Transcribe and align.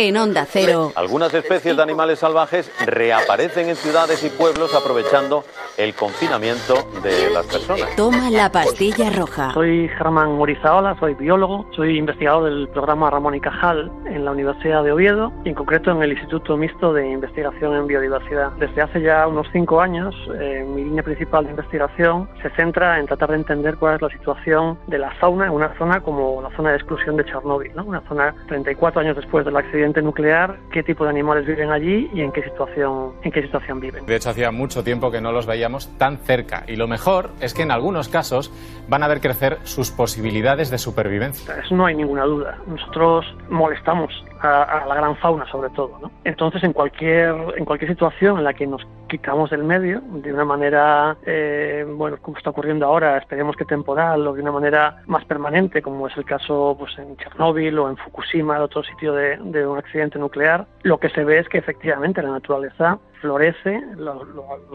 En 0.00 0.16
Onda 0.16 0.46
Cero. 0.48 0.92
Algunas 0.94 1.34
especies 1.34 1.76
de 1.76 1.82
animales 1.82 2.20
salvajes 2.20 2.70
reaparecen 2.86 3.68
en 3.68 3.74
ciudades 3.74 4.22
y 4.22 4.30
pueblos 4.30 4.72
aprovechando 4.72 5.42
el 5.76 5.92
confinamiento 5.92 6.74
de 7.02 7.30
las 7.30 7.44
personas. 7.46 7.96
Toma 7.96 8.30
la 8.30 8.52
pastilla 8.52 9.10
roja. 9.10 9.52
Soy 9.54 9.88
Germán 9.88 10.36
Morizaola, 10.36 10.96
soy 11.00 11.14
biólogo, 11.14 11.66
soy 11.74 11.98
investigador 11.98 12.44
del 12.44 12.68
programa 12.68 13.10
Ramón 13.10 13.34
y 13.34 13.40
Cajal 13.40 13.90
en 14.06 14.24
la 14.24 14.30
Universidad 14.30 14.84
de 14.84 14.92
Oviedo 14.92 15.32
y 15.44 15.48
en 15.48 15.56
concreto 15.56 15.90
en 15.90 16.00
el 16.00 16.12
Instituto 16.12 16.56
Mixto 16.56 16.92
de 16.92 17.10
Investigación 17.10 17.74
en 17.74 17.88
Biodiversidad. 17.88 18.52
Desde 18.52 18.80
hace 18.80 19.00
ya 19.00 19.26
unos 19.26 19.48
cinco 19.52 19.80
años, 19.80 20.14
eh, 20.38 20.64
mi 20.64 20.84
línea 20.84 21.02
principal 21.02 21.44
de 21.44 21.50
investigación 21.50 22.28
se 22.40 22.50
centra 22.50 23.00
en 23.00 23.06
tratar 23.06 23.30
de 23.30 23.36
entender 23.36 23.76
cuál 23.78 23.96
es 23.96 24.02
la 24.02 24.10
situación 24.10 24.78
de 24.86 24.98
la 24.98 25.10
fauna 25.16 25.46
en 25.46 25.52
una 25.52 25.76
zona 25.76 26.00
como 26.00 26.40
la 26.40 26.54
zona 26.56 26.70
de 26.70 26.76
exclusión 26.76 27.16
de 27.16 27.24
Chernóbil, 27.24 27.72
¿no? 27.74 27.82
una 27.82 28.00
zona 28.02 28.32
34 28.46 29.00
años 29.00 29.16
después 29.16 29.44
del 29.44 29.56
accidente 29.56 29.87
nuclear, 30.02 30.58
qué 30.72 30.82
tipo 30.82 31.04
de 31.04 31.10
animales 31.10 31.46
viven 31.46 31.70
allí 31.70 32.10
y 32.12 32.22
en 32.22 32.32
qué 32.32 32.42
situación, 32.42 33.12
en 33.22 33.32
qué 33.32 33.42
situación 33.42 33.80
viven. 33.80 34.06
De 34.06 34.16
hecho, 34.16 34.30
hacía 34.30 34.50
mucho 34.50 34.84
tiempo 34.84 35.10
que 35.10 35.20
no 35.20 35.32
los 35.32 35.46
veíamos 35.46 35.88
tan 35.98 36.18
cerca 36.18 36.64
y 36.66 36.76
lo 36.76 36.86
mejor 36.86 37.30
es 37.40 37.54
que 37.54 37.62
en 37.62 37.70
algunos 37.70 38.08
casos 38.08 38.52
van 38.88 39.02
a 39.02 39.08
ver 39.08 39.20
crecer 39.20 39.58
sus 39.64 39.90
posibilidades 39.90 40.70
de 40.70 40.78
supervivencia. 40.78 41.56
No 41.70 41.86
hay 41.86 41.94
ninguna 41.94 42.24
duda. 42.24 42.58
Nosotros 42.66 43.26
molestamos 43.48 44.12
a, 44.40 44.84
la 44.86 44.94
gran 44.94 45.16
fauna 45.16 45.46
sobre 45.46 45.70
todo. 45.70 45.98
¿no? 46.00 46.10
Entonces, 46.24 46.62
en 46.64 46.72
cualquier, 46.72 47.34
en 47.56 47.64
cualquier 47.64 47.90
situación 47.90 48.38
en 48.38 48.44
la 48.44 48.54
que 48.54 48.66
nos 48.66 48.86
quitamos 49.08 49.50
del 49.50 49.64
medio, 49.64 50.00
de 50.00 50.32
una 50.32 50.44
manera, 50.44 51.16
eh, 51.24 51.86
bueno, 51.88 52.18
como 52.20 52.36
está 52.36 52.50
ocurriendo 52.50 52.86
ahora, 52.86 53.18
esperemos 53.18 53.56
que 53.56 53.64
temporal 53.64 54.26
o 54.26 54.34
de 54.34 54.42
una 54.42 54.52
manera 54.52 55.02
más 55.06 55.24
permanente, 55.24 55.82
como 55.82 56.06
es 56.08 56.16
el 56.16 56.24
caso 56.24 56.76
pues, 56.78 56.96
en 56.98 57.16
Chernóbil 57.16 57.78
o 57.78 57.88
en 57.88 57.96
Fukushima, 57.96 58.60
otro 58.60 58.82
sitio 58.82 59.12
de, 59.12 59.38
de 59.38 59.66
un 59.66 59.78
accidente 59.78 60.18
nuclear, 60.18 60.66
lo 60.82 60.98
que 60.98 61.08
se 61.10 61.24
ve 61.24 61.38
es 61.38 61.48
que 61.48 61.58
efectivamente 61.58 62.22
la 62.22 62.30
naturaleza 62.30 62.98
florece, 63.20 63.82
los, 63.96 64.22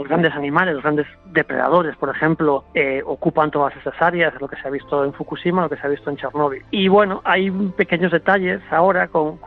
grandes 0.08 0.34
animales, 0.34 0.76
los 0.76 0.84
grandes 0.84 1.08
depredadores, 1.26 1.96
por 1.98 2.10
ejemplo, 2.10 2.64
eh, 2.74 3.02
ocupan 3.06 3.52
todas 3.52 3.76
esas 3.78 4.00
áreas, 4.02 4.34
lo 4.40 4.48
que 4.48 4.56
se 4.58 4.68
ha 4.68 4.72
visto 4.72 5.04
en 5.04 5.14
Fukushima, 5.14 5.64
lo 5.64 5.70
que 5.70 5.78
se 5.78 5.86
ha 5.86 5.90
visto 5.90 6.10
en 6.10 6.18
Chernóbil. 6.18 6.64
Y 6.72 6.88
bueno, 6.88 7.22
hay 7.24 7.52
pequeños 7.52 8.12
detalles 8.12 8.62
ahora 8.72 9.08
con, 9.08 9.40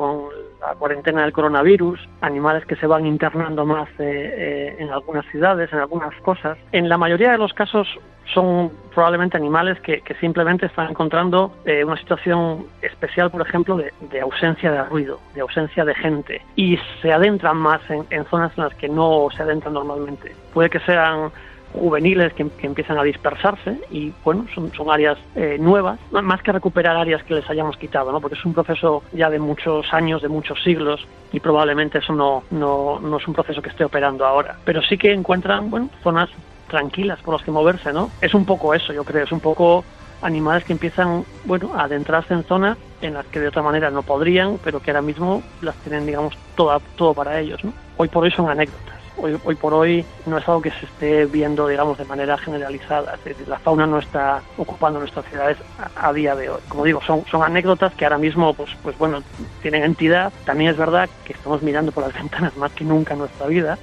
la 0.61 0.75
cuarentena 0.75 1.23
del 1.23 1.33
coronavirus, 1.33 2.01
animales 2.23 2.65
que 2.65 2.77
se 2.77 2.87
van 2.87 3.07
internando 3.07 3.65
más 3.67 3.89
eh, 3.99 3.99
eh, 3.99 4.77
en 4.79 4.91
algunas 4.91 5.27
ciudades, 5.27 5.73
en 5.73 5.79
algunas 5.79 6.15
cosas. 6.23 6.59
En 6.73 6.89
la 6.89 6.99
mayoría 6.99 7.33
de 7.33 7.39
los 7.39 7.53
casos 7.53 7.87
son 8.33 8.71
probablemente 8.95 9.37
animales 9.37 9.79
que, 9.81 10.03
simplemente 10.21 10.67
están 10.67 10.91
encontrando 10.91 11.53
eh, 11.65 11.85
una 11.85 11.97
situación 11.97 12.67
especial, 12.81 13.31
por 13.31 13.47
ejemplo, 13.47 13.77
de, 13.77 14.21
ausencia 14.21 14.73
de 14.73 14.83
ruido, 14.85 15.21
de 15.35 15.43
ausencia 15.43 15.85
de 15.85 15.95
gente, 15.95 16.41
y 16.57 16.79
se 17.03 17.13
adentran 17.13 17.59
más 17.59 17.81
en, 17.91 18.25
zonas 18.27 18.53
en 18.57 18.65
las 18.65 18.75
que 18.75 18.89
no 18.89 19.29
se 19.37 19.43
adentran 19.43 19.75
normalmente. 19.75 20.35
Puede 20.55 20.71
que 20.71 20.81
sean 20.81 21.31
juveniles 21.75 22.33
que, 22.33 22.47
empiezan 22.63 22.99
a 22.99 23.03
dispersarse 23.03 23.79
y 23.91 24.13
bueno, 24.25 24.47
son, 24.55 24.71
áreas 24.91 25.19
eh, 25.35 25.59
nuevas, 25.61 26.01
más 26.11 26.43
que 26.43 26.53
recuperar 26.53 26.97
áreas 26.97 27.23
que 27.25 27.35
les 27.35 27.51
hayamos 27.51 27.77
quitado, 27.77 28.13
¿no? 28.13 28.21
porque 28.21 28.37
es 28.37 28.45
un 28.47 28.55
proceso 28.55 29.03
ya 29.13 29.29
de 29.29 29.39
muchos 29.39 29.93
años, 29.93 30.23
de 30.23 30.29
muchos 30.29 30.63
siglos 30.63 31.07
y 31.33 31.41
probablemente 31.41 31.99
eso 31.99 32.15
no, 32.15 32.45
no, 32.51 32.99
no 33.01 33.19
es 33.19 33.29
un 33.29 33.35
proceso 33.35 33.61
que 33.61 33.69
esté 33.69 33.85
operando 33.85 34.25
ahora. 34.25 34.57
Pero 34.65 34.81
sí 34.81 34.97
que 34.97 35.13
encuentran 35.13 35.69
bueno, 35.69 35.91
zonas 36.03 36.31
tranquilas 36.69 37.21
por 37.21 37.35
las 37.35 37.43
que 37.43 37.51
moverse, 37.51 37.93
¿no? 37.93 38.11
Es 38.21 38.35
un 38.35 38.45
poco 38.45 38.75
eso, 38.75 38.93
yo 38.93 39.05
creo, 39.05 39.25
es 39.25 39.33
un 39.33 39.41
poco 39.41 39.85
animales 40.23 40.65
que 40.65 40.73
empiezan, 40.73 41.25
bueno, 41.45 41.73
a 41.75 41.85
adentrarse 41.85 42.35
en 42.35 42.45
zonas 42.45 42.79
en 43.03 43.15
las 43.15 43.27
que 43.27 43.41
de 43.41 43.49
otra 43.49 43.63
manera 43.63 43.91
no 43.91 44.03
podrían, 44.03 44.59
pero 44.63 44.81
que 44.81 44.91
ahora 44.91 45.03
mismo 45.03 45.43
las 45.61 45.75
tienen, 45.77 46.07
digamos, 46.07 46.35
todo, 46.55 46.81
todo 46.97 47.15
para 47.15 47.39
ellos, 47.41 47.63
¿no? 47.65 47.73
Hoy 47.97 48.09
por 48.09 48.25
hoy 48.25 48.31
son 48.31 48.49
anécdotas. 48.49 48.97
Hoy, 49.19 49.39
hoy 49.45 49.55
por 49.55 49.73
hoy 49.73 50.05
no 50.27 50.37
es 50.37 50.47
algo 50.47 50.61
que 50.61 50.71
se 50.73 50.85
esté 50.85 51.25
viendo, 51.25 51.67
digamos, 51.69 51.97
de 51.97 52.05
manera 52.05 52.37
generalizada. 52.37 53.19
la 53.47 53.59
fauna 53.59 53.87
no 53.87 53.99
está 53.99 54.43
ocupando 54.59 54.99
nuestras 54.99 55.25
ciudades 55.27 55.57
a, 55.95 56.13
día 56.13 56.35
de 56.35 56.51
hoy. 56.51 56.61
Como 56.69 56.85
digo, 56.85 57.01
son, 57.01 57.25
son 57.25 57.43
anécdotas 57.43 57.95
que 57.95 58.05
ahora 58.05 58.19
mismo, 58.19 58.53
pues, 58.53 58.71
pues 58.83 58.97
bueno, 58.99 59.23
tienen 59.63 59.85
entidad. 59.85 60.35
También 60.45 60.71
es 60.71 60.77
verdad 60.77 61.09
que 61.25 61.33
estamos 61.33 61.63
mirando 61.63 61.93
por 61.93 62.05
las 62.05 62.13
ventanas 62.21 62.55
más 62.59 62.73
que 62.73 62.85
nunca 62.85 63.15
en 63.15 63.21
nuestra 63.21 63.47
vida. 63.47 63.79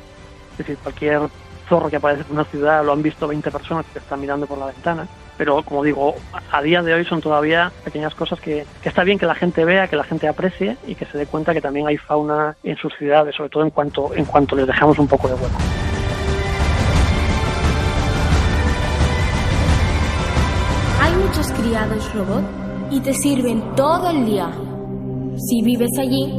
Es 0.51 0.57
decir, 0.59 0.77
cualquier 0.83 1.21
zorro 1.67 1.89
que 1.89 1.97
aparece 1.97 2.23
en 2.27 2.33
una 2.33 2.45
ciudad 2.45 2.83
lo 2.83 2.93
han 2.93 3.01
visto 3.01 3.27
20 3.27 3.51
personas 3.51 3.85
que 3.91 3.99
están 3.99 4.19
mirando 4.21 4.45
por 4.45 4.57
la 4.57 4.67
ventana. 4.67 5.07
Pero 5.37 5.63
como 5.63 5.83
digo, 5.83 6.13
a 6.51 6.61
día 6.61 6.83
de 6.83 6.93
hoy 6.93 7.05
son 7.05 7.21
todavía 7.21 7.71
pequeñas 7.83 8.13
cosas 8.13 8.39
que, 8.39 8.65
está 8.83 9.03
bien 9.03 9.17
que 9.17 9.25
la 9.25 9.35
gente 9.35 9.65
vea, 9.65 9.87
que 9.87 9.95
la 9.95 10.03
gente 10.03 10.27
aprecie 10.27 10.77
y 10.85 10.95
que 10.95 11.05
se 11.05 11.17
dé 11.17 11.25
cuenta 11.25 11.53
que 11.53 11.61
también 11.61 11.87
hay 11.87 11.97
fauna 11.97 12.55
en 12.63 12.77
sus 12.77 12.93
ciudades, 12.95 13.35
sobre 13.35 13.49
todo 13.49 13.63
en 13.63 13.71
cuanto, 13.71 14.13
en 14.13 14.25
cuanto 14.25 14.55
les 14.55 14.67
dejamos 14.67 14.99
un 14.99 15.07
poco 15.07 15.27
de 15.27 15.33
hueco. 15.33 15.57
Hay 21.01 21.15
muchos 21.15 21.51
criados 21.51 22.13
robot 22.13 22.43
y 22.91 22.99
te 22.99 23.13
sirven 23.13 23.75
todo 23.75 24.09
el 24.11 24.25
día. 24.25 24.51
Si 25.49 25.63
vives 25.63 25.89
allí, 25.99 26.31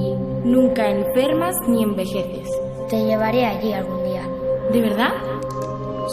nunca 0.45 0.89
enfermas 0.89 1.57
ni 1.67 1.83
envejeces. 1.83 2.49
Te 2.89 3.05
llevaré 3.05 3.45
allí 3.45 3.73
algún 3.73 3.89
día. 3.89 3.94
¿De 4.73 4.81
verdad? 4.81 5.13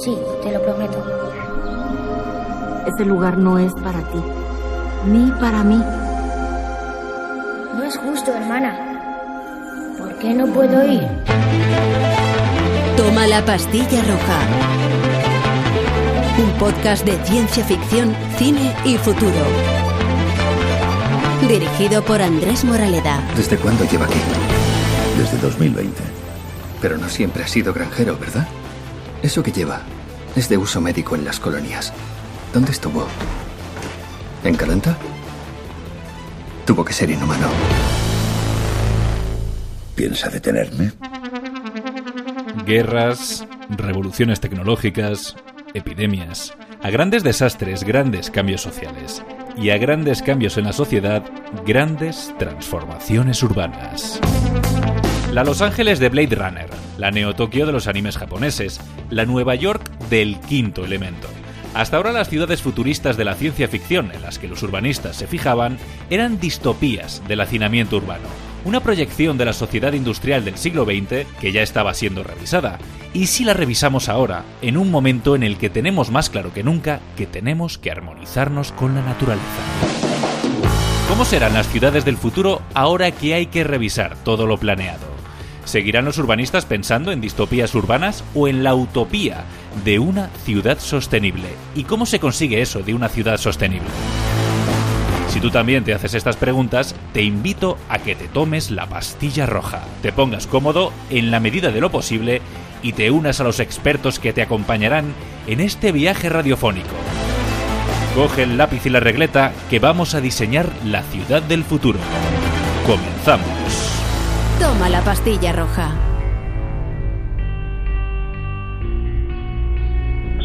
Sí, 0.04 0.18
te 0.44 0.52
lo 0.52 0.62
prometo. 0.62 1.04
Ese 2.88 3.06
lugar 3.06 3.38
no 3.38 3.58
es 3.58 3.74
para 3.74 4.00
ti, 4.00 4.22
ni 5.08 5.32
para 5.40 5.64
mí. 5.64 5.82
No 7.76 7.84
es 7.84 7.98
justo, 7.98 8.32
hermana. 8.32 9.96
¿Por 9.98 10.18
qué 10.18 10.34
no 10.34 10.48
puedo 10.48 10.86
ir? 10.86 11.08
Toma 12.98 13.28
la 13.28 13.44
pastilla 13.46 14.02
roja. 14.02 14.40
Un 16.38 16.52
podcast 16.60 17.06
de 17.06 17.18
ciencia 17.26 17.64
ficción, 17.64 18.16
cine 18.38 18.76
y 18.86 18.98
futuro. 18.98 19.32
Dirigido 21.48 22.04
por 22.04 22.22
Andrés 22.22 22.64
Moraleda. 22.64 23.20
¿Desde 23.36 23.58
cuándo 23.58 23.86
lleva 23.86 24.06
aquí? 24.06 24.20
Desde 25.18 25.38
2020. 25.38 26.21
Pero 26.82 26.98
no 26.98 27.08
siempre 27.10 27.44
ha 27.44 27.48
sido 27.48 27.74
granjero, 27.74 28.18
¿verdad? 28.18 28.48
Eso 29.22 29.44
que 29.44 29.52
lleva 29.52 29.82
es 30.36 30.50
de 30.50 30.58
uso 30.58 30.82
médico 30.82 31.16
en 31.16 31.24
las 31.24 31.40
colonias. 31.40 31.94
¿Dónde 32.54 32.72
estuvo? 32.72 33.08
¿En 34.44 34.56
Calanta? 34.56 34.98
Tuvo 36.66 36.84
que 36.84 36.94
ser 36.94 37.10
inhumano. 37.12 37.48
¿Piensa 39.96 40.30
detenerme? 40.30 40.94
Guerras, 42.66 43.46
revoluciones 43.70 44.40
tecnológicas, 44.40 45.36
epidemias. 45.74 46.54
A 46.82 46.90
grandes 46.90 47.24
desastres, 47.24 47.84
grandes 47.84 48.32
cambios 48.32 48.62
sociales. 48.62 49.24
Y 49.58 49.70
a 49.70 49.78
grandes 49.78 50.22
cambios 50.22 50.58
en 50.58 50.66
la 50.66 50.74
sociedad, 50.74 51.24
grandes 51.66 52.34
transformaciones 52.40 53.44
urbanas. 53.44 54.20
La 55.32 55.46
Los 55.46 55.62
Ángeles 55.62 56.00
de 56.00 56.10
Blade 56.10 56.36
Runner, 56.36 56.70
la 56.98 57.10
Neo 57.10 57.34
Tokio 57.34 57.66
de 57.66 57.72
los 57.72 57.88
animes 57.88 58.18
japoneses, 58.18 58.82
la 59.10 59.26
Nueva 59.26 59.56
York 59.56 59.90
del 60.10 60.38
quinto 60.42 60.84
elemento. 60.84 61.30
Hasta 61.74 61.96
ahora 61.96 62.12
las 62.12 62.28
ciudades 62.28 62.62
futuristas 62.62 63.16
de 63.16 63.24
la 63.24 63.36
ciencia 63.36 63.70
ficción 63.70 64.12
en 64.12 64.24
las 64.24 64.40
que 64.40 64.50
los 64.50 64.62
urbanistas 64.62 65.16
se 65.16 65.28
fijaban 65.28 65.78
eran 66.10 66.38
distopías 66.38 67.22
del 67.30 67.40
hacinamiento 67.40 67.96
urbano, 67.96 68.28
una 68.66 68.82
proyección 68.82 69.38
de 69.38 69.46
la 69.46 69.54
sociedad 69.54 69.94
industrial 69.94 70.44
del 70.44 70.58
siglo 70.58 70.84
XX 70.84 71.26
que 71.40 71.54
ya 71.54 71.62
estaba 71.62 71.94
siendo 71.94 72.24
revisada. 72.24 72.78
Y 73.14 73.28
si 73.28 73.46
la 73.46 73.54
revisamos 73.54 74.10
ahora, 74.10 74.44
en 74.62 74.76
un 74.76 74.92
momento 74.92 75.38
en 75.38 75.44
el 75.44 75.58
que 75.58 75.70
tenemos 75.70 76.12
más 76.12 76.30
claro 76.30 76.54
que 76.54 76.64
nunca 76.64 77.00
que 77.16 77.26
tenemos 77.26 77.78
que 77.78 77.90
armonizarnos 77.90 78.74
con 78.74 78.96
la 78.96 79.02
naturaleza. 79.02 79.46
¿Cómo 81.08 81.24
serán 81.24 81.54
las 81.54 81.70
ciudades 81.70 82.04
del 82.04 82.18
futuro 82.18 82.62
ahora 82.74 83.12
que 83.12 83.34
hay 83.34 83.46
que 83.46 83.64
revisar 83.64 84.18
todo 84.26 84.46
lo 84.46 84.58
planeado? 84.58 85.11
¿Seguirán 85.66 86.06
los 86.06 86.18
urbanistas 86.18 86.66
pensando 86.66 87.12
en 87.12 87.22
distopías 87.22 87.74
urbanas 87.76 88.24
o 88.34 88.48
en 88.48 88.64
la 88.64 88.76
utopía 88.76 89.44
de 89.86 90.00
una 90.00 90.30
ciudad 90.44 90.80
sostenible? 90.80 91.50
¿Y 91.76 91.84
cómo 91.84 92.06
se 92.06 92.20
consigue 92.20 92.62
eso 92.62 92.82
de 92.82 92.94
una 92.94 93.10
ciudad 93.10 93.38
sostenible? 93.38 93.90
Si 95.30 95.40
tú 95.40 95.50
también 95.50 95.86
te 95.86 95.94
haces 95.94 96.14
estas 96.14 96.36
preguntas, 96.36 96.94
te 97.14 97.22
invito 97.22 97.78
a 97.88 98.00
que 98.00 98.16
te 98.16 98.28
tomes 98.28 98.70
la 98.70 98.88
pastilla 98.88 99.46
roja, 99.46 99.84
te 100.02 100.12
pongas 100.12 100.46
cómodo 100.46 100.92
en 101.10 101.32
la 101.32 101.40
medida 101.40 101.72
de 101.72 101.80
lo 101.80 101.90
posible 101.90 102.42
y 102.84 102.94
te 102.94 103.12
unas 103.12 103.40
a 103.40 103.46
los 103.46 103.62
expertos 103.62 104.20
que 104.20 104.34
te 104.34 104.42
acompañarán 104.42 105.14
en 105.48 105.62
este 105.62 105.94
viaje 105.94 106.28
radiofónico. 106.28 106.90
Coge 108.14 108.44
el 108.44 108.58
lápiz 108.58 108.86
y 108.86 108.90
la 108.90 109.00
regleta 109.00 109.54
que 109.70 109.80
vamos 109.80 110.16
a 110.16 110.22
diseñar 110.22 110.70
la 110.84 111.02
ciudad 111.04 111.42
del 111.42 111.64
futuro. 111.64 112.00
Comenzamos. 112.86 113.91
Toma 114.62 114.90
la 114.90 115.02
pastilla 115.02 115.52
roja. 115.54 115.90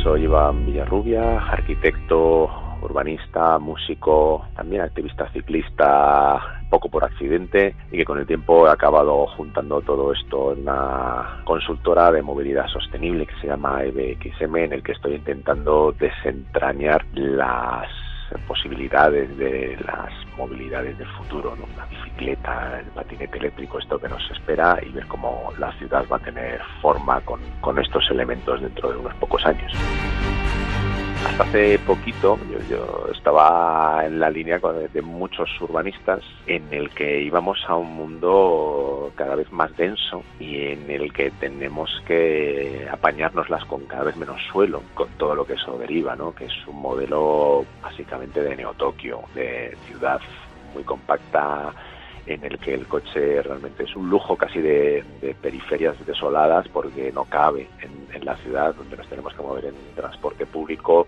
Soy 0.03 0.23
Iván 0.23 0.65
Villarrubia, 0.65 1.39
arquitecto 1.39 2.49
urbanista, 2.81 3.59
músico, 3.59 4.47
también 4.57 4.81
activista 4.81 5.31
ciclista, 5.33 6.63
poco 6.71 6.89
por 6.89 7.05
accidente 7.05 7.77
y 7.93 7.99
que 7.99 8.07
con 8.07 8.19
el 8.19 8.27
tiempo 8.27 8.67
he 8.67 8.71
acabado 8.71 9.27
juntando 9.37 9.83
todo 9.83 10.15
esto 10.15 10.55
en 10.55 10.61
una 10.61 11.43
consultora 11.45 12.11
de 12.11 12.23
movilidad 12.23 12.69
sostenible 12.69 13.27
que 13.27 13.39
se 13.43 13.49
llama 13.49 13.85
EBXM, 13.85 14.57
en 14.57 14.73
el 14.73 14.83
que 14.83 14.93
estoy 14.93 15.17
intentando 15.17 15.93
desentrañar 15.93 17.05
las 17.13 18.06
posibilidades 18.47 19.37
de 19.37 19.77
las 19.87 20.13
movilidades 20.37 20.97
del 20.99 21.09
futuro, 21.09 21.57
¿no? 21.57 21.67
la 21.77 21.87
bicicleta, 21.87 22.81
el 22.81 22.87
patinete 22.87 23.39
eléctrico, 23.39 23.79
esto 23.79 23.99
que 23.99 24.09
nos 24.09 24.31
espera 24.31 24.79
y 24.85 24.91
ver 24.91 25.07
cómo 25.07 25.53
la 25.59 25.73
ciudad 25.79 26.05
va 26.11 26.17
a 26.17 26.21
tener 26.21 26.61
forma 26.81 27.21
con, 27.23 27.41
con 27.61 27.79
estos 27.79 28.09
elementos 28.11 28.61
dentro 28.61 28.91
de 28.91 28.99
unos 28.99 29.15
pocos 29.15 29.45
años. 29.47 29.73
Hasta 31.27 31.43
hace 31.43 31.79
poquito 31.81 32.39
yo, 32.71 33.09
estaba 33.13 34.07
en 34.07 34.21
la 34.21 34.31
línea 34.31 34.61
de 34.61 35.03
muchos 35.03 35.51
urbanistas 35.61 36.23
en 36.47 36.73
el 36.73 36.89
que 36.91 37.21
íbamos 37.21 37.59
a 37.67 37.75
un 37.75 37.97
mundo 37.97 39.11
cada 39.17 39.35
vez 39.35 39.51
más 39.51 39.77
denso 39.77 40.23
y 40.39 40.69
en 40.69 40.89
el 40.89 41.13
que 41.13 41.33
tenemos 41.33 41.91
que 42.07 42.87
apañárnoslas 42.93 43.65
con 43.65 43.87
cada 43.87 44.05
vez 44.05 44.17
menos 44.17 44.41
suelo, 44.53 44.83
con 44.95 45.09
todo 45.19 45.35
lo 45.35 45.45
que 45.45 45.55
eso 45.55 45.77
deriva, 45.77 46.15
¿no? 46.15 46.33
que 46.33 46.45
es 46.45 46.67
un 46.69 46.81
modelo 46.81 47.67
básicamente 47.83 48.41
de 48.41 48.55
Neo-Tokio, 48.55 49.23
de 49.35 49.77
ciudad 49.89 50.21
muy 50.75 50.85
compacta, 50.85 51.73
en 52.27 52.45
el 52.45 52.59
que 52.59 52.75
el 52.75 52.87
coche 52.87 53.41
realmente 53.43 53.85
es 53.85 53.95
un 53.95 54.11
lujo 54.11 54.37
casi 54.37 54.61
de, 54.61 55.05
periferias 55.41 55.95
desoladas 56.07 56.69
porque 56.69 57.13
no 57.13 57.25
cabe 57.25 57.69
en, 57.81 58.15
en, 58.15 58.25
la 58.25 58.37
ciudad 58.37 58.75
donde 58.75 58.97
nos 58.97 59.09
tenemos 59.09 59.33
que 59.35 59.43
mover 59.43 59.67
en 59.67 59.75
transporte 59.95 60.45
público 60.47 61.07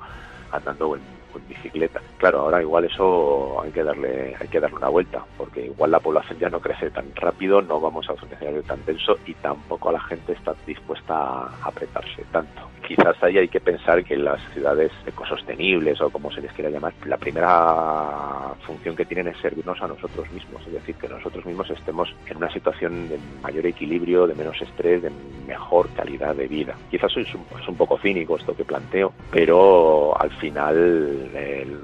andando 0.52 0.96
en 0.96 1.17
bicicleta. 1.48 2.00
Claro, 2.18 2.40
ahora 2.40 2.62
igual 2.62 2.84
eso 2.84 3.60
hay 3.62 3.70
que 3.70 3.82
darle 3.82 4.34
hay 4.38 4.48
que 4.48 4.60
darle 4.60 4.76
una 4.76 4.88
vuelta, 4.88 5.24
porque 5.36 5.66
igual 5.66 5.90
la 5.90 6.00
población 6.00 6.38
ya 6.38 6.48
no 6.48 6.60
crece 6.60 6.90
tan 6.90 7.14
rápido, 7.14 7.62
no 7.62 7.80
vamos 7.80 8.08
a 8.08 8.12
un 8.12 8.32
escenario 8.32 8.62
tan 8.62 8.84
denso 8.84 9.16
y 9.26 9.34
tampoco 9.34 9.92
la 9.92 10.00
gente 10.00 10.32
está 10.32 10.54
dispuesta 10.66 11.14
a 11.14 11.50
apretarse 11.62 12.24
tanto. 12.32 12.62
Quizás 12.86 13.22
ahí 13.22 13.36
hay 13.36 13.48
que 13.48 13.60
pensar 13.60 14.02
que 14.02 14.16
las 14.16 14.40
ciudades 14.54 14.90
ecosostenibles 15.06 16.00
o 16.00 16.08
como 16.10 16.32
se 16.32 16.40
les 16.40 16.52
quiera 16.52 16.70
llamar, 16.70 16.94
la 17.04 17.18
primera 17.18 18.54
función 18.66 18.96
que 18.96 19.04
tienen 19.04 19.28
es 19.28 19.36
servirnos 19.38 19.80
a 19.82 19.88
nosotros 19.88 20.30
mismos, 20.32 20.62
es 20.66 20.72
decir, 20.72 20.94
que 20.94 21.08
nosotros 21.08 21.44
mismos 21.44 21.68
estemos 21.70 22.14
en 22.26 22.38
una 22.38 22.50
situación 22.50 23.08
de 23.08 23.18
mayor 23.42 23.66
equilibrio, 23.66 24.26
de 24.26 24.34
menos 24.34 24.60
estrés, 24.62 25.02
de 25.02 25.10
mejor 25.46 25.88
calidad 25.90 26.34
de 26.34 26.48
vida. 26.48 26.74
Quizás 26.90 27.14
es 27.16 27.34
un, 27.34 27.44
es 27.60 27.68
un 27.68 27.76
poco 27.76 27.98
cínico 27.98 28.36
esto 28.36 28.56
que 28.56 28.64
planteo, 28.64 29.12
pero 29.30 30.18
al 30.18 30.30
final 30.30 31.17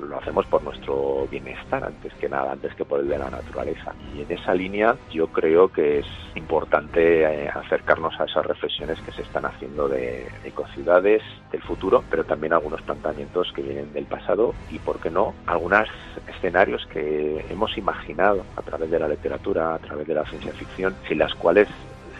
lo 0.09 0.19
hacemos 0.19 0.47
por 0.47 0.63
nuestro 0.63 1.27
bienestar 1.31 1.85
antes 1.85 2.13
que 2.15 2.29
nada, 2.29 2.53
antes 2.53 2.75
que 2.75 2.85
por 2.85 3.01
el 3.01 3.09
de 3.09 3.19
la 3.19 3.31
naturaleza. 3.31 3.95
Y 4.15 4.23
en 4.23 4.33
esa 4.33 4.55
línea 4.55 4.97
yo 5.13 5.29
creo 5.29 5.69
que 5.69 6.01
es 6.01 6.07
importante 6.35 7.23
eh, 7.23 7.49
acercarnos 7.49 8.19
a 8.21 8.25
esas 8.25 8.47
reflexiones 8.47 8.99
que 9.01 9.13
se 9.13 9.23
están 9.23 9.45
haciendo 9.47 9.89
de 9.89 10.27
ecociudades 10.45 11.23
del 11.53 11.63
futuro, 11.63 12.05
pero 12.11 12.25
también 12.25 12.53
algunos 12.53 12.83
planteamientos 12.83 13.53
que 13.53 13.63
vienen 13.63 13.93
del 13.93 14.07
pasado 14.07 14.55
y, 14.71 14.79
por 14.79 15.01
qué 15.01 15.11
no, 15.11 15.35
algunos 15.47 15.89
escenarios 16.29 16.87
que 16.87 17.45
hemos 17.51 17.77
imaginado 17.79 18.45
a 18.57 18.63
través 18.63 18.91
de 18.91 18.99
la 18.99 19.09
literatura, 19.09 19.75
a 19.75 19.79
través 19.79 20.07
de 20.07 20.15
la 20.15 20.25
ciencia 20.27 20.53
ficción, 20.53 20.95
sin 21.09 21.19
las 21.19 21.35
cuales 21.35 21.69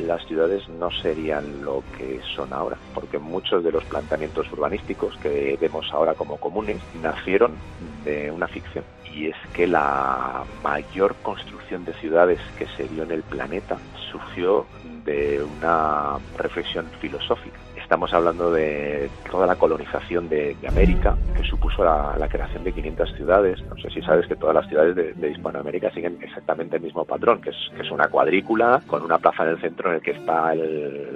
las 0.01 0.25
ciudades 0.27 0.69
no 0.69 0.91
serían 0.91 1.65
lo 1.65 1.83
que 1.97 2.21
son 2.35 2.53
ahora, 2.53 2.77
porque 2.95 3.19
muchos 3.19 3.63
de 3.63 3.73
los 3.73 3.85
planteamientos 3.85 4.51
urbanísticos 4.53 5.17
que 5.19 5.57
vemos 5.61 5.93
ahora 5.93 6.15
como 6.15 6.37
comunes 6.39 6.79
nacieron 7.03 7.53
de 8.05 8.31
una 8.31 8.49
ficción. 8.49 8.85
Y 9.15 9.27
es 9.27 9.37
que 9.53 9.67
la 9.67 10.43
mayor 10.63 11.15
construcción 11.23 11.85
de 11.85 11.95
ciudades 11.95 12.41
que 12.59 12.67
se 12.77 12.85
vio 12.85 13.05
en 13.05 13.13
el 13.13 13.23
planeta 13.23 13.79
surgió 14.11 14.67
de 15.05 15.43
una 15.43 16.19
reflexión 16.37 16.87
filosófica 17.01 17.59
Estamos 17.85 18.15
hablando 18.15 18.51
de 18.51 19.11
toda 19.31 19.47
la 19.47 19.57
colonización 19.57 20.29
de, 20.31 20.57
América, 20.67 21.17
que 21.37 21.45
supuso 21.45 21.85
la, 21.85 22.29
creación 22.29 22.65
de 22.65 22.73
500 22.73 23.13
ciudades. 23.15 23.63
No 23.69 23.77
sé 23.77 23.91
si 23.91 24.01
sabes 24.01 24.27
que 24.27 24.37
todas 24.37 24.55
las 24.55 24.67
ciudades 24.69 24.97
de, 24.97 25.31
Hispanoamérica 25.31 25.91
siguen 25.93 26.19
exactamente 26.23 26.77
el 26.77 26.83
mismo 26.83 27.05
patrón, 27.05 27.43
que 27.43 27.51
es, 27.51 27.91
una 27.91 28.09
cuadrícula 28.09 28.81
con 28.87 29.03
una 29.03 29.19
plaza 29.19 29.45
en 29.45 29.51
el 29.51 29.61
centro 29.61 29.91
en 29.91 29.97
el 29.97 30.03
que 30.03 30.13
están 30.13 30.59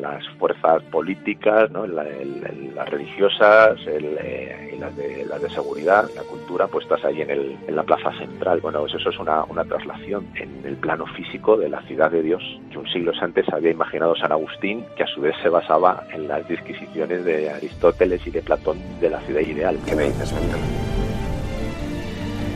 las 0.00 0.28
fuerzas 0.38 0.82
políticas, 0.84 1.70
las 1.72 2.88
religiosas 2.90 3.78
eh, 3.86 4.72
y 4.74 4.78
las 4.78 4.94
de, 4.94 5.24
las 5.24 5.42
de 5.42 5.50
seguridad, 5.50 6.08
la 6.14 6.22
cultura, 6.22 6.66
puestas 6.66 7.02
ahí 7.04 7.22
en, 7.22 7.30
el, 7.30 7.56
en 7.66 7.74
la 7.74 7.82
plaza 7.82 8.12
central. 8.18 8.60
Bueno, 8.60 8.80
pues 8.80 8.94
eso 8.94 9.08
es 9.08 9.18
una, 9.18 9.42
una 9.44 9.64
traslación 9.64 10.28
en 10.34 10.64
el 10.64 10.76
plano 10.76 11.06
físico 11.06 11.56
de 11.56 11.70
la 11.70 11.80
ciudad 11.82 12.10
de 12.10 12.22
Dios, 12.22 12.42
que 12.70 12.78
un 12.78 12.86
siglo 12.88 13.12
antes 13.20 13.46
había 13.52 13.70
imaginado 13.70 14.14
San 14.16 14.32
Agustín, 14.32 14.84
que 14.96 15.02
a 15.02 15.06
su 15.06 15.20
vez 15.20 15.34
se 15.42 15.48
basaba 15.48 16.04
en 16.12 16.28
las 16.28 16.46
adquisiciones 16.58 17.24
de 17.24 17.50
Aristóteles 17.50 18.26
y 18.26 18.30
de 18.30 18.42
Platón 18.42 18.78
de 19.00 19.10
la 19.10 19.20
ciudad 19.22 19.40
ideal. 19.40 19.78
¿Qué 19.86 19.94
me 19.94 20.04
dices, 20.04 20.32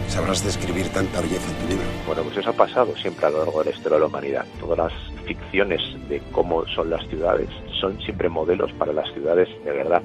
¿Sabrás 0.09 0.45
describir 0.45 0.89
tanta 0.91 1.23
belleza 1.23 1.51
en 1.51 1.57
tu 1.57 1.69
libro? 1.69 1.87
Bueno, 2.07 2.23
pues 2.25 2.37
eso 2.37 2.51
ha 2.51 2.53
pasado 2.53 2.95
siempre 2.97 3.27
a 3.27 3.31
lo 3.31 3.39
largo 3.39 3.61
de 3.61 3.71
la 3.71 3.77
historia 3.77 3.97
de 3.97 4.01
la 4.01 4.07
humanidad. 4.09 4.45
Todas 4.61 4.79
las 4.79 4.93
ficciones 5.25 5.81
de 6.09 6.21
cómo 6.33 6.67
son 6.67 6.91
las 6.91 7.07
ciudades 7.09 7.49
son 7.81 7.99
siempre 8.03 8.29
modelos 8.29 8.71
para 8.75 8.93
las 8.93 9.11
ciudades 9.15 9.49
de 9.65 9.73
verdad. 9.73 10.03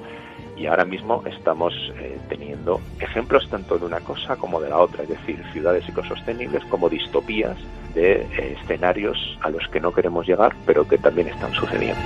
Y 0.56 0.66
ahora 0.66 0.86
mismo 0.86 1.22
estamos 1.26 1.74
eh, 1.98 2.18
teniendo 2.28 2.80
ejemplos 3.00 3.48
tanto 3.50 3.78
de 3.78 3.84
una 3.84 4.00
cosa 4.00 4.36
como 4.36 4.60
de 4.60 4.70
la 4.70 4.78
otra, 4.78 5.02
es 5.02 5.10
decir, 5.10 5.44
ciudades 5.52 5.86
ecosostenibles 5.86 6.64
como 6.64 6.88
distopías 6.88 7.58
de 7.94 8.22
eh, 8.22 8.56
escenarios 8.62 9.38
a 9.42 9.50
los 9.50 9.68
que 9.68 9.78
no 9.78 9.92
queremos 9.92 10.26
llegar, 10.26 10.56
pero 10.64 10.88
que 10.88 10.96
también 10.96 11.28
están 11.28 11.52
sucediendo. 11.52 12.00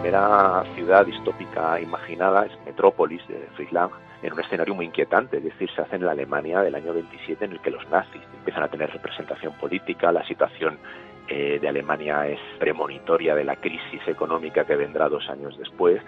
Primera 0.00 0.64
ciudad 0.74 1.04
distópica 1.04 1.78
imaginada 1.78 2.46
es 2.46 2.52
Metrópolis 2.64 3.20
de 3.28 3.46
Friedland, 3.54 3.92
en 4.22 4.32
un 4.32 4.40
escenario 4.40 4.74
muy 4.74 4.86
inquietante, 4.86 5.36
es 5.36 5.44
decir, 5.44 5.68
se 5.76 5.82
hace 5.82 5.96
en 5.96 6.06
la 6.06 6.12
Alemania 6.12 6.62
del 6.62 6.74
año 6.74 6.94
27 6.94 7.44
en 7.44 7.52
el 7.52 7.60
que 7.60 7.70
los 7.70 7.86
nazis 7.90 8.22
empiezan 8.34 8.62
a 8.62 8.68
tener 8.68 8.90
representación 8.90 9.52
política, 9.58 10.10
la 10.10 10.24
situación 10.24 10.78
eh, 11.28 11.58
de 11.60 11.68
Alemania 11.68 12.26
es 12.26 12.40
premonitoria 12.58 13.34
de 13.34 13.44
la 13.44 13.56
crisis 13.56 14.00
económica 14.06 14.64
que 14.64 14.74
vendrá 14.74 15.10
dos 15.10 15.28
años 15.28 15.58
después 15.58 16.00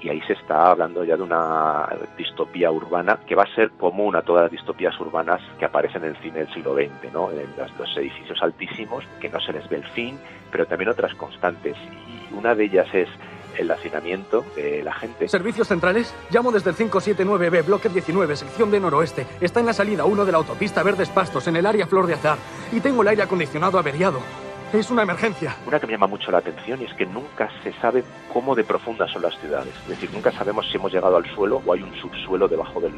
y 0.00 0.10
ahí 0.10 0.20
se 0.26 0.34
está 0.34 0.70
hablando 0.70 1.02
ya 1.02 1.16
de 1.16 1.22
una 1.22 1.88
distopía 2.18 2.70
urbana 2.70 3.18
que 3.26 3.34
va 3.34 3.44
a 3.44 3.54
ser 3.54 3.70
común 3.70 4.14
a 4.14 4.22
todas 4.22 4.42
las 4.42 4.52
distopías 4.52 4.98
urbanas 5.00 5.40
que 5.58 5.64
aparecen 5.64 6.04
en 6.04 6.10
el 6.10 6.16
cine 6.18 6.40
del 6.40 6.52
siglo 6.52 6.74
XX, 6.74 7.12
¿no? 7.14 7.30
En 7.30 7.48
los 7.56 7.96
edificios 7.96 8.42
altísimos 8.42 9.04
que 9.20 9.30
no 9.30 9.40
se 9.40 9.54
les 9.54 9.66
ve 9.70 9.78
el 9.78 9.88
fin, 9.88 10.20
pero 10.52 10.66
también 10.66 10.90
otras 10.90 11.14
constantes 11.14 11.76
y 12.06 12.34
una 12.34 12.54
de 12.54 12.64
ellas 12.64 12.86
es 12.92 13.08
el 13.58 13.70
hacinamiento 13.70 14.44
de 14.56 14.82
la 14.82 14.94
gente. 14.94 15.28
Servicios 15.28 15.68
centrales, 15.68 16.14
llamo 16.30 16.52
desde 16.52 16.70
el 16.70 16.76
579B, 16.76 17.66
bloque 17.66 17.88
19, 17.88 18.36
sección 18.36 18.70
de 18.70 18.80
noroeste. 18.80 19.26
Está 19.40 19.60
en 19.60 19.66
la 19.66 19.72
salida 19.72 20.04
1 20.04 20.24
de 20.24 20.32
la 20.32 20.38
autopista 20.38 20.82
Verdes 20.82 21.10
Pastos, 21.10 21.46
en 21.48 21.56
el 21.56 21.66
área 21.66 21.86
Flor 21.86 22.06
de 22.06 22.14
Azar. 22.14 22.38
Y 22.72 22.80
tengo 22.80 23.02
el 23.02 23.08
aire 23.08 23.22
acondicionado 23.22 23.78
averiado. 23.78 24.20
Es 24.72 24.90
una 24.90 25.02
emergencia. 25.02 25.56
Una 25.66 25.80
que 25.80 25.86
me 25.86 25.92
llama 25.92 26.08
mucho 26.08 26.30
la 26.30 26.38
atención 26.38 26.82
es 26.82 26.92
que 26.92 27.06
nunca 27.06 27.48
se 27.62 27.72
sabe 27.80 28.04
cómo 28.30 28.54
de 28.54 28.64
profundas 28.64 29.10
son 29.10 29.22
las 29.22 29.34
ciudades. 29.40 29.72
Es 29.84 29.88
decir, 29.88 30.10
nunca 30.12 30.30
sabemos 30.30 30.68
si 30.68 30.76
hemos 30.76 30.92
llegado 30.92 31.16
al 31.16 31.24
suelo 31.34 31.62
o 31.64 31.72
hay 31.72 31.82
un 31.82 31.94
subsuelo 31.94 32.46
debajo 32.48 32.78
del, 32.78 32.92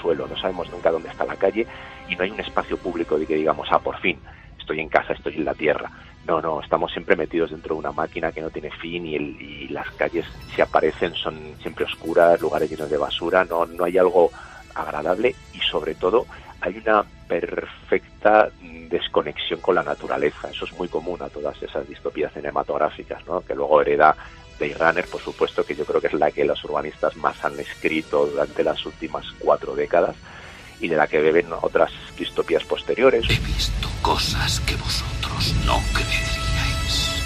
suelo. 0.00 0.26
No 0.26 0.36
sabemos 0.36 0.68
nunca 0.70 0.90
dónde 0.90 1.10
está 1.10 1.24
la 1.24 1.36
calle 1.36 1.64
y 2.08 2.16
no 2.16 2.24
hay 2.24 2.30
un 2.32 2.40
espacio 2.40 2.76
público 2.76 3.16
de 3.20 3.26
que 3.26 3.36
digamos, 3.36 3.68
ah, 3.70 3.78
por 3.78 4.00
fin, 4.00 4.18
estoy 4.62 4.80
en 4.80 4.88
casa, 4.88 5.12
estoy 5.12 5.34
en 5.34 5.44
la 5.44 5.54
tierra. 5.54 5.90
No, 6.26 6.40
no, 6.40 6.60
estamos 6.60 6.92
siempre 6.92 7.16
metidos 7.16 7.50
dentro 7.50 7.74
de 7.74 7.80
una 7.80 7.92
máquina 7.92 8.32
que 8.32 8.40
no 8.40 8.50
tiene 8.50 8.70
fin 8.70 9.04
y, 9.06 9.68
las 9.68 9.90
calles, 9.92 10.24
si 10.54 10.62
aparecen, 10.62 11.14
son 11.14 11.36
siempre 11.60 11.84
oscuras, 11.84 12.40
lugares 12.40 12.70
llenos 12.70 12.90
de 12.90 12.96
basura, 12.96 13.44
no, 13.44 13.66
no 13.66 13.84
hay 13.84 13.98
algo 13.98 14.30
agradable 14.74 15.34
y 15.52 15.58
sobre 15.58 15.94
todo 15.94 16.26
hay 16.60 16.78
una 16.78 17.02
perfecta 17.26 18.50
desconexión 18.88 19.60
con 19.60 19.74
la 19.74 19.82
naturaleza. 19.82 20.48
Eso 20.48 20.64
es 20.64 20.72
muy 20.74 20.88
común 20.88 21.20
a 21.22 21.28
todas 21.28 21.60
esas 21.62 21.88
distopías 21.88 22.32
cinematográficas, 22.32 23.26
¿no? 23.26 23.40
que 23.40 23.54
luego 23.54 23.80
hereda 23.80 24.14
Blade 24.58 24.76
Runner, 24.78 25.06
por 25.06 25.20
supuesto, 25.20 25.64
que 25.64 25.74
yo 25.74 25.84
creo 25.84 26.00
que 26.00 26.06
es 26.06 26.12
la 26.12 26.30
que 26.30 26.44
los 26.44 26.62
urbanistas 26.64 27.16
más 27.16 27.44
han 27.44 27.58
escrito 27.58 28.26
durante 28.26 28.62
las 28.62 28.84
últimas 28.86 29.26
cuatro 29.40 29.74
décadas 29.74 30.14
y 30.82 30.88
de 30.88 30.96
la 30.96 31.06
que 31.06 31.20
beben 31.20 31.46
otras 31.62 31.90
distopías 32.18 32.64
posteriores. 32.64 33.24
He 33.30 33.38
visto 33.38 33.88
cosas 34.02 34.60
que 34.60 34.74
vosotros 34.76 35.54
no 35.64 35.80
creeríais. 35.92 37.22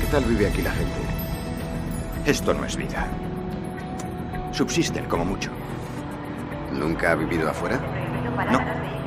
¿Qué 0.00 0.06
tal 0.10 0.24
vive 0.24 0.46
aquí 0.46 0.62
la 0.62 0.70
gente? 0.70 1.00
Esto 2.24 2.54
no 2.54 2.64
es 2.64 2.76
vida. 2.76 3.08
Subsisten 4.52 5.06
como 5.06 5.24
mucho. 5.24 5.50
¿Nunca 6.72 7.12
ha 7.12 7.14
vivido 7.16 7.50
afuera? 7.50 7.80
No. 8.50 9.01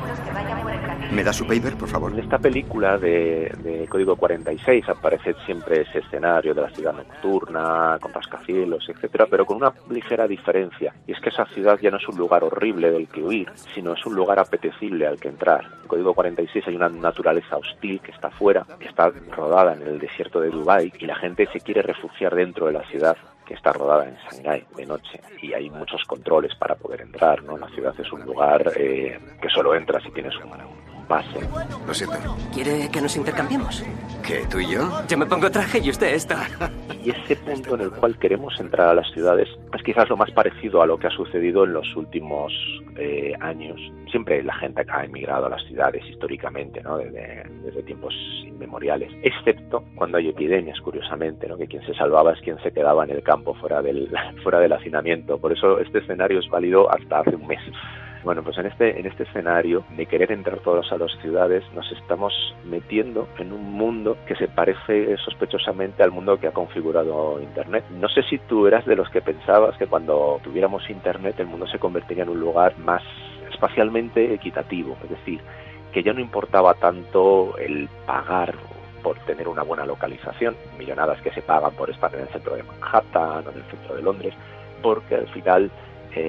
¿Me 1.12 1.24
da 1.24 1.32
su 1.32 1.46
paper, 1.46 1.76
por 1.76 1.88
favor? 1.88 2.12
En 2.12 2.18
esta 2.18 2.38
película 2.38 2.98
de, 2.98 3.50
de, 3.62 3.86
Código 3.88 4.16
46 4.16 4.88
aparece 4.88 5.34
siempre 5.46 5.82
ese 5.82 6.00
escenario 6.00 6.52
de 6.52 6.62
la 6.62 6.70
ciudad 6.70 6.92
nocturna, 6.92 7.96
con 8.00 8.12
rascacielos, 8.12 8.86
etcétera, 8.88 9.26
pero 9.30 9.46
con 9.46 9.58
una 9.58 9.72
ligera 9.88 10.26
diferencia. 10.26 10.94
Y 11.06 11.12
es 11.12 11.20
que 11.20 11.30
esa 11.30 11.46
ciudad 11.46 11.78
ya 11.80 11.90
no 11.90 11.96
es 11.96 12.08
un 12.08 12.16
lugar 12.16 12.44
horrible 12.44 12.90
del 12.90 13.08
que 13.08 13.22
huir, 13.22 13.50
sino 13.74 13.94
es 13.94 14.04
un 14.04 14.14
lugar 14.14 14.38
apetecible 14.38 15.06
al 15.06 15.18
que 15.18 15.28
entrar. 15.28 15.64
En 15.82 15.88
Código 15.88 16.12
46 16.12 16.68
hay 16.68 16.76
una 16.76 16.88
naturaleza 16.88 17.56
hostil 17.56 18.00
que 18.00 18.10
está 18.10 18.30
fuera, 18.30 18.66
que 18.78 18.88
está 18.88 19.10
rodada 19.34 19.74
en 19.74 19.82
el 19.82 19.98
desierto 19.98 20.40
de 20.40 20.50
Dubái, 20.50 20.92
y 20.98 21.06
la 21.06 21.16
gente 21.16 21.48
se 21.52 21.60
quiere 21.60 21.82
refugiar 21.82 22.34
dentro 22.34 22.66
de 22.66 22.72
la 22.72 22.82
ciudad 22.88 23.16
que 23.46 23.54
está 23.54 23.72
rodada 23.72 24.08
en 24.08 24.16
Shanghái 24.16 24.66
de 24.76 24.86
noche 24.86 25.20
y 25.40 25.54
hay 25.54 25.70
muchos 25.70 26.02
controles 26.04 26.54
para 26.56 26.74
poder 26.74 27.02
entrar, 27.02 27.42
¿no? 27.42 27.56
La 27.56 27.68
ciudad 27.68 27.94
es 27.98 28.12
un 28.12 28.22
lugar 28.22 28.72
eh, 28.76 29.18
que 29.40 29.48
solo 29.48 29.74
entras 29.74 30.02
si 30.02 30.10
tienes 30.10 30.34
un, 30.36 30.85
pase. 31.06 31.40
Lo 31.86 31.94
siento. 31.94 32.16
¿Quiere 32.52 32.88
que 32.90 33.00
nos 33.00 33.16
intercambiemos? 33.16 33.84
¿Qué, 34.26 34.44
tú 34.50 34.58
y 34.58 34.72
yo? 34.72 34.90
Yo 35.08 35.18
me 35.18 35.26
pongo 35.26 35.50
traje 35.50 35.78
y 35.78 35.90
usted 35.90 36.14
está. 36.14 36.46
Y 37.06 37.10
ese 37.10 37.36
punto 37.36 37.76
en 37.76 37.82
el 37.82 37.90
cual 37.92 38.18
queremos 38.18 38.58
entrar 38.58 38.88
a 38.88 38.94
las 38.94 39.08
ciudades 39.12 39.48
es 39.72 39.82
quizás 39.84 40.08
lo 40.08 40.16
más 40.16 40.28
parecido 40.32 40.82
a 40.82 40.86
lo 40.86 40.98
que 40.98 41.06
ha 41.06 41.10
sucedido 41.10 41.62
en 41.62 41.72
los 41.72 41.94
últimos 41.94 42.52
eh, 42.96 43.32
años. 43.38 43.80
Siempre 44.10 44.42
la 44.42 44.54
gente 44.54 44.84
ha 44.88 45.04
emigrado 45.04 45.46
a 45.46 45.50
las 45.50 45.62
ciudades 45.66 46.04
históricamente, 46.10 46.82
¿no? 46.82 46.98
Desde, 46.98 47.44
desde 47.62 47.84
tiempos 47.84 48.12
inmemoriales, 48.44 49.12
excepto 49.22 49.84
cuando 49.94 50.18
hay 50.18 50.30
epidemias, 50.30 50.80
curiosamente, 50.80 51.46
¿no? 51.46 51.56
Que 51.56 51.68
quien 51.68 51.86
se 51.86 51.94
salvaba 51.94 52.32
es 52.32 52.40
quien 52.40 52.60
se 52.60 52.72
quedaba 52.72 53.04
en 53.04 53.10
el 53.10 53.22
campo 53.22 53.54
fuera 53.54 53.80
del, 53.82 54.10
fuera 54.42 54.58
del 54.58 54.72
hacinamiento. 54.72 55.38
Por 55.38 55.52
eso 55.52 55.78
este 55.78 55.98
escenario 55.98 56.40
es 56.40 56.48
válido 56.48 56.90
hasta 56.90 57.20
hace 57.20 57.36
un 57.36 57.46
mes. 57.46 57.60
Bueno, 58.26 58.42
pues 58.42 58.58
en 58.58 58.66
este, 58.66 58.98
en 58.98 59.06
este 59.06 59.22
escenario 59.22 59.84
de 59.96 60.06
querer 60.06 60.32
entrar 60.32 60.58
todos 60.58 60.90
a 60.90 60.98
las 60.98 61.12
ciudades, 61.22 61.62
nos 61.74 61.88
estamos 61.92 62.34
metiendo 62.64 63.28
en 63.38 63.52
un 63.52 63.72
mundo 63.72 64.16
que 64.26 64.34
se 64.34 64.48
parece 64.48 65.16
sospechosamente 65.18 66.02
al 66.02 66.10
mundo 66.10 66.36
que 66.40 66.48
ha 66.48 66.52
configurado 66.52 67.40
Internet. 67.40 67.84
No 67.88 68.08
sé 68.08 68.24
si 68.24 68.38
tú 68.38 68.66
eras 68.66 68.84
de 68.84 68.96
los 68.96 69.08
que 69.10 69.22
pensabas 69.22 69.78
que 69.78 69.86
cuando 69.86 70.40
tuviéramos 70.42 70.90
Internet 70.90 71.38
el 71.38 71.46
mundo 71.46 71.68
se 71.68 71.78
convertiría 71.78 72.24
en 72.24 72.30
un 72.30 72.40
lugar 72.40 72.76
más 72.78 73.00
espacialmente 73.48 74.34
equitativo, 74.34 74.96
es 75.04 75.10
decir, 75.10 75.40
que 75.92 76.02
ya 76.02 76.12
no 76.12 76.18
importaba 76.18 76.74
tanto 76.74 77.56
el 77.58 77.88
pagar 78.06 78.56
por 79.04 79.20
tener 79.20 79.46
una 79.46 79.62
buena 79.62 79.86
localización, 79.86 80.56
millonadas 80.76 81.22
que 81.22 81.30
se 81.30 81.42
pagan 81.42 81.74
por 81.74 81.90
estar 81.90 82.12
en 82.12 82.22
el 82.22 82.28
centro 82.30 82.56
de 82.56 82.64
Manhattan 82.64 83.46
o 83.46 83.50
en 83.52 83.58
el 83.58 83.70
centro 83.70 83.94
de 83.94 84.02
Londres, 84.02 84.34
porque 84.82 85.14
al 85.14 85.28
final 85.28 85.70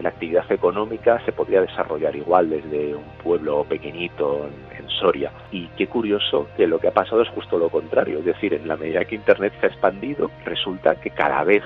la 0.02 0.10
actividad 0.10 0.52
económica 0.52 1.22
se 1.26 1.32
podría 1.32 1.62
desarrollar 1.62 2.16
igual 2.16 2.50
desde 2.50 2.96
un 2.96 3.06
pueblo 3.24 3.64
pequeñito 3.64 4.48
en, 4.48 4.78
en, 4.78 4.90
Soria. 4.90 5.32
Y 5.52 5.68
qué 5.78 5.88
curioso 5.88 6.48
que 6.58 6.68
lo 6.68 6.80
que 6.80 6.88
ha 6.88 6.94
pasado 6.94 7.22
es 7.22 7.30
justo 7.30 7.58
lo 7.58 7.70
contrario, 7.70 8.20
es 8.20 8.26
decir, 8.26 8.54
en 8.54 8.68
la 8.68 8.78
medida 8.78 9.06
que 9.06 9.16
Internet 9.16 9.54
se 9.60 9.68
ha 9.68 9.70
expandido, 9.70 10.32
resulta 10.44 10.96
que 10.96 11.12
cada 11.12 11.44
vez 11.44 11.64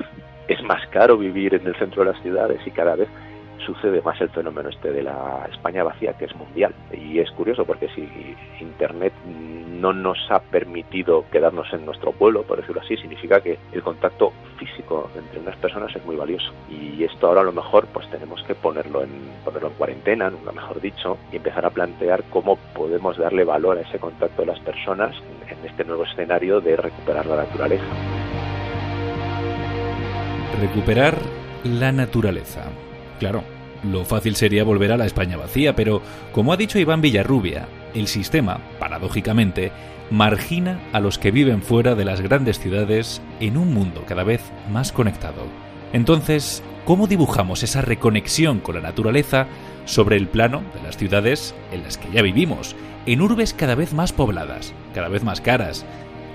es 0.48 0.62
más 0.64 0.86
caro 0.90 1.18
vivir 1.18 1.54
en 1.56 1.66
el 1.66 1.76
centro 1.76 2.04
de 2.04 2.12
las 2.12 2.22
ciudades 2.22 2.60
y 2.66 2.72
cada 2.72 2.96
vez 2.96 3.08
sucede 3.66 4.02
más 4.02 4.20
el 4.22 4.30
fenómeno 4.30 4.70
este 4.70 4.92
de 4.92 5.04
la 5.04 5.48
España 5.52 5.84
vacía 5.84 6.14
que 6.14 6.26
es 6.26 6.36
mundial. 6.36 6.74
Y 6.92 7.20
es 7.20 7.32
curioso 7.32 7.66
porque 7.66 7.90
si 7.90 8.08
Internet 8.60 9.14
no 9.26 9.94
nos 9.94 10.20
ha 10.30 10.40
permitido 10.40 11.26
quedarnos 11.32 11.72
en 11.74 11.86
nuestro 11.86 12.12
pueblo, 12.12 12.44
por 12.44 12.58
decirlo 12.58 12.82
así, 12.82 12.96
significa 12.98 13.42
que 13.42 13.58
el 13.72 13.82
contacto 13.82 14.32
físico 14.58 15.10
entre 15.16 15.40
unas 15.40 15.56
personas 15.58 15.96
es 15.96 16.06
muy 16.06 16.16
valioso. 16.16 16.52
Y 16.70 17.04
esto 17.04 17.28
ahora 17.28 17.42
a 17.42 17.46
lo 17.46 17.52
mejor 17.52 17.88
pues 17.88 18.10
tenemos 18.12 18.44
que 18.44 18.54
ponerlo 18.54 19.04
en, 19.04 19.10
ponerlo 19.44 19.70
en 19.70 19.74
cuarentena, 19.74 20.30
nunca 20.30 20.52
mejor 20.52 20.80
dicho, 20.80 21.18
y 21.32 21.38
empezar 21.38 21.66
a 21.66 21.72
plantear 21.72 22.24
cómo 22.30 22.58
podemos 22.76 23.18
darle 23.18 23.44
valor 23.44 23.78
a 23.78 23.82
ese 23.82 23.98
contacto 23.98 24.44
de 24.44 24.48
las 24.48 24.60
personas 24.60 25.16
en 25.50 25.68
este 25.68 25.84
nuevo 25.84 26.04
escenario 26.04 26.62
de 26.62 26.78
recuperar 26.78 27.26
la 27.26 27.38
naturaleza. 27.38 27.86
Recuperar 30.60 31.16
la 31.64 31.92
naturaleza. 31.92 32.72
Claro, 33.22 33.44
lo 33.84 34.04
fácil 34.04 34.36
sería 34.36 34.64
volver 34.64 34.92
a 34.92 34.98
la 34.98 35.06
España 35.06 35.38
vacía, 35.38 35.76
pero 35.76 36.02
como 36.32 36.54
ha 36.54 36.58
dicho 36.58 36.80
Iván 36.80 37.02
Villarrubia, 37.02 37.68
el 37.94 38.08
sistema, 38.08 38.58
paradójicamente, 38.80 39.72
margina 40.10 40.80
a 40.92 41.00
los 41.00 41.20
que 41.20 41.30
viven 41.30 41.62
fuera 41.62 41.94
de 41.94 42.04
las 42.04 42.22
grandes 42.22 42.58
ciudades 42.58 43.22
en 43.40 43.58
un 43.58 43.76
mundo 43.76 44.06
cada 44.08 44.24
vez 44.24 44.42
más 44.72 44.92
conectado. 44.92 45.44
Entonces, 45.94 46.64
¿cómo 46.84 47.06
dibujamos 47.06 47.62
esa 47.62 47.82
reconexión 47.82 48.60
con 48.60 48.74
la 48.74 48.82
naturaleza 48.82 49.46
sobre 49.86 50.18
el 50.18 50.28
plano 50.28 50.64
de 50.74 50.82
las 50.82 50.98
ciudades 50.98 51.54
en 51.72 51.84
las 51.84 52.00
que 52.00 52.12
ya 52.12 52.24
vivimos, 52.24 52.76
en 53.06 53.22
urbes 53.22 53.54
cada 53.54 53.76
vez 53.76 53.94
más 53.94 54.14
pobladas, 54.14 54.74
cada 54.96 55.10
vez 55.10 55.24
más 55.24 55.42
caras, 55.42 55.86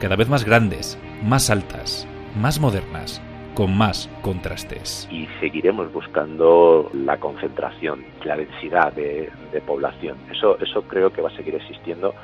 cada 0.00 0.14
vez 0.14 0.28
más 0.28 0.44
grandes, 0.44 0.98
más 1.24 1.50
altas, 1.50 2.06
más 2.40 2.60
modernas? 2.60 3.20
Con 3.56 3.74
más 3.74 4.10
contrastes. 4.20 5.08
Y 5.10 5.26
seguiremos 5.40 5.90
buscando 5.90 6.90
la 6.92 7.16
concentración, 7.16 8.04
la 8.22 8.36
densidad 8.36 8.92
de, 8.92 9.30
de, 9.50 9.60
población. 9.62 10.18
Eso, 10.30 10.58
eso 10.60 10.82
creo 10.82 11.10
que 11.10 11.22
va 11.22 11.30
a 11.30 11.36
seguir 11.36 11.54
existiendo 11.54 12.14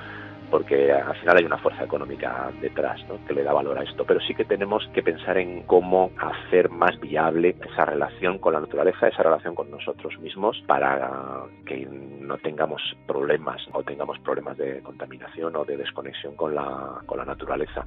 porque 0.52 0.92
al 0.92 1.16
final 1.16 1.38
hay 1.38 1.44
una 1.46 1.56
fuerza 1.56 1.82
económica 1.82 2.52
detrás 2.60 3.00
¿no? 3.08 3.18
que 3.26 3.32
le 3.32 3.42
da 3.42 3.54
valor 3.54 3.78
a 3.78 3.84
esto. 3.84 4.04
Pero 4.04 4.20
sí 4.20 4.34
que 4.34 4.44
tenemos 4.44 4.86
que 4.92 5.02
pensar 5.02 5.38
en 5.38 5.62
cómo 5.62 6.10
hacer 6.18 6.68
más 6.68 7.00
viable 7.00 7.56
esa 7.72 7.86
relación 7.86 8.38
con 8.38 8.52
la 8.52 8.60
naturaleza, 8.60 9.08
esa 9.08 9.22
relación 9.22 9.54
con 9.54 9.70
nosotros 9.70 10.12
mismos, 10.20 10.62
para 10.66 11.44
que 11.64 11.86
no 11.86 12.36
tengamos 12.36 12.82
problemas 13.06 13.62
o 13.72 13.82
tengamos 13.82 14.18
problemas 14.18 14.58
de 14.58 14.82
contaminación 14.82 15.56
o 15.56 15.64
de 15.64 15.78
desconexión 15.78 16.36
con 16.36 16.54
la, 16.54 17.00
con 17.06 17.16
la 17.16 17.24
naturaleza. 17.24 17.86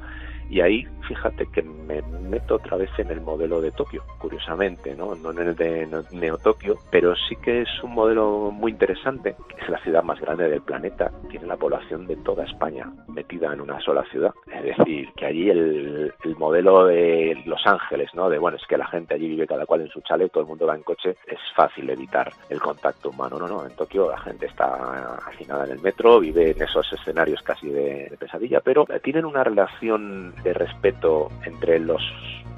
Y 0.50 0.62
ahí, 0.62 0.88
fíjate 1.08 1.46
que 1.52 1.62
me 1.62 2.02
meto 2.02 2.56
otra 2.56 2.78
vez 2.78 2.90
en 2.98 3.12
el 3.12 3.22
modelo 3.22 3.62
de 3.62 3.72
Tokio, 3.72 4.04
curiosamente, 4.18 4.96
no, 4.96 5.14
no 5.14 5.32
en 5.32 5.40
el 5.40 5.56
de 5.56 5.88
Neo 6.12 6.38
Tokio, 6.40 6.78
pero 6.90 7.16
sí 7.16 7.36
que 7.36 7.62
es 7.62 7.84
un 7.84 7.94
modelo 7.94 8.50
muy 8.52 8.72
interesante, 8.72 9.36
es 9.62 9.70
la 9.70 9.80
ciudad 9.80 10.04
más 10.04 10.20
grande 10.20 10.50
del 10.50 10.62
planeta, 10.62 11.12
tiene 11.30 11.46
la 11.46 11.58
población 11.58 12.08
de 12.08 12.16
toda 12.18 12.44
España 12.56 12.90
metida 13.10 13.54
en 13.54 13.62
una 13.62 13.80
sola 13.82 14.04
ciudad. 14.10 14.34
Es 14.48 14.78
decir, 14.78 15.10
que 15.16 15.26
allí 15.26 15.50
el, 15.50 16.14
el 16.24 16.36
modelo 16.38 16.86
de 16.86 17.42
Los 17.46 17.66
Ángeles, 17.68 18.10
¿no? 18.14 18.30
De 18.30 18.40
bueno, 18.40 18.58
es 18.58 18.66
que 18.66 18.78
la 18.78 18.88
gente 18.88 19.14
allí 19.14 19.28
vive 19.28 19.46
cada 19.46 19.66
cual 19.66 19.82
en 19.82 19.90
su 19.90 20.02
chale, 20.02 20.30
todo 20.30 20.44
el 20.44 20.50
mundo 20.50 20.66
va 20.66 20.76
en 20.76 20.84
coche, 20.84 21.18
es 21.28 21.40
fácil 21.56 21.90
evitar 21.90 22.32
el 22.50 22.60
contacto 22.60 23.10
humano. 23.10 23.38
No, 23.38 23.48
no, 23.48 23.66
en 23.66 23.76
Tokio 23.76 24.10
la 24.10 24.20
gente 24.20 24.46
está 24.46 25.18
afinada 25.18 25.66
en 25.66 25.72
el 25.72 25.82
metro, 25.82 26.20
vive 26.20 26.52
en 26.52 26.62
esos 26.62 26.92
escenarios 26.94 27.42
casi 27.42 27.68
de, 27.70 28.08
de 28.10 28.18
pesadilla, 28.18 28.62
pero 28.62 28.86
tienen 29.04 29.26
una 29.26 29.44
relación 29.44 30.34
de 30.44 30.54
respeto 30.54 31.30
entre 31.46 31.80
los 31.80 32.02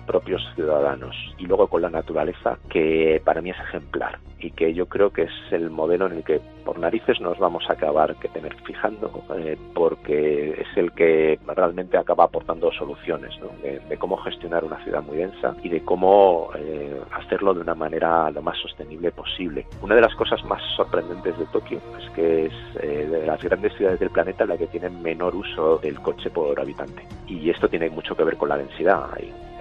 propios 0.05 0.41
ciudadanos 0.55 1.15
y 1.37 1.45
luego 1.45 1.67
con 1.67 1.81
la 1.81 1.89
naturaleza 1.89 2.57
que 2.69 3.21
para 3.25 3.41
mí 3.41 3.49
es 3.49 3.59
ejemplar 3.59 4.19
y 4.39 4.51
que 4.51 4.73
yo 4.73 4.87
creo 4.87 5.11
que 5.11 5.23
es 5.23 5.31
el 5.51 5.69
modelo 5.69 6.07
en 6.07 6.13
el 6.13 6.23
que 6.23 6.39
por 6.63 6.79
narices 6.79 7.19
nos 7.21 7.39
vamos 7.39 7.63
a 7.69 7.73
acabar 7.73 8.15
que 8.17 8.27
tener 8.27 8.53
fijando 8.63 9.23
eh, 9.37 9.57
porque 9.73 10.49
es 10.61 10.77
el 10.77 10.91
que 10.91 11.39
realmente 11.47 11.97
acaba 11.97 12.25
aportando 12.25 12.71
soluciones 12.71 13.33
de, 13.63 13.97
cómo 13.97 14.17
gestionar 14.17 14.63
una 14.63 14.83
ciudad 14.83 15.01
muy 15.01 15.17
densa 15.17 15.55
y 15.63 15.69
de 15.69 15.81
cómo 15.81 16.49
eh, 16.55 17.01
hacerlo 17.13 17.53
de 17.53 17.61
una 17.61 17.73
manera 17.73 18.29
lo 18.29 18.41
más 18.41 18.57
sostenible 18.59 19.11
posible. 19.11 19.65
Una 19.81 19.95
de 19.95 20.01
las 20.01 20.13
cosas 20.15 20.43
más 20.45 20.61
sorprendentes 20.75 21.37
de 21.39 21.45
Tokio 21.47 21.79
es 21.99 22.09
que 22.11 22.45
es 22.45 22.53
eh, 22.81 23.07
de 23.09 23.25
las 23.25 23.41
grandes 23.41 23.73
ciudades 23.75 23.99
del 23.99 24.11
planeta 24.11 24.45
la 24.45 24.57
que 24.57 24.67
tiene 24.67 24.89
menor 24.89 25.35
uso 25.35 25.77
del 25.79 25.99
coche 26.01 26.29
por 26.29 26.59
habitante 26.59 27.07
y 27.27 27.49
esto 27.49 27.67
tiene 27.67 27.89
mucho 27.89 28.15
que 28.15 28.23
ver 28.23 28.37
con 28.37 28.49
la 28.49 28.57
densidad. 28.57 29.07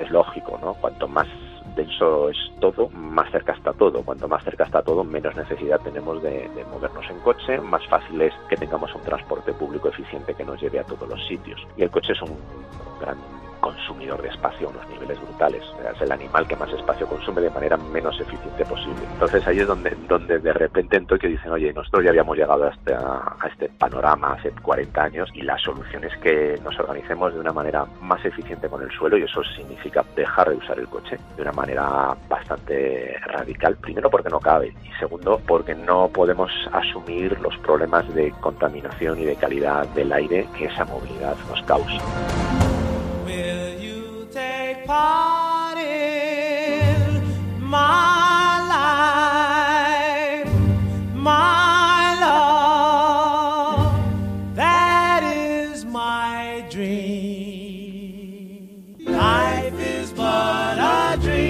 Es 0.01 0.11
lógico, 0.11 0.59
¿no? 0.61 0.75
Cuanto 0.75 1.09
más 1.09 1.27
denso 1.77 2.31
es 2.31 2.37
todo, 2.61 2.89
más 2.89 3.31
cerca 3.31 3.53
está 3.53 3.73
todo. 3.73 4.03
Cuanto 4.03 4.27
más 4.27 4.43
cerca 4.43 4.65
está 4.65 4.83
todo, 4.83 5.05
menos 5.05 5.37
necesidad 5.37 5.81
tenemos 5.81 6.23
de, 6.23 6.49
de, 6.49 6.65
movernos 6.65 7.09
en 7.11 7.21
coche, 7.21 7.61
más 7.61 7.87
fácil 7.87 8.21
es 8.23 8.35
que 8.49 8.57
tengamos 8.57 8.93
un 8.95 9.03
transporte 9.03 9.53
público 9.53 9.89
eficiente 9.89 10.35
que 10.35 10.45
nos 10.45 10.61
lleve 10.61 10.81
a 10.81 10.85
todos 10.85 11.09
los 11.09 11.25
sitios. 11.27 11.65
Y 11.77 11.83
el 11.83 11.91
coche 11.91 12.13
es 12.13 12.23
un 12.23 12.37
gran 13.01 13.19
consumidor 13.61 14.21
de 14.23 14.29
espacio 14.29 14.69
a 14.69 14.71
unos 14.71 14.89
niveles 14.89 15.21
brutales. 15.21 15.63
Es 15.95 16.01
el 16.03 16.13
animal 16.13 16.47
que 16.47 16.57
más 16.57 16.73
espacio 16.73 17.07
consume 17.07 17.41
de 17.41 17.51
manera 17.51 17.77
menos 17.77 18.19
eficiente 18.21 18.65
posible. 18.65 19.03
Entonces 19.13 19.47
ahí 19.47 19.61
es 19.61 19.67
donde, 19.67 19.97
donde 20.09 20.39
de 20.39 20.53
repente 20.53 20.97
en 20.97 21.07
Tokio 21.07 21.29
dicen, 21.29 21.53
oye, 21.53 21.73
nosotros 21.73 22.05
ya 22.05 22.11
habíamos 22.11 22.37
llegado 22.37 22.65
a 22.65 22.71
este, 22.71 22.95
a 22.95 23.49
este 23.51 23.69
panorama 23.69 24.35
hace 24.35 24.51
40 24.51 25.03
años 25.03 25.31
y 25.35 25.43
la 25.43 25.59
solución 25.59 26.05
es 26.05 26.17
que 26.19 26.59
nos 26.63 26.79
organicemos 26.79 27.33
de 27.35 27.41
una 27.41 27.53
manera 27.53 27.87
más 28.01 28.25
eficiente 28.25 28.69
con 28.69 28.83
el 28.83 28.91
suelo 28.91 29.17
y 29.17 29.23
eso 29.23 29.43
significa 29.57 30.05
dejar 30.15 30.51
de 30.51 30.57
usar 30.57 30.79
el 30.79 30.89
coche 30.89 31.19
de 31.37 31.43
una 31.43 31.53
manera 31.53 32.17
bastante 32.29 33.17
radical. 33.27 33.77
Primero 33.77 34.11
porque 34.11 34.31
no 34.31 34.41
cabe 34.41 34.75
y 34.85 34.99
segundo 34.99 35.41
porque 35.47 35.75
no 35.75 36.09
podemos 36.09 36.51
asumir 36.73 37.39
los 37.41 37.57
problemas 37.59 38.13
de 38.15 38.31
contaminación 38.41 39.19
y 39.21 39.25
de 39.25 39.37
calidad 39.37 39.87
del 39.89 40.13
aire 40.13 40.47
que 40.57 40.67
esa 40.67 40.85
movilidad 40.85 41.37
nos 41.49 41.63
causa. 41.63 42.66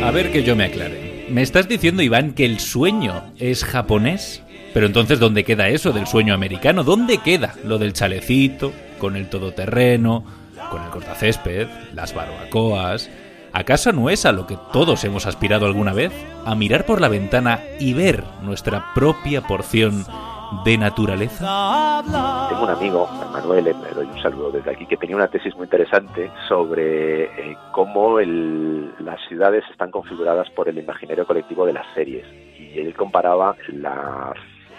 A 0.03 0.11
ver 0.13 0.33
que 0.33 0.43
yo 0.43 0.57
me 0.57 0.65
aclare. 0.65 1.27
¿Me 1.29 1.43
estás 1.43 1.69
diciendo, 1.69 2.03
Iván, 2.03 2.33
que 2.33 2.47
el 2.47 2.59
sueño 2.59 3.35
es 3.39 3.65
japonés? 3.65 4.43
Pero 4.73 4.87
entonces, 4.87 5.19
¿dónde 5.19 5.45
queda 5.45 5.69
eso 5.69 5.93
del 5.93 6.07
sueño 6.07 6.33
americano? 6.33 6.85
¿Dónde 6.85 7.19
queda 7.19 7.55
lo 7.65 7.77
del 7.79 7.93
chalecito, 7.93 8.73
con 8.99 9.17
el 9.17 9.29
todoterreno, 9.29 10.25
con 10.71 10.83
el 10.83 10.91
cortacésped, 10.91 11.69
las 11.95 12.15
barbacoas, 12.15 13.11
¿Acaso 13.59 13.91
no 13.91 14.11
es 14.11 14.27
a 14.27 14.33
lo 14.33 14.47
que 14.47 14.59
todos 14.71 15.03
hemos 15.05 15.25
aspirado 15.25 15.65
alguna 15.65 15.95
vez? 15.95 16.13
A 16.45 16.55
mirar 16.55 16.85
por 16.85 17.01
la 17.01 17.09
ventana 17.09 17.61
y 17.81 17.95
ver 17.95 18.23
nuestra 18.43 18.93
propia 18.95 19.41
porción 19.41 20.05
de 20.67 20.77
naturaleza. 20.77 22.03
Tengo 22.51 22.65
un 22.65 22.69
amigo, 22.71 23.09
Manuel, 23.33 23.65
le 23.65 23.73
doy 23.95 24.05
un 24.09 24.21
saludo 24.23 24.51
desde 24.51 24.73
aquí, 24.73 24.85
que 24.85 24.99
tenía 24.99 25.17
una 25.17 25.29
tesis 25.29 25.57
muy 25.57 25.65
interesante 25.65 26.31
sobre 26.47 27.25
eh, 27.25 27.57
cómo 27.73 28.21
el- 28.21 28.93
las 28.99 29.19
ciudades 29.27 29.65
están 29.71 29.91
configuradas 29.91 30.51
por 30.51 30.69
el 30.69 30.77
imaginario 30.77 31.27
colectivo 31.27 31.65
de 31.65 31.73
las 31.73 31.87
series. 31.95 32.27
Y 32.61 32.79
él 32.79 32.95
comparaba 32.95 33.57
las 33.69 34.35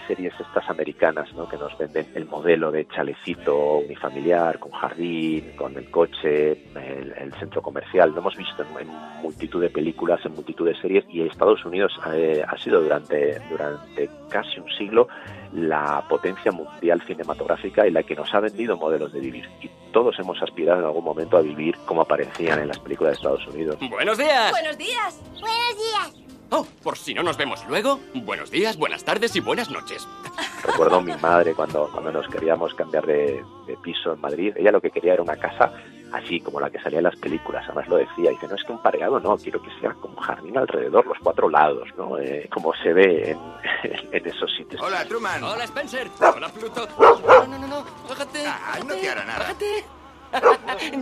series 0.07 0.33
estas 0.39 0.69
americanas, 0.69 1.31
¿no? 1.33 1.47
que 1.47 1.57
nos 1.57 1.77
venden 1.77 2.07
el 2.15 2.25
modelo 2.25 2.71
de 2.71 2.87
chalecito 2.87 3.79
unifamiliar, 3.79 4.59
con 4.59 4.71
jardín, 4.71 5.53
con 5.55 5.75
el 5.77 5.89
coche, 5.91 6.51
el, 6.75 7.13
el 7.17 7.33
centro 7.39 7.61
comercial. 7.61 8.11
Lo 8.11 8.19
hemos 8.19 8.35
visto 8.35 8.63
en, 8.63 8.87
en 8.87 8.93
multitud 9.21 9.61
de 9.61 9.69
películas, 9.69 10.19
en 10.25 10.33
multitud 10.33 10.65
de 10.65 10.79
series, 10.79 11.05
y 11.09 11.21
Estados 11.21 11.63
Unidos 11.65 11.93
eh, 12.13 12.43
ha 12.47 12.57
sido 12.57 12.81
durante, 12.81 13.39
durante 13.49 14.09
casi 14.29 14.59
un 14.59 14.69
siglo 14.71 15.07
la 15.53 16.03
potencia 16.07 16.51
mundial 16.51 17.01
cinematográfica 17.05 17.87
y 17.87 17.91
la 17.91 18.03
que 18.03 18.15
nos 18.15 18.33
ha 18.33 18.39
vendido 18.39 18.77
modelos 18.77 19.13
de 19.13 19.19
vivir. 19.19 19.49
Y 19.61 19.69
todos 19.91 20.17
hemos 20.19 20.41
aspirado 20.41 20.79
en 20.79 20.85
algún 20.85 21.03
momento 21.03 21.37
a 21.37 21.41
vivir 21.41 21.75
como 21.85 22.01
aparecían 22.01 22.59
en 22.59 22.67
las 22.67 22.79
películas 22.79 23.11
de 23.11 23.15
Estados 23.15 23.47
Unidos. 23.47 23.77
Buenos 23.89 24.17
días. 24.17 24.51
Buenos 24.51 24.77
días. 24.77 25.21
Buenos 25.39 25.77
días. 25.77 26.36
Oh, 26.49 26.65
por 26.81 26.97
si 26.97 27.13
no 27.13 27.23
nos 27.23 27.35
vemos 27.35 27.65
luego, 27.67 27.99
buenos 28.13 28.49
días, 28.51 28.77
buenas 28.77 29.03
tardes 29.03 29.35
y 29.35 29.41
buenas 29.41 29.69
noches. 29.69 30.07
Recuerdo 30.63 30.97
a 30.97 31.01
mi 31.01 31.13
madre 31.17 31.53
cuando, 31.53 31.89
cuando 31.91 32.11
nos 32.11 32.27
queríamos 32.29 32.73
cambiar 32.73 33.05
de, 33.05 33.43
de 33.67 33.77
piso 33.77 34.13
en 34.13 34.21
Madrid. 34.21 34.53
Ella 34.55 34.71
lo 34.71 34.79
que 34.79 34.89
quería 34.89 35.13
era 35.13 35.23
una 35.23 35.35
casa 35.35 35.73
así 36.13 36.39
como 36.39 36.61
la 36.61 36.69
que 36.69 36.79
salía 36.79 36.99
en 36.99 37.03
las 37.03 37.17
películas. 37.17 37.65
Además 37.65 37.89
lo 37.89 37.97
decía. 37.97 38.29
Dice, 38.29 38.47
no 38.47 38.55
es 38.55 38.63
que 38.63 38.71
un 38.71 38.81
pareado, 38.81 39.19
no. 39.19 39.37
Quiero 39.37 39.61
que 39.61 39.69
sea 39.81 39.93
como 39.93 40.15
jardín 40.21 40.57
alrededor, 40.57 41.05
los 41.05 41.17
cuatro 41.21 41.49
lados, 41.49 41.89
¿no? 41.97 42.17
Eh, 42.17 42.47
como 42.53 42.73
se 42.75 42.93
ve 42.93 43.31
en, 43.31 43.39
en 44.13 44.25
esos 44.25 44.49
sitios. 44.55 44.81
Hola, 44.81 45.05
Truman. 45.05 45.43
Hola, 45.43 45.65
Spencer. 45.65 46.07
Hola, 46.33 46.47
Pluto. 46.49 46.87
No, 46.97 47.47
no, 47.47 47.59
no, 47.59 47.67
no. 47.67 47.85
Bájate. 48.07 48.45
Ay, 48.45 48.83
no 48.83 48.95
te 48.95 49.09
hará 49.09 49.25
nada. 49.25 49.39
Bájate. 49.39 49.85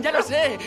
ya 0.00 0.12
lo 0.12 0.22
sé. 0.22 0.58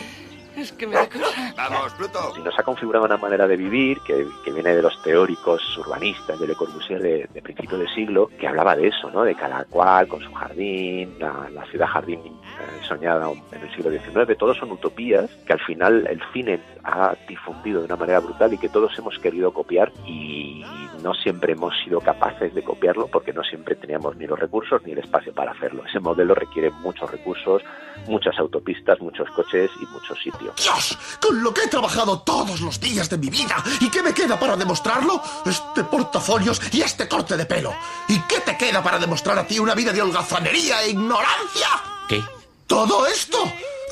Es 0.56 0.72
que 0.72 0.86
me 0.86 0.94
da 0.94 1.08
cosa. 1.08 1.54
Vamos, 1.56 1.92
Pluto. 1.94 2.34
Y 2.38 2.40
nos 2.40 2.58
ha 2.58 2.62
configurado 2.62 3.04
una 3.04 3.16
manera 3.16 3.46
de 3.46 3.56
vivir 3.56 4.00
que, 4.00 4.26
que 4.44 4.52
viene 4.52 4.74
de 4.74 4.82
los 4.82 5.00
teóricos 5.02 5.62
urbanistas 5.78 6.38
de 6.38 6.46
Le 6.46 6.54
Corbusier 6.54 7.00
de, 7.00 7.28
de 7.32 7.42
principio 7.42 7.78
de 7.78 7.88
siglo, 7.88 8.30
que 8.38 8.48
hablaba 8.48 8.76
de 8.76 8.88
eso, 8.88 9.10
¿no? 9.10 9.22
De 9.22 9.34
cada 9.34 9.64
cual 9.64 10.08
con 10.08 10.20
su 10.20 10.32
jardín, 10.32 11.16
la, 11.18 11.48
la 11.50 11.64
ciudad 11.66 11.86
jardín 11.86 12.20
eh, 12.24 12.84
soñada 12.86 13.30
en 13.52 13.62
el 13.62 13.74
siglo 13.74 13.90
XIX. 13.90 14.36
Todos 14.38 14.56
son 14.58 14.72
utopías 14.72 15.30
que 15.46 15.52
al 15.52 15.60
final 15.60 16.06
el 16.06 16.20
cine 16.32 16.60
ha 16.84 17.14
difundido 17.28 17.80
de 17.80 17.86
una 17.86 17.96
manera 17.96 18.20
brutal 18.20 18.52
y 18.52 18.58
que 18.58 18.68
todos 18.68 18.98
hemos 18.98 19.18
querido 19.18 19.52
copiar 19.52 19.92
y 20.06 20.64
no 21.02 21.14
siempre 21.14 21.52
hemos 21.52 21.74
sido 21.82 22.00
capaces 22.00 22.54
de 22.54 22.62
copiarlo 22.62 23.06
porque 23.06 23.32
no 23.32 23.42
siempre 23.42 23.74
teníamos 23.74 24.16
ni 24.16 24.26
los 24.26 24.38
recursos 24.38 24.82
ni 24.84 24.92
el 24.92 24.98
espacio 24.98 25.32
para 25.32 25.52
hacerlo. 25.52 25.84
Ese 25.86 26.00
modelo 26.00 26.34
requiere 26.34 26.70
muchos 26.70 27.10
recursos, 27.10 27.62
muchas 28.06 28.38
autopistas, 28.38 29.00
muchos 29.00 29.28
coches 29.30 29.70
y 29.80 29.86
muchos 29.86 30.18
sitios. 30.22 30.39
Dios, 30.48 30.98
con 31.20 31.42
lo 31.42 31.52
que 31.52 31.62
he 31.62 31.68
trabajado 31.68 32.20
todos 32.20 32.60
los 32.60 32.80
días 32.80 33.10
de 33.10 33.18
mi 33.18 33.28
vida. 33.28 33.62
¿Y 33.80 33.90
qué 33.90 34.02
me 34.02 34.14
queda 34.14 34.38
para 34.38 34.56
demostrarlo? 34.56 35.22
Este 35.44 35.84
portafolios 35.84 36.60
y 36.72 36.80
este 36.80 37.08
corte 37.08 37.36
de 37.36 37.46
pelo. 37.46 37.74
¿Y 38.08 38.18
qué 38.20 38.40
te 38.40 38.56
queda 38.56 38.82
para 38.82 38.98
demostrar 38.98 39.38
a 39.38 39.46
ti 39.46 39.58
una 39.58 39.74
vida 39.74 39.92
de 39.92 40.02
holgazanería 40.02 40.82
e 40.82 40.90
ignorancia? 40.90 41.68
¿Qué? 42.08 42.22
¿Todo 42.66 43.06
esto? 43.06 43.38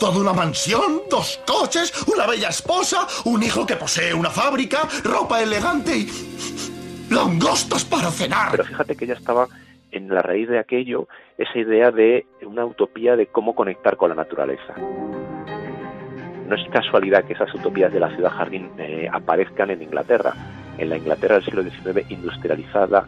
¿Toda 0.01 0.21
una 0.21 0.33
mansión, 0.33 1.03
dos 1.11 1.41
coches, 1.47 1.93
una 2.07 2.27
bella 2.27 2.49
esposa, 2.49 3.07
un 3.25 3.43
hijo 3.43 3.67
que 3.67 3.77
posee 3.77 4.15
una 4.15 4.31
fábrica, 4.31 4.89
ropa 5.03 5.43
elegante 5.43 5.97
y... 5.97 7.09
langostas 7.11 7.85
para 7.85 8.11
cenar? 8.11 8.53
Pero 8.53 8.65
fíjate 8.65 8.97
que 8.97 9.05
ella 9.05 9.15
estaba 9.15 9.49
en 9.91 10.09
la 10.09 10.23
raíz 10.23 10.49
de 10.49 10.59
aquello, 10.59 11.09
esa 11.37 11.59
idea 11.59 11.91
de 11.91 12.27
una 12.43 12.65
utopía 12.65 13.17
de 13.17 13.27
cómo 13.27 13.55
conectar 13.55 13.97
con 13.97 14.11
la 14.11 14.15
naturaleza. 14.15 14.75
No 16.49 16.55
es 16.55 16.67
casualidad 16.71 17.25
que 17.25 17.35
esas 17.35 17.55
utopías 17.55 17.93
de 17.93 18.01
la 18.01 18.09
ciudad 18.09 18.31
jardín 18.31 18.71
eh, 18.79 19.07
aparezcan 19.13 19.71
en 19.71 19.83
Inglaterra, 19.83 20.33
en 20.79 20.89
la 20.89 20.97
Inglaterra 20.97 21.35
del 21.35 21.45
siglo 21.45 21.63
XIX 21.63 22.11
industrializada, 22.11 23.07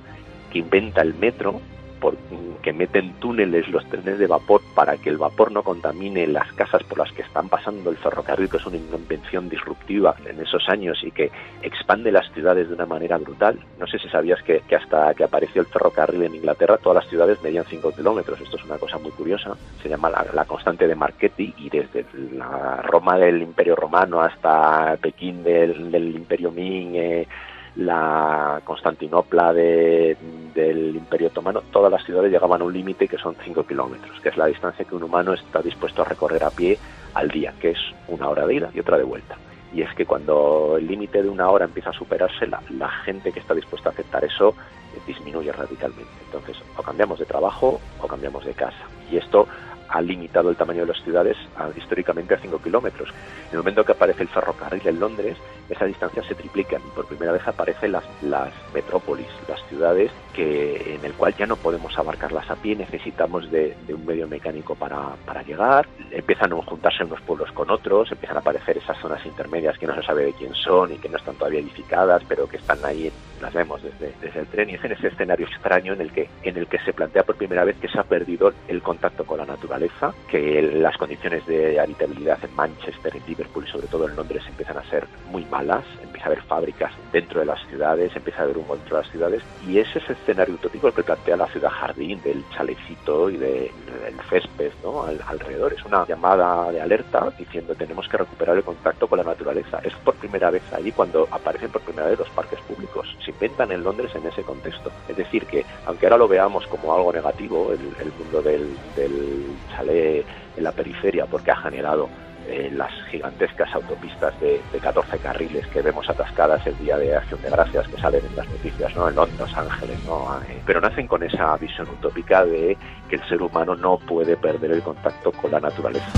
que 0.52 0.58
inventa 0.58 1.00
el 1.00 1.14
metro, 1.14 1.62
por, 2.00 2.16
que 2.62 2.72
meten 2.72 3.12
túneles 3.20 3.68
los 3.68 3.86
trenes 3.88 4.18
de 4.18 4.26
vapor 4.26 4.62
para 4.74 4.96
que 4.96 5.10
el 5.10 5.18
vapor 5.18 5.52
no 5.52 5.62
contamine 5.62 6.26
las 6.26 6.52
casas 6.54 6.82
por 6.84 6.98
las 6.98 7.12
que 7.12 7.22
están 7.22 7.48
pasando 7.48 7.90
el 7.90 7.96
ferrocarril, 7.96 8.48
que 8.48 8.56
es 8.56 8.66
una 8.66 8.76
invención 8.76 9.48
disruptiva 9.48 10.14
en 10.26 10.40
esos 10.40 10.68
años 10.68 10.98
y 11.04 11.10
que 11.10 11.30
expande 11.62 12.10
las 12.10 12.30
ciudades 12.32 12.68
de 12.68 12.74
una 12.74 12.86
manera 12.86 13.18
brutal. 13.18 13.58
No 13.78 13.86
sé 13.86 13.98
si 13.98 14.08
sabías 14.08 14.42
que, 14.42 14.62
hasta 14.74 15.14
que 15.14 15.24
apareció 15.24 15.62
el 15.62 15.68
ferrocarril 15.68 16.22
en 16.22 16.34
Inglaterra, 16.34 16.78
todas 16.78 17.04
las 17.04 17.10
ciudades 17.10 17.42
medían 17.42 17.64
5 17.64 17.92
kilómetros. 17.92 18.40
Esto 18.40 18.56
es 18.56 18.64
una 18.64 18.78
cosa 18.78 18.98
muy 18.98 19.10
curiosa. 19.12 19.56
Se 19.82 19.88
llama 19.88 20.10
la, 20.10 20.26
la 20.32 20.44
constante 20.44 20.86
de 20.86 20.94
Marchetti 20.94 21.54
y 21.58 21.68
desde 21.70 22.04
la 22.32 22.82
Roma 22.82 23.18
del 23.18 23.42
Imperio 23.42 23.76
Romano 23.76 24.20
hasta 24.20 24.96
Pekín 25.00 25.42
del, 25.42 25.90
del 25.90 26.16
Imperio 26.16 26.50
Ming, 26.50 26.94
eh, 26.94 27.28
la 27.76 28.60
Constantinopla 28.64 29.52
de, 29.52 30.16
del 30.54 30.96
Imperio 30.96 31.28
Otomano, 31.28 31.62
todas 31.70 31.90
las 31.90 32.04
ciudades 32.04 32.32
llegaban 32.32 32.60
a 32.60 32.64
un 32.64 32.72
límite 32.72 33.08
que 33.08 33.18
son 33.18 33.36
5 33.42 33.64
kilómetros, 33.64 34.20
que 34.20 34.30
es 34.30 34.36
la 34.36 34.46
distancia 34.46 34.84
que 34.84 34.94
un 34.94 35.02
humano 35.02 35.32
está 35.32 35.62
dispuesto 35.62 36.02
a 36.02 36.04
recorrer 36.04 36.44
a 36.44 36.50
pie 36.50 36.78
al 37.14 37.28
día, 37.28 37.54
que 37.60 37.70
es 37.70 37.78
una 38.08 38.28
hora 38.28 38.46
de 38.46 38.54
ida 38.54 38.70
y 38.74 38.80
otra 38.80 38.96
de 38.96 39.04
vuelta. 39.04 39.36
Y 39.72 39.82
es 39.82 39.94
que 39.94 40.04
cuando 40.04 40.76
el 40.78 40.86
límite 40.86 41.22
de 41.22 41.28
una 41.28 41.48
hora 41.48 41.64
empieza 41.64 41.90
a 41.90 41.92
superarse, 41.92 42.46
la, 42.46 42.88
gente 43.04 43.30
que 43.32 43.38
está 43.38 43.54
dispuesta 43.54 43.90
a 43.90 43.92
aceptar 43.92 44.24
eso 44.24 44.54
eh, 44.94 45.00
disminuye 45.06 45.52
radicalmente. 45.52 46.10
Entonces, 46.26 46.56
o 46.76 46.82
cambiamos 46.82 47.20
de 47.20 47.24
trabajo 47.24 47.80
o 48.00 48.06
cambiamos 48.08 48.44
de 48.44 48.52
casa. 48.52 48.84
Y 49.10 49.16
esto 49.16 49.46
ha 49.90 50.00
limitado 50.00 50.50
el 50.50 50.56
tamaño 50.56 50.82
de 50.82 50.92
las 50.92 51.02
ciudades 51.02 51.36
a, 51.56 51.68
históricamente 51.76 52.34
a 52.34 52.38
5 52.38 52.62
kilómetros. 52.62 53.08
En 53.48 53.52
el 53.52 53.58
momento 53.58 53.84
que 53.84 53.92
aparece 53.92 54.22
el 54.22 54.28
ferrocarril 54.28 54.86
en 54.86 55.00
Londres, 55.00 55.36
esas 55.68 55.88
distancias 55.88 56.26
se 56.26 56.34
triplican 56.34 56.80
y 56.86 56.90
por 56.94 57.06
primera 57.06 57.32
vez 57.32 57.46
aparecen 57.46 57.92
las, 57.92 58.04
las 58.22 58.52
metrópolis, 58.72 59.28
las 59.48 59.60
ciudades 59.68 60.10
que, 60.30 60.94
en 60.94 61.04
el 61.04 61.12
cual 61.14 61.34
ya 61.36 61.46
no 61.46 61.56
podemos 61.56 61.96
abarcarlas 61.98 62.50
a 62.50 62.56
pie, 62.56 62.76
necesitamos 62.76 63.50
de, 63.50 63.76
de 63.86 63.94
un 63.94 64.04
medio 64.06 64.26
mecánico 64.28 64.74
para, 64.74 65.16
para, 65.24 65.42
llegar, 65.42 65.86
empiezan 66.10 66.52
a 66.52 66.62
juntarse 66.62 67.04
unos 67.04 67.20
pueblos 67.22 67.50
con 67.52 67.70
otros, 67.70 68.10
empiezan 68.10 68.36
a 68.36 68.40
aparecer 68.40 68.78
esas 68.78 68.98
zonas 68.98 69.24
intermedias 69.24 69.78
que 69.78 69.86
no 69.86 69.94
se 69.94 70.02
sabe 70.02 70.24
de 70.24 70.32
quién 70.32 70.54
son 70.54 70.92
y 70.92 70.96
que 70.96 71.08
no 71.08 71.16
están 71.16 71.34
todavía 71.36 71.60
edificadas, 71.60 72.22
pero 72.28 72.48
que 72.48 72.56
están 72.56 72.78
ahí, 72.84 73.10
las 73.40 73.52
vemos 73.52 73.82
desde, 73.82 74.12
desde 74.20 74.40
el 74.40 74.46
tren. 74.46 74.70
Y 74.70 74.74
es 74.74 74.84
en 74.84 74.92
ese 74.92 75.08
escenario 75.08 75.46
extraño 75.46 75.94
en 75.94 76.00
el, 76.00 76.12
que, 76.12 76.28
en 76.42 76.56
el 76.56 76.66
que 76.66 76.78
se 76.78 76.92
plantea 76.92 77.22
por 77.22 77.36
primera 77.36 77.64
vez 77.64 77.76
que 77.76 77.88
se 77.88 77.98
ha 77.98 78.04
perdido 78.04 78.52
el 78.68 78.82
contacto 78.82 79.24
con 79.24 79.38
la 79.38 79.46
naturaleza, 79.46 80.12
que 80.28 80.62
las 80.62 80.96
condiciones 80.96 81.46
de 81.46 81.80
habitabilidad 81.80 82.38
en 82.42 82.54
Manchester, 82.54 83.16
en 83.16 83.22
Liverpool 83.26 83.64
y 83.66 83.70
sobre 83.70 83.86
todo 83.86 84.08
en 84.08 84.16
Londres 84.16 84.42
empiezan 84.46 84.78
a 84.78 84.90
ser 84.90 85.06
muy 85.30 85.44
malas, 85.46 85.84
empieza 86.02 86.26
a 86.26 86.32
haber 86.32 86.42
fábricas 86.42 86.92
dentro 87.12 87.40
de 87.40 87.46
las 87.46 87.60
ciudades, 87.68 88.14
empieza 88.14 88.40
a 88.40 88.44
haber 88.44 88.58
humo 88.58 88.76
dentro 88.76 88.96
de 88.96 89.02
las 89.02 89.10
ciudades. 89.10 89.42
Y 89.66 89.78
es 89.78 89.94
ese 89.94 90.14
escenario 90.20 90.54
utópico 90.54 90.88
el 90.88 90.94
que 90.94 91.02
plantea 91.02 91.36
la 91.36 91.46
ciudad 91.48 91.70
jardín 91.70 92.20
del 92.22 92.44
chalecito 92.50 93.30
y 93.30 93.36
de, 93.36 93.72
del 94.04 94.20
césped 94.28 94.72
¿no? 94.82 95.04
Al, 95.04 95.20
alrededor. 95.26 95.72
Es 95.72 95.84
una 95.84 96.06
llamada 96.06 96.70
de 96.70 96.80
alerta 96.80 97.30
diciendo 97.38 97.74
tenemos 97.74 98.08
que 98.08 98.16
recuperar 98.16 98.56
el 98.56 98.64
contacto 98.64 99.06
con 99.06 99.18
la 99.18 99.24
naturaleza. 99.24 99.80
Es 99.82 99.94
por 99.94 100.14
primera 100.14 100.50
vez 100.50 100.62
ahí 100.72 100.92
cuando 100.92 101.28
aparecen 101.30 101.70
por 101.70 101.82
primera 101.82 102.08
vez 102.08 102.18
los 102.18 102.30
parques 102.30 102.60
públicos. 102.60 103.16
Se 103.24 103.30
inventan 103.30 103.72
en 103.72 103.82
Londres 103.82 104.12
en 104.14 104.26
ese 104.26 104.42
contexto. 104.42 104.90
Es 105.08 105.16
decir, 105.16 105.46
que 105.46 105.64
aunque 105.86 106.06
ahora 106.06 106.18
lo 106.18 106.28
veamos 106.28 106.66
como 106.66 106.94
algo 106.94 107.12
negativo, 107.12 107.72
el, 107.72 107.80
el 108.04 108.12
mundo 108.12 108.42
del, 108.42 108.76
del 108.96 109.46
chalet 109.70 110.24
en 110.56 110.64
la 110.64 110.72
periferia, 110.72 111.26
porque 111.26 111.50
ha 111.50 111.56
generado 111.56 112.08
eh, 112.50 112.68
las 112.72 112.90
gigantescas 113.10 113.72
autopistas 113.72 114.38
de, 114.40 114.60
de, 114.72 114.78
14 114.80 115.18
carriles 115.18 115.64
que 115.68 115.82
vemos 115.82 116.08
atascadas 116.10 116.66
el 116.66 116.76
día 116.78 116.96
de 116.96 117.14
Acción 117.14 117.40
de 117.42 117.50
Gracias 117.50 117.86
que 117.86 117.96
salen 117.96 118.26
en 118.26 118.34
las 118.34 118.48
noticias, 118.48 118.96
¿no? 118.96 119.08
En 119.08 119.14
Los 119.14 119.56
Ángeles, 119.56 120.04
¿no? 120.04 120.36
Eh, 120.48 120.60
pero 120.66 120.80
nacen 120.80 121.06
con 121.06 121.22
esa 121.22 121.56
visión 121.58 121.88
utópica 121.88 122.44
de 122.44 122.76
que 123.08 123.16
el 123.16 123.28
ser 123.28 123.40
humano 123.40 123.76
no 123.76 123.98
puede 123.98 124.36
perder 124.36 124.72
el 124.72 124.82
contacto 124.82 125.30
con 125.30 125.52
la 125.52 125.60
naturaleza. 125.60 126.10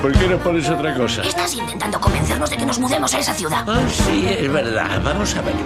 ¿Por 0.00 0.12
qué 0.12 0.26
no 0.26 0.38
pones 0.38 0.70
otra 0.70 0.94
cosa? 0.94 1.22
Estás 1.22 1.54
intentando 1.54 2.00
convencernos 2.00 2.48
de 2.48 2.56
que 2.56 2.64
nos 2.64 2.78
mudemos 2.78 3.14
a 3.14 3.18
esa 3.18 3.34
ciudad. 3.34 3.62
Ah, 3.66 3.86
sí, 3.88 4.26
es 4.26 4.50
verdad. 4.50 5.02
Vamos 5.04 5.36
a 5.36 5.42
verlo. 5.42 5.60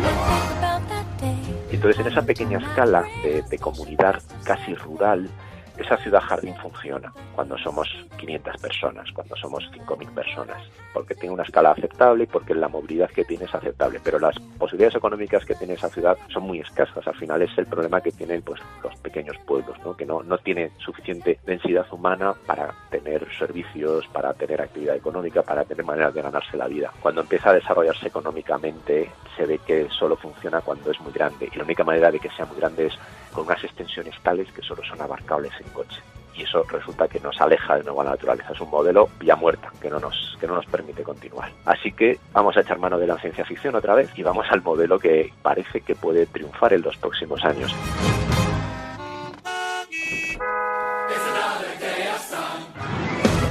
Entonces, 1.70 2.00
en 2.00 2.12
esa 2.12 2.22
pequeña 2.22 2.58
escala 2.58 3.04
de, 3.22 3.42
de 3.42 3.58
comunidad 3.58 4.20
casi 4.42 4.74
rural, 4.74 5.28
esa 5.78 5.96
ciudad 5.98 6.20
jardín 6.20 6.54
funciona 6.56 7.12
cuando 7.34 7.56
somos 7.58 7.88
500 8.18 8.56
personas, 8.58 9.10
cuando 9.12 9.36
somos 9.36 9.70
5.000 9.72 10.14
personas, 10.14 10.58
porque 10.92 11.14
tiene 11.14 11.34
una 11.34 11.42
escala 11.42 11.72
aceptable 11.72 12.24
y 12.24 12.26
porque 12.26 12.54
la 12.54 12.68
movilidad 12.68 13.10
que 13.10 13.24
tiene 13.24 13.44
es 13.44 13.54
aceptable, 13.54 14.00
pero 14.02 14.18
las 14.18 14.38
posibilidades 14.58 14.96
económicas 14.96 15.44
que 15.44 15.54
tiene 15.54 15.74
esa 15.74 15.88
ciudad 15.88 16.16
son 16.28 16.44
muy 16.44 16.60
escasas. 16.60 17.06
Al 17.06 17.14
final 17.16 17.42
es 17.42 17.56
el 17.56 17.66
problema 17.66 18.00
que 18.00 18.12
tienen 18.12 18.42
pues 18.42 18.60
los 18.82 18.94
pequeños 18.96 19.36
pueblos, 19.46 19.78
¿no? 19.84 19.96
que 19.96 20.04
no, 20.04 20.22
no 20.22 20.38
tienen 20.38 20.70
suficiente 20.78 21.38
densidad 21.46 21.86
humana 21.92 22.34
para 22.46 22.74
tener 22.90 23.26
servicios, 23.38 24.06
para 24.08 24.34
tener 24.34 24.60
actividad 24.60 24.96
económica, 24.96 25.42
para 25.42 25.64
tener 25.64 25.84
maneras 25.84 26.14
de 26.14 26.22
ganarse 26.22 26.56
la 26.56 26.66
vida. 26.66 26.92
Cuando 27.00 27.22
empieza 27.22 27.50
a 27.50 27.54
desarrollarse 27.54 28.08
económicamente, 28.08 29.10
se 29.36 29.46
ve 29.46 29.58
que 29.66 29.88
solo 29.90 30.16
funciona 30.16 30.60
cuando 30.60 30.90
es 30.90 31.00
muy 31.00 31.12
grande 31.12 31.48
y 31.52 31.56
la 31.56 31.64
única 31.64 31.84
manera 31.84 32.10
de 32.10 32.18
que 32.18 32.30
sea 32.30 32.46
muy 32.46 32.56
grande 32.58 32.86
es 32.86 32.94
con 33.32 33.46
unas 33.46 33.62
extensiones 33.62 34.14
tales 34.22 34.50
que 34.52 34.62
solo 34.62 34.82
son 34.84 35.00
abarcables 35.00 35.52
en 35.60 35.69
coche. 35.70 36.00
Y 36.34 36.42
eso 36.44 36.62
resulta 36.64 37.06
que 37.08 37.20
nos 37.20 37.38
aleja 37.40 37.76
de 37.76 37.82
nuevo 37.82 38.00
a 38.00 38.04
la 38.04 38.10
naturaleza. 38.12 38.52
Es 38.52 38.60
un 38.60 38.70
modelo 38.70 39.08
ya 39.22 39.36
muerta 39.36 39.70
que 39.80 39.90
no, 39.90 39.98
nos, 40.00 40.36
que 40.40 40.46
no 40.46 40.54
nos 40.54 40.64
permite 40.66 41.02
continuar. 41.02 41.50
Así 41.66 41.92
que 41.92 42.18
vamos 42.32 42.56
a 42.56 42.60
echar 42.60 42.78
mano 42.78 42.98
de 42.98 43.06
la 43.06 43.18
ciencia 43.18 43.44
ficción 43.44 43.74
otra 43.74 43.94
vez 43.94 44.10
y 44.16 44.22
vamos 44.22 44.46
al 44.50 44.62
modelo 44.62 44.98
que 44.98 45.32
parece 45.42 45.80
que 45.82 45.94
puede 45.94 46.26
triunfar 46.26 46.72
en 46.72 46.82
los 46.82 46.96
próximos 46.96 47.44
años. 47.44 47.74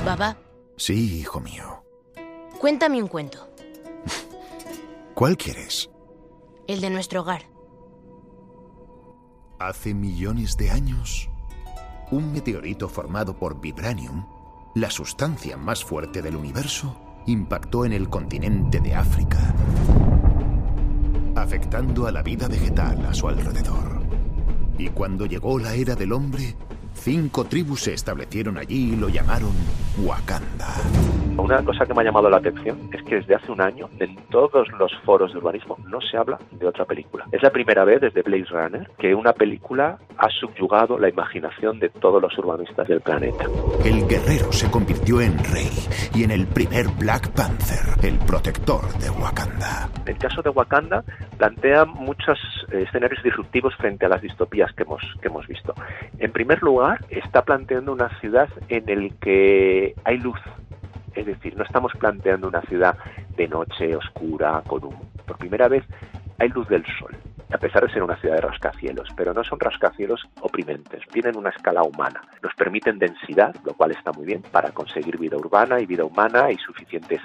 Baba, 0.06 0.38
Sí, 0.78 1.20
hijo 1.20 1.40
mío. 1.40 1.84
cuéntame 2.60 3.02
un 3.02 3.08
cuento. 3.08 3.48
¿Cuál 5.14 5.38
quieres? 5.38 5.90
El 6.68 6.82
de 6.82 6.90
nuestro 6.90 7.22
hogar. 7.22 7.44
Hace 9.60 9.94
millones 9.94 10.56
de 10.58 10.72
años, 10.72 11.30
un 12.12 12.32
meteorito 12.32 12.90
formado 12.90 13.36
por 13.36 13.60
vibranium, 13.62 14.26
la 14.76 14.90
sustancia 14.90 15.58
más 15.58 15.84
fuerte 15.84 16.22
del 16.22 16.36
universo, 16.36 16.96
impactó 17.28 17.86
en 17.86 17.94
el 17.94 18.10
continente 18.10 18.80
de 18.80 18.96
África, 18.96 19.54
afectando 21.36 22.08
a 22.08 22.12
la 22.12 22.24
vida 22.24 22.48
vegetal 22.48 23.06
a 23.06 23.14
su 23.14 23.28
alrededor. 23.28 24.02
Y 24.78 24.90
cuando 24.90 25.26
llegó 25.26 25.60
la 25.60 25.74
era 25.76 25.96
del 25.96 26.14
hombre, 26.14 26.56
cinco 26.96 27.46
tribus 27.46 27.84
se 27.84 27.94
establecieron 27.94 28.58
allí 28.58 28.94
y 28.94 28.96
lo 28.96 29.10
llamaron 29.10 29.54
Wakanda. 29.98 30.76
Una 31.38 31.64
cosa 31.64 31.86
que 31.86 31.94
me 31.94 32.02
ha 32.02 32.04
llamado 32.04 32.30
la 32.30 32.38
atención 32.38 32.90
es 32.92 33.02
que 33.04 33.16
desde 33.16 33.36
hace 33.36 33.52
un 33.52 33.62
año 33.62 33.90
en 34.00 34.16
todos 34.30 34.68
los 34.78 34.92
foros 35.06 35.32
de 35.32 35.40
urbanismo 35.40 35.78
no 35.88 36.02
se 36.02 36.18
habla 36.18 36.38
de 36.52 36.68
otra 36.68 36.84
película. 36.84 37.26
Es 37.32 37.42
la 37.42 37.50
primera 37.50 37.86
vez 37.86 38.02
desde 38.02 38.22
Blade 38.22 38.46
Runner 38.50 38.90
que 38.98 39.16
una 39.16 39.32
película 39.32 39.98
ha 40.18 40.30
subyugado 40.30 41.00
la 41.00 41.08
imaginación 41.08 41.80
de 41.80 41.90
todos 41.90 42.22
los 42.22 42.38
urbanistas 42.38 42.88
del 42.90 43.00
planeta. 43.00 43.46
El 43.86 44.06
guerrero 44.06 44.52
se 44.52 44.70
convirtió 44.70 45.22
en 45.22 45.38
rey 45.40 45.72
y 46.14 46.24
en 46.24 46.32
el 46.32 46.46
primer 46.46 46.88
Black 47.00 47.30
Panther, 47.30 48.04
el 48.04 48.20
protector 48.20 48.82
de 49.00 49.10
Wakanda. 49.10 49.90
El 50.06 50.18
caso 50.18 50.42
de 50.42 50.50
Wakanda 50.50 51.06
plantea 51.38 51.86
muchos 51.86 52.38
eh, 52.72 52.84
escenarios 52.86 53.24
disruptivos 53.24 53.74
frente 53.76 54.06
a 54.06 54.10
las 54.10 54.22
distopías 54.22 54.74
que 54.74 54.84
hemos, 54.84 55.02
que 55.22 55.30
hemos 55.30 55.48
visto. 55.48 55.74
En 56.18 56.34
primer 56.34 56.62
lugar, 56.62 57.00
está 57.10 57.44
planteando 57.44 57.94
una 57.94 58.10
ciudad 58.20 58.50
en 58.68 58.90
el 58.90 59.16
que 59.22 59.79
hay 60.04 60.18
luz. 60.18 60.40
Es 61.16 61.26
decir, 61.26 61.56
no 61.56 61.64
estamos 61.64 61.92
planteando 62.00 62.48
una 62.48 62.62
ciudad 62.64 62.96
de 63.36 63.48
noche, 63.48 63.96
oscura, 63.96 64.62
con 64.68 64.84
humo. 64.84 65.02
Por 65.26 65.38
primera 65.38 65.68
vez 65.68 65.84
hay 66.38 66.50
luz 66.50 66.68
del 66.70 66.86
sol, 66.98 67.16
a 67.52 67.58
pesar 67.58 67.86
de 67.86 67.92
ser 67.92 68.04
una 68.04 68.16
ciudad 68.18 68.36
de 68.36 68.42
rascacielos, 68.42 69.10
pero 69.16 69.34
no 69.34 69.44
son 69.44 69.60
rascacielos 69.60 70.28
oprimentes, 70.42 71.02
tienen 71.12 71.36
una 71.36 71.50
escala 71.50 71.84
humana. 71.84 72.22
Nos 72.44 72.54
permiten 72.54 73.00
densidad, 73.00 73.56
lo 73.64 73.74
cual 73.74 73.92
está 73.92 74.12
muy 74.12 74.26
bien, 74.26 74.42
para 74.52 74.72
conseguir 74.72 75.18
vida 75.18 75.38
urbana 75.38 75.80
y 75.80 75.86
vida 75.86 76.06
humana 76.06 76.52
y 76.52 76.58
suficientes 76.58 77.22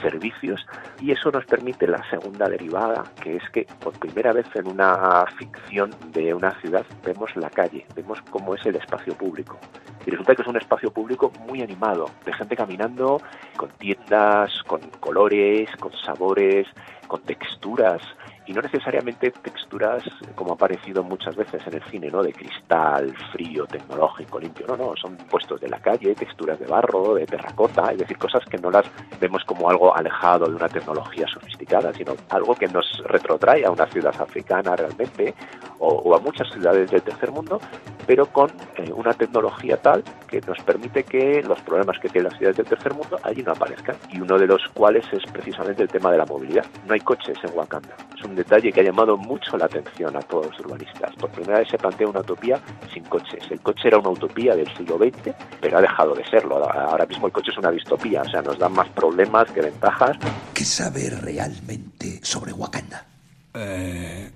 servicios. 0.00 0.66
Y 1.00 1.12
eso 1.12 1.30
nos 1.30 1.46
permite 1.46 1.86
la 1.86 2.02
segunda 2.10 2.48
derivada, 2.48 3.04
que 3.22 3.36
es 3.36 3.50
que 3.50 3.66
por 3.80 3.98
primera 3.98 4.32
vez 4.32 4.46
en 4.54 4.68
una 4.68 5.24
ficción 5.38 5.90
de 6.12 6.34
una 6.34 6.50
ciudad 6.60 6.84
vemos 7.04 7.34
la 7.36 7.48
calle, 7.48 7.86
vemos 7.94 8.20
cómo 8.30 8.54
es 8.54 8.66
el 8.66 8.76
espacio 8.76 9.14
público. 9.14 9.58
Y 10.04 10.10
resulta 10.10 10.34
que 10.34 10.42
es 10.42 10.48
un 10.48 10.56
espacio 10.56 10.90
público 10.90 11.32
muy 11.46 11.62
animado, 11.62 12.10
de 12.24 12.32
gente 12.32 12.56
caminando, 12.56 13.20
con 13.56 13.70
tiendas, 13.70 14.50
con 14.66 14.80
colores, 15.00 15.70
con 15.76 15.92
sabores, 15.92 16.66
con 17.06 17.22
texturas, 17.22 18.02
y 18.46 18.52
no 18.52 18.60
necesariamente 18.62 19.30
texturas 19.30 20.02
como 20.34 20.52
ha 20.52 20.54
aparecido 20.54 21.02
muchas 21.02 21.36
veces 21.36 21.62
en 21.66 21.74
el 21.74 21.82
cine, 21.84 22.10
¿no? 22.10 22.22
De 22.22 22.32
cristal, 22.32 23.14
frío, 23.32 23.66
tecnológico, 23.66 24.40
limpio. 24.40 24.66
No, 24.66 24.76
no, 24.76 24.94
son 24.96 25.16
puestos 25.16 25.60
de 25.60 25.68
la 25.68 25.78
calle, 25.78 26.14
texturas 26.14 26.58
de 26.58 26.66
barro, 26.66 27.14
de 27.14 27.26
terracota, 27.26 27.92
es 27.92 27.98
decir, 27.98 28.18
cosas 28.18 28.44
que 28.46 28.58
no 28.58 28.70
las 28.70 28.84
vemos 29.20 29.44
como 29.44 29.70
algo 29.70 29.96
alejado 29.96 30.46
de 30.46 30.56
una 30.56 30.68
tecnología 30.68 31.26
sofisticada, 31.32 31.92
sino 31.92 32.14
algo 32.30 32.54
que 32.54 32.66
nos 32.66 32.84
retrotrae 33.06 33.64
a 33.64 33.70
una 33.70 33.86
ciudad 33.86 34.14
africana 34.20 34.74
realmente, 34.76 35.34
o, 35.78 36.14
a 36.14 36.20
muchas 36.20 36.48
ciudades 36.52 36.90
del 36.90 37.02
tercer 37.02 37.30
mundo, 37.30 37.60
pero 38.06 38.26
con 38.26 38.50
eh, 38.76 38.92
una 38.92 39.12
tecnología 39.14 39.76
tal 39.76 40.04
que 40.28 40.40
nos 40.40 40.58
permite 40.60 41.02
que 41.04 41.42
los 41.42 41.60
problemas 41.62 41.98
que 41.98 42.08
tienen 42.08 42.30
las 42.30 42.38
ciudades 42.38 42.56
del 42.56 42.66
tercer 42.66 42.94
mundo 42.94 43.18
allí 43.22 43.42
no 43.42 43.52
aparezcan. 43.52 43.96
Y 44.10 44.20
uno 44.20 44.38
de 44.38 44.46
los 44.46 44.62
cuales 44.74 45.04
es 45.12 45.24
precisamente 45.32 45.82
el 45.82 45.88
tema 45.88 46.10
de 46.10 46.18
la 46.18 46.26
movilidad. 46.26 46.64
No 46.86 46.94
hay 46.94 47.00
coches 47.00 47.36
en 47.42 47.56
Wakanda. 47.56 47.96
Detalle 48.42 48.72
que 48.72 48.80
ha 48.80 48.84
llamado 48.84 49.16
mucho 49.16 49.56
la 49.56 49.66
atención 49.66 50.16
a 50.16 50.20
todos 50.20 50.46
los 50.46 50.60
urbanistas. 50.60 51.14
Por 51.16 51.30
primera 51.30 51.58
vez 51.58 51.68
se 51.68 51.78
plantea 51.78 52.08
una 52.08 52.20
utopía 52.20 52.60
sin 52.92 53.04
coches. 53.04 53.44
El 53.50 53.60
coche 53.60 53.88
era 53.88 53.98
una 53.98 54.10
utopía 54.10 54.56
del 54.56 54.68
siglo 54.76 54.98
XX, 54.98 55.34
pero 55.60 55.78
ha 55.78 55.80
dejado 55.80 56.14
de 56.14 56.24
serlo. 56.28 56.56
Ahora 56.56 57.06
mismo 57.06 57.26
el 57.26 57.32
coche 57.32 57.50
es 57.50 57.58
una 57.58 57.70
distopía, 57.70 58.22
o 58.22 58.28
sea, 58.28 58.42
nos 58.42 58.58
dan 58.58 58.72
más 58.72 58.88
problemas 58.90 59.50
que 59.50 59.60
ventajas. 59.60 60.16
¿Qué 60.52 60.64
sabe 60.64 61.10
realmente 61.10 62.20
sobre 62.22 62.52
Wakanda? 62.52 63.06
Eh, 63.54 64.30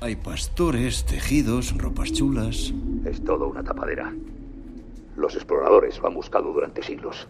hay 0.00 0.16
pastores, 0.16 1.04
tejidos, 1.04 1.76
ropas 1.76 2.12
chulas. 2.12 2.72
Es 3.04 3.24
todo 3.24 3.48
una 3.48 3.62
tapadera. 3.62 4.12
Los 5.16 5.34
exploradores 5.34 5.98
lo 6.00 6.08
han 6.08 6.14
buscado 6.14 6.52
durante 6.52 6.82
siglos. 6.82 7.28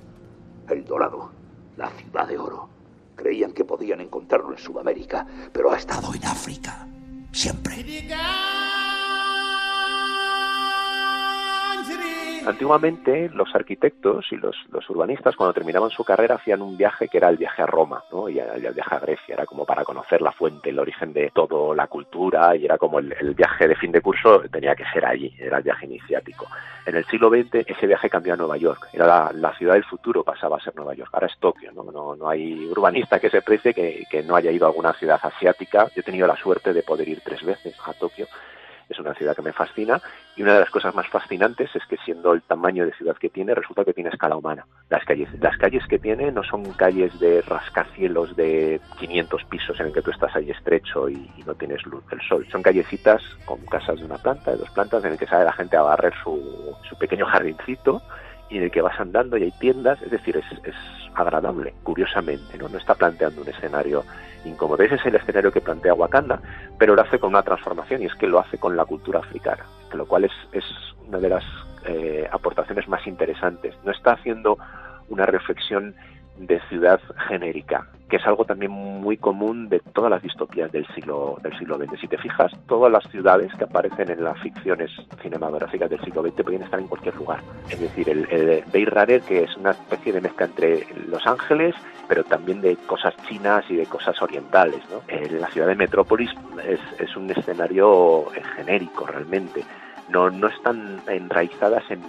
El 0.69 0.85
Dorado, 0.85 1.31
la 1.77 1.91
ciudad 1.91 2.29
de 2.29 2.39
oro. 2.39 2.72
Creían 3.23 3.53
que 3.53 3.65
podían 3.65 4.01
encontrarlo 4.01 4.51
en 4.51 4.59
Sudamérica, 4.59 5.25
pero 5.53 5.71
ha 5.71 5.77
estado 5.77 6.13
en 6.13 6.25
África. 6.25 6.89
Siempre. 7.31 7.85
Antiguamente 12.45 13.31
los 13.33 13.55
arquitectos 13.55 14.27
y 14.33 14.37
los, 14.37 14.57
urbanistas 14.91 15.37
cuando 15.37 15.55
terminaban 15.55 15.91
su 15.91 16.03
carrera 16.03 16.35
hacían 16.35 16.61
un 16.61 16.77
viaje 16.77 17.07
que 17.07 17.19
era 17.19 17.29
el 17.29 17.37
viaje 17.37 17.63
a 17.63 17.67
Roma, 17.67 18.03
¿no? 18.11 18.29
y 18.29 18.41
el, 18.41 18.61
viaje 18.75 18.95
a 18.97 18.99
Grecia, 18.99 19.35
era 19.35 19.47
como 19.47 19.65
para 19.65 19.85
conocer 19.85 20.21
la 20.21 20.33
fuente, 20.33 20.71
el 20.71 20.79
origen 20.81 21.13
de 21.13 21.31
toda 21.33 21.77
la 21.77 21.87
cultura 21.87 22.57
y 22.57 22.65
era 22.65 22.79
como 22.79 22.99
el, 22.99 23.15
el, 23.21 23.35
viaje 23.35 23.69
de 23.69 23.77
fin 23.77 23.93
de 23.93 24.01
curso 24.01 24.41
tenía 24.51 24.75
que 24.75 24.85
ser 24.93 25.07
allí, 25.07 25.33
era 25.39 25.59
el 25.59 25.63
viaje 25.63 25.87
iniciático. 25.87 26.49
En 26.85 26.97
el 26.97 27.05
siglo 27.07 27.31
XX 27.31 27.65
ese 27.65 27.87
viaje 27.87 28.11
cambió 28.11 28.35
a 28.35 28.37
Nueva 28.37 28.57
York, 28.57 28.89
era 28.93 29.07
la, 29.07 29.31
la 29.33 29.57
ciudad 29.57 29.75
del 29.75 29.85
futuro 29.85 30.25
pasaba 30.25 30.57
a 30.57 30.61
ser 30.61 30.75
Nueva 30.75 30.95
York, 30.95 31.11
ahora 31.13 31.29
es 31.29 31.39
Tokio, 31.39 31.71
no, 31.73 31.85
no, 31.85 32.17
no 32.17 32.29
hay 32.29 32.67
urbanista 32.67 33.21
que 33.21 33.31
se 33.31 33.43
precie 33.43 33.73
que, 33.73 34.05
que 34.11 34.25
no 34.25 34.35
haya 34.35 34.51
ido 34.51 34.67
a 34.67 34.71
alguna 34.71 34.93
ciudad 34.95 35.21
asiática, 35.23 35.87
yo 35.95 36.01
he 36.01 36.03
tenido 36.03 36.27
la 36.27 36.37
suerte 36.37 36.73
de 36.73 36.83
poder 36.83 37.09
ir 37.09 37.21
tres 37.25 37.45
veces 37.45 37.77
a 37.87 37.93
Tokio 37.93 38.27
es 38.89 38.99
una 38.99 39.15
ciudad 39.15 39.35
que 39.35 39.43
me 39.43 39.53
fascina 39.53 40.01
y 40.37 40.43
una 40.43 40.55
de 40.55 40.61
las 40.61 40.71
cosas 40.71 40.95
más 40.95 41.07
fascinantes 41.09 41.75
es 41.75 41.83
que 41.87 41.97
siendo 41.99 42.33
el 42.33 42.43
tamaño 42.43 42.85
de 42.85 42.93
ciudad 42.93 43.17
que 43.17 43.29
tiene, 43.29 43.55
resulta 43.55 43.85
que 43.85 43.93
tiene 43.93 44.11
escala 44.11 44.37
humana. 44.37 44.67
Las 44.89 45.05
calles, 45.05 45.29
las 45.41 45.57
calles 45.57 45.87
que 45.87 45.99
tiene 45.99 46.33
no 46.33 46.43
son 46.43 46.65
calles 46.73 47.19
de 47.21 47.43
rascacielos 47.43 48.37
de 48.37 48.81
500 48.99 49.45
pisos 49.45 49.81
en 49.81 49.87
el 49.87 49.93
que 49.93 50.03
tú 50.03 50.11
estás 50.11 50.35
ahí 50.37 50.51
estrecho 50.51 51.09
y, 51.09 51.31
no 51.47 51.55
tienes 51.55 51.85
luz 51.87 52.07
del 52.09 52.21
sol. 52.23 52.47
Son 52.53 52.63
callecitas 52.63 53.21
con 53.45 53.59
casas 53.67 53.99
de 53.99 54.05
una 54.05 54.17
planta, 54.17 54.53
de 54.53 54.59
dos 54.59 54.71
plantas, 54.71 55.05
en 55.05 55.13
el 55.13 55.19
que 55.19 55.27
sale 55.27 55.45
la 55.45 55.53
gente 55.53 55.77
a 55.77 55.83
barrer 55.83 56.15
su, 56.23 56.77
su 56.89 56.97
pequeño 56.97 57.27
jardincito 57.27 58.01
y 58.53 58.59
en 58.59 58.65
el 58.65 58.71
que 58.71 58.83
vas 58.83 59.01
andando 59.01 59.39
y 59.39 59.45
hay 59.45 59.51
tiendas, 59.53 60.01
es 60.03 60.11
decir, 60.11 60.37
es, 60.37 60.45
es 60.65 60.75
agradable, 61.15 61.73
curiosamente, 61.83 62.59
¿no? 62.59 62.69
no 62.69 62.77
está 62.77 62.95
planteando 62.95 63.41
un 63.41 63.49
escenario 63.49 64.05
incómodo. 64.45 64.83
Ese 64.83 64.97
es 64.97 65.07
el 65.07 65.15
escenario 65.15 65.51
que 65.51 65.63
plantea 65.63 65.95
Wakanda, 65.95 66.39
pero 66.79 66.95
lo 66.95 67.01
hace 67.01 67.19
con 67.19 67.31
una 67.31 67.43
transformación 67.43 68.03
y 68.03 68.07
es 68.07 68.15
que 68.15 68.27
lo 68.27 68.39
hace 68.39 68.59
con 68.59 68.77
la 68.77 68.85
cultura 68.85 69.21
africana, 69.21 69.65
lo 69.95 70.05
cual 70.05 70.25
es, 70.25 70.33
es 70.53 70.65
una 71.09 71.19
de 71.19 71.29
las 71.31 71.45
eh, 71.87 72.29
aportaciones 72.31 72.87
más 72.89 73.07
interesantes. 73.07 73.75
No 73.85 73.91
está 73.91 74.13
haciendo 74.13 74.59
una 75.09 75.25
reflexión 75.25 75.95
de 76.37 76.61
ciudad 76.69 77.01
genérica, 77.29 77.87
que 78.09 78.17
es 78.17 78.27
algo 78.27 78.45
también 78.45 78.71
muy 78.71 79.17
común 79.17 79.69
de 79.69 79.81
todas 79.81 80.11
las 80.11 80.23
distopías 80.23 80.71
del 80.73 80.87
siglo 80.95 81.39
del 81.43 81.57
siglo 81.59 81.79
XX. 81.79 82.01
Si 82.01 82.09
te 82.09 82.19
fijas, 82.19 82.53
todas 82.67 82.91
las 82.91 83.05
ciudades 83.11 83.53
que 83.55 83.65
aparecen 83.65 84.11
en 84.11 84.25
las 84.25 84.39
ficciones 84.41 84.91
cinematográficas 85.21 85.91
del 85.91 86.01
siglo 86.01 86.23
XX 86.23 86.43
pueden 86.43 86.63
estar 86.63 86.81
en 86.81 86.89
cualquier 86.89 87.15
lugar. 87.17 87.41
Es 87.71 87.81
decir, 87.81 88.09
el, 88.09 88.27
el 88.31 88.65
Bay 88.73 89.21
que 89.21 89.45
es 89.45 89.57
una 89.57 89.71
especie 89.71 90.13
de 90.13 90.21
mezcla 90.21 90.47
entre 90.47 90.87
Los 91.09 91.27
Ángeles, 91.27 91.75
pero 92.09 92.25
también 92.25 92.61
de 92.61 92.77
cosas 92.87 93.15
chinas 93.29 93.65
y 93.71 93.77
de 93.77 93.87
cosas 93.87 94.21
orientales. 94.21 94.81
¿no? 94.91 95.01
Eh, 95.09 95.31
la 95.31 95.49
ciudad 95.49 95.69
de 95.69 95.75
Metrópolis 95.75 96.31
es, 96.67 96.81
es 96.99 97.17
un 97.17 97.31
escenario 97.31 98.27
genérico 98.57 99.07
realmente 99.07 99.65
no, 100.13 100.47
están 100.47 101.01
enraizadas 101.09 101.83
en, 101.91 102.03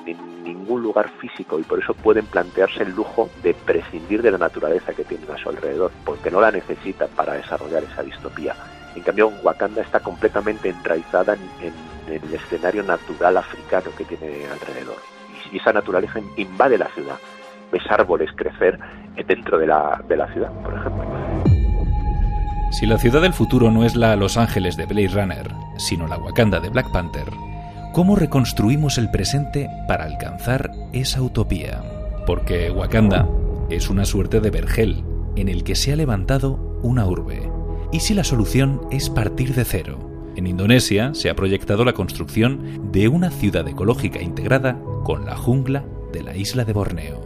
ningún 0.43 0.83
lugar 0.83 1.09
físico 1.19 1.57
y 1.57 1.63
por 1.63 1.79
eso 1.79 1.93
pueden 1.93 2.25
plantearse 2.25 2.83
el 2.83 2.93
lujo 2.93 3.29
de 3.41 3.53
prescindir 3.53 4.21
de 4.21 4.31
la 4.31 4.37
naturaleza 4.37 4.93
que 4.93 5.05
tienen 5.05 5.31
a 5.31 5.37
su 5.37 5.49
alrededor, 5.49 5.91
porque 6.03 6.29
no 6.29 6.41
la 6.41 6.51
necesitan 6.51 7.07
para 7.15 7.33
desarrollar 7.33 7.83
esa 7.83 8.03
distopía. 8.03 8.53
En 8.93 9.03
cambio, 9.03 9.31
Wakanda 9.41 9.81
está 9.81 10.01
completamente 10.01 10.69
enraizada 10.69 11.37
en, 11.61 11.73
el 12.13 12.33
escenario 12.33 12.83
natural 12.83 13.37
africano 13.37 13.89
que 13.97 14.03
tiene 14.03 14.45
alrededor. 14.47 14.97
Y 15.51 15.57
esa 15.57 15.71
naturaleza 15.71 16.19
invade 16.35 16.77
la 16.77 16.89
ciudad. 16.89 17.15
Ves 17.71 17.83
árboles 17.89 18.29
crecer 18.35 18.77
dentro 19.25 19.57
de 19.57 19.67
la, 19.67 20.03
de 20.07 20.17
la 20.17 20.27
ciudad, 20.33 20.51
por 20.61 20.73
ejemplo. 20.73 21.05
Si 22.71 22.85
la 22.85 22.97
ciudad 22.97 23.21
del 23.21 23.33
futuro 23.33 23.71
no 23.71 23.85
es 23.85 23.95
la 23.95 24.17
Los 24.17 24.35
Ángeles 24.35 24.75
de 24.75 24.85
Blade 24.85 25.07
Runner, 25.07 25.47
sino 25.77 26.05
la 26.07 26.17
Wakanda 26.17 26.59
de 26.59 26.69
Black 26.69 26.91
Panther, 26.91 27.27
¿cómo 27.93 28.15
reconstruimos 28.15 28.97
el 28.97 29.11
presente 29.11 29.69
para 29.87 30.05
alcanzar 30.05 30.71
esa 30.93 31.21
utopía? 31.21 31.83
Porque 32.25 32.71
Wakanda 32.71 33.29
es 33.69 33.89
una 33.89 34.03
suerte 34.03 34.41
de 34.41 34.49
vergel 34.49 35.03
en 35.35 35.47
el 35.47 35.63
que 35.63 35.75
se 35.75 35.93
ha 35.93 35.95
levantado 35.95 36.79
una 36.81 37.05
urbe. 37.05 37.49
¿Y 37.91 37.99
si 37.99 38.15
la 38.15 38.23
solución 38.23 38.81
es 38.91 39.11
partir 39.11 39.53
de 39.53 39.63
cero? 39.63 40.09
En 40.35 40.47
Indonesia 40.47 41.13
se 41.13 41.29
ha 41.29 41.35
proyectado 41.35 41.85
la 41.85 41.93
construcción 41.93 42.91
de 42.91 43.07
una 43.07 43.29
ciudad 43.29 43.67
ecológica 43.67 44.21
integrada 44.21 44.79
con 45.03 45.25
la 45.25 45.37
jungla 45.37 45.85
de 46.11 46.23
la 46.23 46.35
isla 46.35 46.65
de 46.65 46.73
Borneo. 46.73 47.21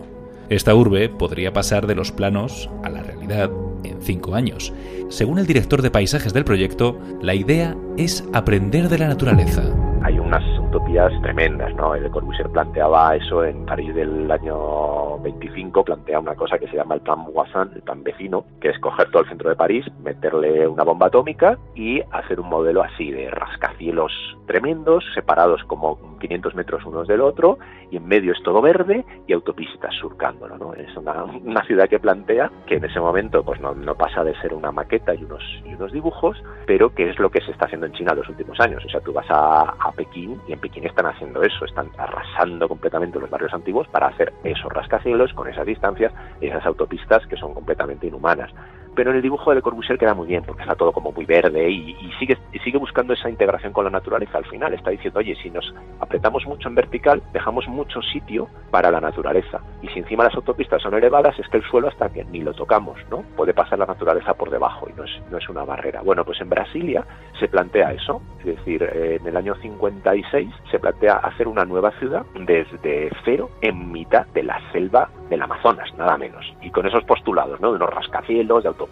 Esta 0.50 0.76
urbe 0.76 1.08
podría 1.08 1.54
pasar 1.54 1.88
de 1.88 1.96
los 1.96 2.12
planos 2.12 2.70
a 2.84 2.90
la 2.90 3.02
realidad 3.04 3.50
en 3.86 4.02
cinco 4.02 4.36
años. 4.36 4.74
Según 5.10 5.40
el 5.40 5.48
director 5.48 5.82
de 5.82 5.92
paisajes 5.92 6.34
del 6.34 6.44
proyecto, 6.44 7.00
la 7.22 7.36
idea 7.36 7.78
es 7.96 8.26
aprender 8.34 8.90
de 8.90 8.98
la 8.98 9.08
naturaleza. 9.08 9.87
Hay 10.08 10.20
unas 10.20 10.42
utopías 10.78 11.12
tremendas, 11.24 11.74
¿no? 11.74 11.96
El 11.96 12.10
Corbusier 12.12 12.50
planteaba 12.50 13.16
eso 13.16 13.44
en 13.44 13.66
París 13.66 13.96
del 13.96 14.30
año 14.30 15.18
25, 15.20 15.84
plantea 15.84 16.20
una 16.20 16.36
cosa 16.36 16.60
que 16.60 16.68
se 16.68 16.76
llama 16.76 16.96
el 16.96 17.02
plan 17.02 17.26
Voisin, 17.26 17.72
el 17.74 17.82
plan 17.82 18.04
vecino, 18.04 18.46
que 18.62 18.70
es 18.70 18.80
coger 18.80 19.10
todo 19.10 19.24
el 19.24 19.30
centro 19.30 19.50
de 19.50 19.56
París, 19.56 19.86
meterle 20.04 20.68
una 20.68 20.84
bomba 20.84 21.08
atómica 21.08 21.58
y 21.74 22.02
hacer 22.12 22.40
un 22.40 22.50
modelo 22.50 22.84
así 22.84 23.12
de 23.12 23.32
rascacielos 23.32 24.12
tremendos, 24.46 25.04
separados 25.16 25.64
como 25.64 26.00
500 26.20 26.56
metros 26.56 26.86
unos 26.86 27.08
del 27.08 27.22
otro, 27.22 27.58
y 27.92 27.98
en 27.98 28.08
medio 28.08 28.34
es 28.34 28.44
todo 28.44 28.62
verde 28.62 29.06
y 29.28 29.34
autopistas 29.34 29.94
surcándolo, 29.96 30.58
¿no? 30.58 30.74
Es 30.74 30.96
una, 30.96 31.24
una 31.24 31.64
ciudad 31.66 31.90
que 31.90 32.00
plantea 32.00 32.52
que 32.66 32.76
en 32.76 32.86
ese 32.86 33.00
momento 33.00 33.44
pues 33.44 33.60
no, 33.62 33.74
no 33.74 33.96
pasa 33.96 34.24
de 34.24 34.40
ser 34.42 34.54
una 34.54 34.72
maqueta 34.72 35.16
y 35.16 35.24
unos, 35.24 35.44
y 35.66 35.74
unos 35.74 35.92
dibujos, 35.92 36.42
pero 36.66 36.94
que 36.94 37.10
es 37.10 37.20
lo 37.20 37.30
que 37.30 37.42
se 37.42 37.52
está 37.52 37.66
haciendo 37.66 37.88
en 37.88 37.94
China 37.94 38.14
los 38.14 38.30
últimos 38.30 38.60
años. 38.60 38.84
O 38.86 38.90
sea, 38.90 39.02
tú 39.02 39.14
vas 39.14 39.30
a, 39.30 39.76
a 39.80 39.92
Pekín 39.94 40.40
y 40.48 40.54
en 40.54 40.60
Pekín 40.68 40.86
están 40.86 41.06
haciendo 41.06 41.42
eso, 41.44 41.64
están 41.64 41.90
arrasando 41.98 42.68
completamente 42.68 43.18
los 43.18 43.30
barrios 43.30 43.54
antiguos 43.54 43.88
para 43.88 44.08
hacer 44.08 44.34
esos 44.44 44.70
rascacielos 44.74 45.32
con 45.34 45.48
esas 45.48 45.66
distancias 45.66 46.12
y 46.42 46.48
esas 46.48 46.66
autopistas 46.66 47.26
que 47.28 47.38
son 47.38 47.54
completamente 47.54 48.08
inhumanas. 48.08 48.52
Pero 48.98 49.12
en 49.12 49.18
el 49.18 49.22
dibujo 49.22 49.52
de 49.52 49.58
Le 49.58 49.62
Corbusier 49.62 50.00
queda 50.00 50.16
muy 50.16 50.26
bien, 50.26 50.44
porque 50.44 50.64
está 50.64 50.74
todo 50.74 50.92
como 50.92 51.12
muy 51.12 51.24
verde 51.24 51.70
y, 51.70 51.96
sigue, 52.18 52.36
sigue 52.64 52.80
buscando 52.80 53.14
esa 53.14 53.30
integración 53.30 53.72
con 53.72 53.84
la 53.86 53.92
naturaleza 53.92 54.40
al 54.40 54.46
final. 54.46 54.74
Está 54.74 54.90
diciendo, 54.90 55.20
oye, 55.20 55.36
si 55.36 55.52
nos 55.52 55.72
apretamos 56.00 56.48
mucho 56.48 56.68
en 56.68 56.74
vertical, 56.74 57.22
dejamos 57.32 57.68
mucho 57.68 58.02
sitio 58.02 58.50
para 58.72 58.90
la 58.90 59.00
naturaleza. 59.00 59.62
Y 59.84 59.88
si 59.90 60.00
encima 60.00 60.24
las 60.24 60.34
autopistas 60.34 60.82
son 60.82 60.96
elevadas, 60.96 61.38
es 61.38 61.48
que 61.48 61.58
el 61.58 61.64
suelo 61.66 61.90
hasta 61.90 62.10
que 62.10 62.26
ni 62.26 62.42
lo 62.42 62.56
tocamos, 62.56 62.98
¿no? 63.12 63.22
Puede 63.36 63.54
pasar 63.54 63.78
la 63.78 63.86
naturaleza 63.86 64.34
por 64.34 64.50
debajo 64.50 64.90
y 64.90 64.94
no 64.94 65.04
es, 65.04 65.12
no 65.30 65.38
es 65.38 65.48
una 65.48 65.64
barrera. 65.64 66.02
Bueno, 66.02 66.26
pues 66.26 66.42
en 66.42 66.50
Brasilia 66.50 67.06
se 67.40 67.48
plantea 67.48 67.94
eso, 67.94 68.20
es 68.40 68.46
decir, 68.46 68.82
eh, 68.82 69.20
en 69.22 69.28
el 69.28 69.38
año 69.38 69.54
56 69.62 70.50
se 70.72 70.80
plantea 70.80 71.18
hacer 71.18 71.48
una 71.48 71.66
nueva 71.66 71.92
ciudad 72.00 72.26
desde 72.34 73.12
cero 73.24 73.52
en 73.62 73.92
mitad 73.92 74.26
de 74.34 74.42
la 74.42 74.60
selva 74.72 75.12
del 75.30 75.42
Amazonas, 75.42 75.94
nada 75.98 76.18
menos. 76.18 76.46
Y 76.62 76.72
con 76.72 76.86
esos 76.88 77.04
postulados, 77.04 77.60
¿no? 77.60 77.72
De 77.72 77.78
unos 77.78 77.94
rascacielos, 77.94 78.64
de 78.64 78.70
autopistas, 78.70 78.87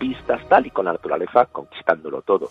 tal, 0.50 0.66
y 0.68 0.72
con 0.72 0.86
la 0.86 0.94
naturaleza 0.94 1.46
conquistándolo 1.46 2.22
todo 2.22 2.50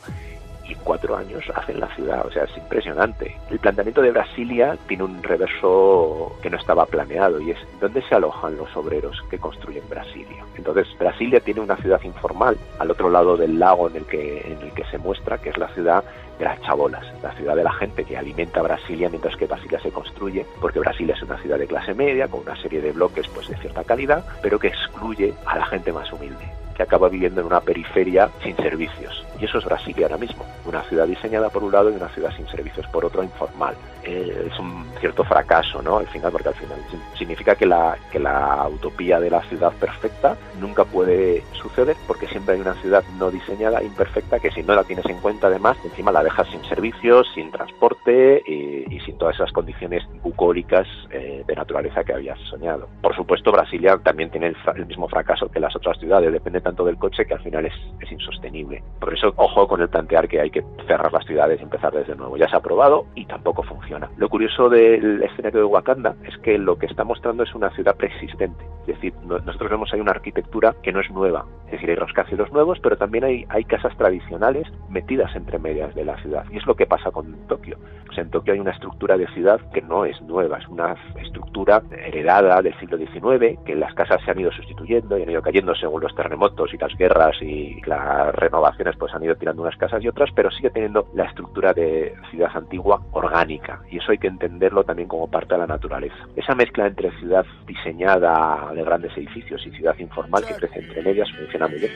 y 0.69 0.73
en 0.73 0.79
cuatro 0.81 1.17
años 1.17 1.45
hacen 1.55 1.81
la 1.81 1.95
ciudad. 1.95 2.27
O 2.27 2.31
sea, 2.31 2.45
es 2.45 2.57
impresionante. 2.57 3.37
El 3.51 3.59
planteamiento 3.59 4.03
de 4.03 4.11
Brasilia 4.11 4.77
tiene 4.87 5.05
un 5.05 5.23
reverso 5.23 6.37
que 6.43 6.51
no 6.51 6.57
estaba 6.57 6.87
planeado 6.87 7.41
y 7.41 7.51
es 7.51 7.59
dónde 7.81 8.03
se 8.03 8.15
alojan 8.15 8.57
los 8.57 8.75
obreros 8.77 9.23
que 9.31 9.39
construyen 9.39 9.89
Brasilia. 9.89 10.45
Entonces, 10.57 10.87
Brasilia 10.99 11.41
tiene 11.41 11.61
una 11.61 11.77
ciudad 11.77 12.01
informal 12.03 12.57
al 12.79 12.91
otro 12.91 13.11
lado 13.11 13.37
del 13.37 13.59
lago 13.59 13.89
en 13.89 13.97
el 13.97 14.07
que, 14.07 14.41
en 14.41 14.67
el 14.67 14.73
que 14.73 14.85
se 14.85 14.99
muestra, 14.99 15.39
que 15.39 15.51
es 15.51 15.59
la 15.59 15.69
ciudad 15.69 16.05
de 16.39 16.45
las 16.45 16.61
chabolas, 16.63 17.05
la 17.23 17.33
ciudad 17.33 17.55
de 17.55 17.65
la 17.65 17.73
gente 17.73 18.05
que 18.05 18.17
alimenta 18.17 18.63
Brasilia 18.63 19.09
mientras 19.09 19.37
que 19.37 19.47
Brasilia 19.47 19.81
se 19.81 19.91
construye, 19.91 20.47
porque 20.61 20.81
Brasilia 20.81 21.15
es 21.15 21.23
una 21.23 21.39
ciudad 21.39 21.59
de 21.59 21.67
clase 21.67 21.95
media, 21.95 22.29
con 22.29 22.41
una 22.41 22.61
serie 22.61 22.81
de 22.81 22.93
bloques 22.93 23.29
pues 23.29 23.49
de 23.49 23.57
cierta 23.57 23.85
calidad, 23.85 24.25
pero 24.43 24.59
que 24.59 24.69
excluye 24.69 25.35
a 25.47 25.59
la 25.59 25.67
gente 25.67 25.93
más 25.93 26.13
humilde 26.13 26.63
que 26.75 26.83
acaba 26.83 27.09
viviendo 27.09 27.41
en 27.41 27.47
una 27.47 27.61
periferia 27.61 28.31
sin 28.43 28.57
servicios. 28.57 29.25
Y 29.39 29.45
eso 29.45 29.59
es 29.59 29.65
Brasilia 29.65 30.07
ahora 30.07 30.19
mismo, 30.19 30.45
una 30.65 30.83
ciudad 30.83 31.07
diseñada 31.07 31.51
por 31.51 31.65
un 31.65 31.73
lado 31.73 31.91
y 31.91 31.95
una 31.95 32.09
ciudad 32.09 32.35
sin 32.37 32.47
servicios 32.49 32.87
por 32.89 33.05
otro, 33.05 33.23
informal. 33.23 33.77
Eh, 34.07 34.49
es 34.51 34.59
un 34.59 34.85
cierto 35.01 35.25
fracaso, 35.25 35.83
¿no? 35.83 35.99
Al 35.99 36.07
final, 36.09 36.31
porque 36.31 36.49
al 36.49 36.55
final 36.55 36.79
significa 37.17 37.55
que 37.55 37.67
la, 37.67 37.97
que 38.11 38.19
la 38.19 38.69
utopía 38.69 39.19
de 39.19 39.31
la 39.31 39.43
ciudad 39.43 39.73
perfecta 39.73 40.37
nunca 40.61 40.85
puede 40.85 41.43
suceder, 41.53 41.97
porque 42.07 42.27
siempre 42.27 42.55
hay 42.55 42.61
una 42.61 42.75
ciudad 42.75 43.03
no 43.19 43.31
diseñada, 43.31 43.83
imperfecta, 43.83 44.40
que 44.40 44.51
si 44.51 44.62
no 44.62 44.75
la 44.75 44.85
tienes 44.85 45.07
en 45.07 45.21
cuenta 45.21 45.47
además, 45.47 45.77
encima 45.85 46.12
la 46.12 46.23
dejas 46.23 46.49
sin 46.49 46.62
servicios, 46.64 47.27
sin 47.35 47.51
transporte 47.51 48.43
y, 48.47 48.95
y 48.95 49.01
sin 49.01 49.17
todas 49.17 49.37
esas 49.37 49.53
condiciones 49.53 50.03
bucólicas 50.23 50.87
eh, 51.11 51.43
de 51.47 51.55
naturaleza 51.55 52.05
que 52.05 52.12
habías 52.12 52.38
soñado. 52.51 52.88
Por 53.01 53.14
supuesto, 53.17 53.53
Brasilia 53.53 53.99
también 53.99 54.31
tiene 54.31 54.49
el, 54.49 54.57
el 54.77 54.87
mismo 54.87 55.09
fracaso 55.09 55.49
que 55.49 55.61
las 55.61 55.75
otras 55.77 55.99
ciudades, 55.99 56.33
depende 56.33 56.61
tanto 56.61 56.85
del 56.85 56.99
coche 56.99 57.25
que 57.27 57.35
al 57.35 57.40
final 57.40 57.67
es, 57.67 57.75
es 58.01 58.12
insostenible. 58.12 58.83
Por 59.01 59.14
eso, 59.14 59.33
ojo 59.37 59.67
con 59.67 59.81
el 59.81 59.88
plantear 59.88 60.29
que 60.29 60.40
hay 60.40 60.51
que 60.51 60.64
cerrar 60.87 61.12
las 61.12 61.25
ciudades 61.25 61.61
y 61.61 61.62
empezar 61.62 61.93
desde 61.93 62.14
nuevo. 62.14 62.37
Ya 62.37 62.49
se 62.49 62.57
ha 62.57 62.61
probado 62.61 63.07
y 63.14 63.25
tampoco 63.27 63.62
funciona. 63.62 63.94
Lo 64.17 64.29
curioso 64.29 64.69
del 64.69 65.23
escenario 65.23 65.61
de 65.61 65.67
Wakanda 65.67 66.15
es 66.27 66.37
que 66.39 66.59
lo 66.59 66.79
que 66.79 66.87
está 66.87 67.05
mostrando 67.05 67.43
es 67.43 67.55
una 67.55 67.71
ciudad 67.71 67.97
preexistente. 67.97 68.65
Es 68.81 68.87
decir, 68.89 69.15
no, 69.25 69.39
nosotros 69.39 69.71
vemos 69.71 69.93
ahí 69.93 70.01
una 70.01 70.13
arquitectura 70.13 70.75
que 70.83 70.93
no 70.93 71.01
es 71.01 71.11
nueva. 71.11 71.47
Es 71.67 71.73
decir, 71.73 71.91
hay 71.91 71.97
rascacielos 71.97 72.53
nuevos, 72.53 72.79
pero 72.81 72.97
también 72.97 73.25
hay, 73.25 73.47
hay 73.49 73.65
casas 73.65 73.97
tradicionales 73.97 74.67
metidas 74.89 75.35
entre 75.35 75.59
medias 75.59 75.95
de 75.95 76.05
la 76.05 76.17
ciudad. 76.19 76.45
Y 76.51 76.59
es 76.59 76.67
lo 76.67 76.75
que 76.75 76.87
pasa 76.87 77.11
con 77.11 77.33
Tokio. 77.47 77.79
O 78.11 78.21
en 78.21 78.31
Tokio 78.31 78.53
hay 78.53 78.61
una 78.61 78.71
estructura 78.71 79.17
de 79.17 79.27
ciudad 79.29 79.61
que 79.73 79.83
no 79.83 80.05
es 80.05 80.21
nueva, 80.23 80.59
es 80.59 80.69
una 80.69 80.97
estructura 81.21 81.83
heredada 81.91 82.63
del 82.63 82.79
siglo 82.79 82.97
XIX, 82.97 83.59
que 83.65 83.75
las 83.75 83.95
casas 83.95 84.21
se 84.25 84.31
han 84.31 84.39
ido 84.39 84.53
sustituyendo 84.53 85.19
y 85.19 85.23
han 85.23 85.31
ido 85.31 85.43
cayendo 85.43 85.75
según 85.75 86.03
los 86.03 86.15
terremotos 86.15 86.73
y 86.73 86.79
las 86.79 86.95
guerras 86.97 87.37
y 87.41 87.81
las 87.87 88.35
renovaciones 88.35 88.97
pues 88.97 89.15
han 89.15 89.25
ido 89.25 89.37
tirando 89.37 89.63
unas 89.63 89.77
casas 89.77 90.03
y 90.03 90.09
otras, 90.09 90.31
pero 90.35 90.51
sigue 90.51 90.71
teniendo 90.71 91.07
la 91.15 91.25
estructura 91.25 91.73
de 91.73 92.15
ciudad 92.31 92.51
antigua 92.55 93.01
orgánica 93.13 93.81
y 93.90 93.99
eso 93.99 94.12
hay 94.12 94.18
que 94.18 94.29
entenderlo 94.29 94.85
también 94.85 95.09
como 95.09 95.29
parte 95.31 95.55
de 95.55 95.61
la 95.61 95.66
naturaleza. 95.66 96.16
Esa 96.37 96.55
mezcla 96.55 96.87
entre 96.87 97.11
ciudad 97.18 97.44
diseñada 97.66 98.73
de 98.75 98.83
grandes 98.83 99.16
edificios 99.16 99.64
y 99.66 99.70
ciudad 99.70 99.97
informal 99.99 100.44
que 100.47 100.55
crece 100.55 100.81
entre 100.81 101.03
medias 101.03 101.29
funciona 101.37 101.68
muy 101.68 101.79
bien. 101.79 101.92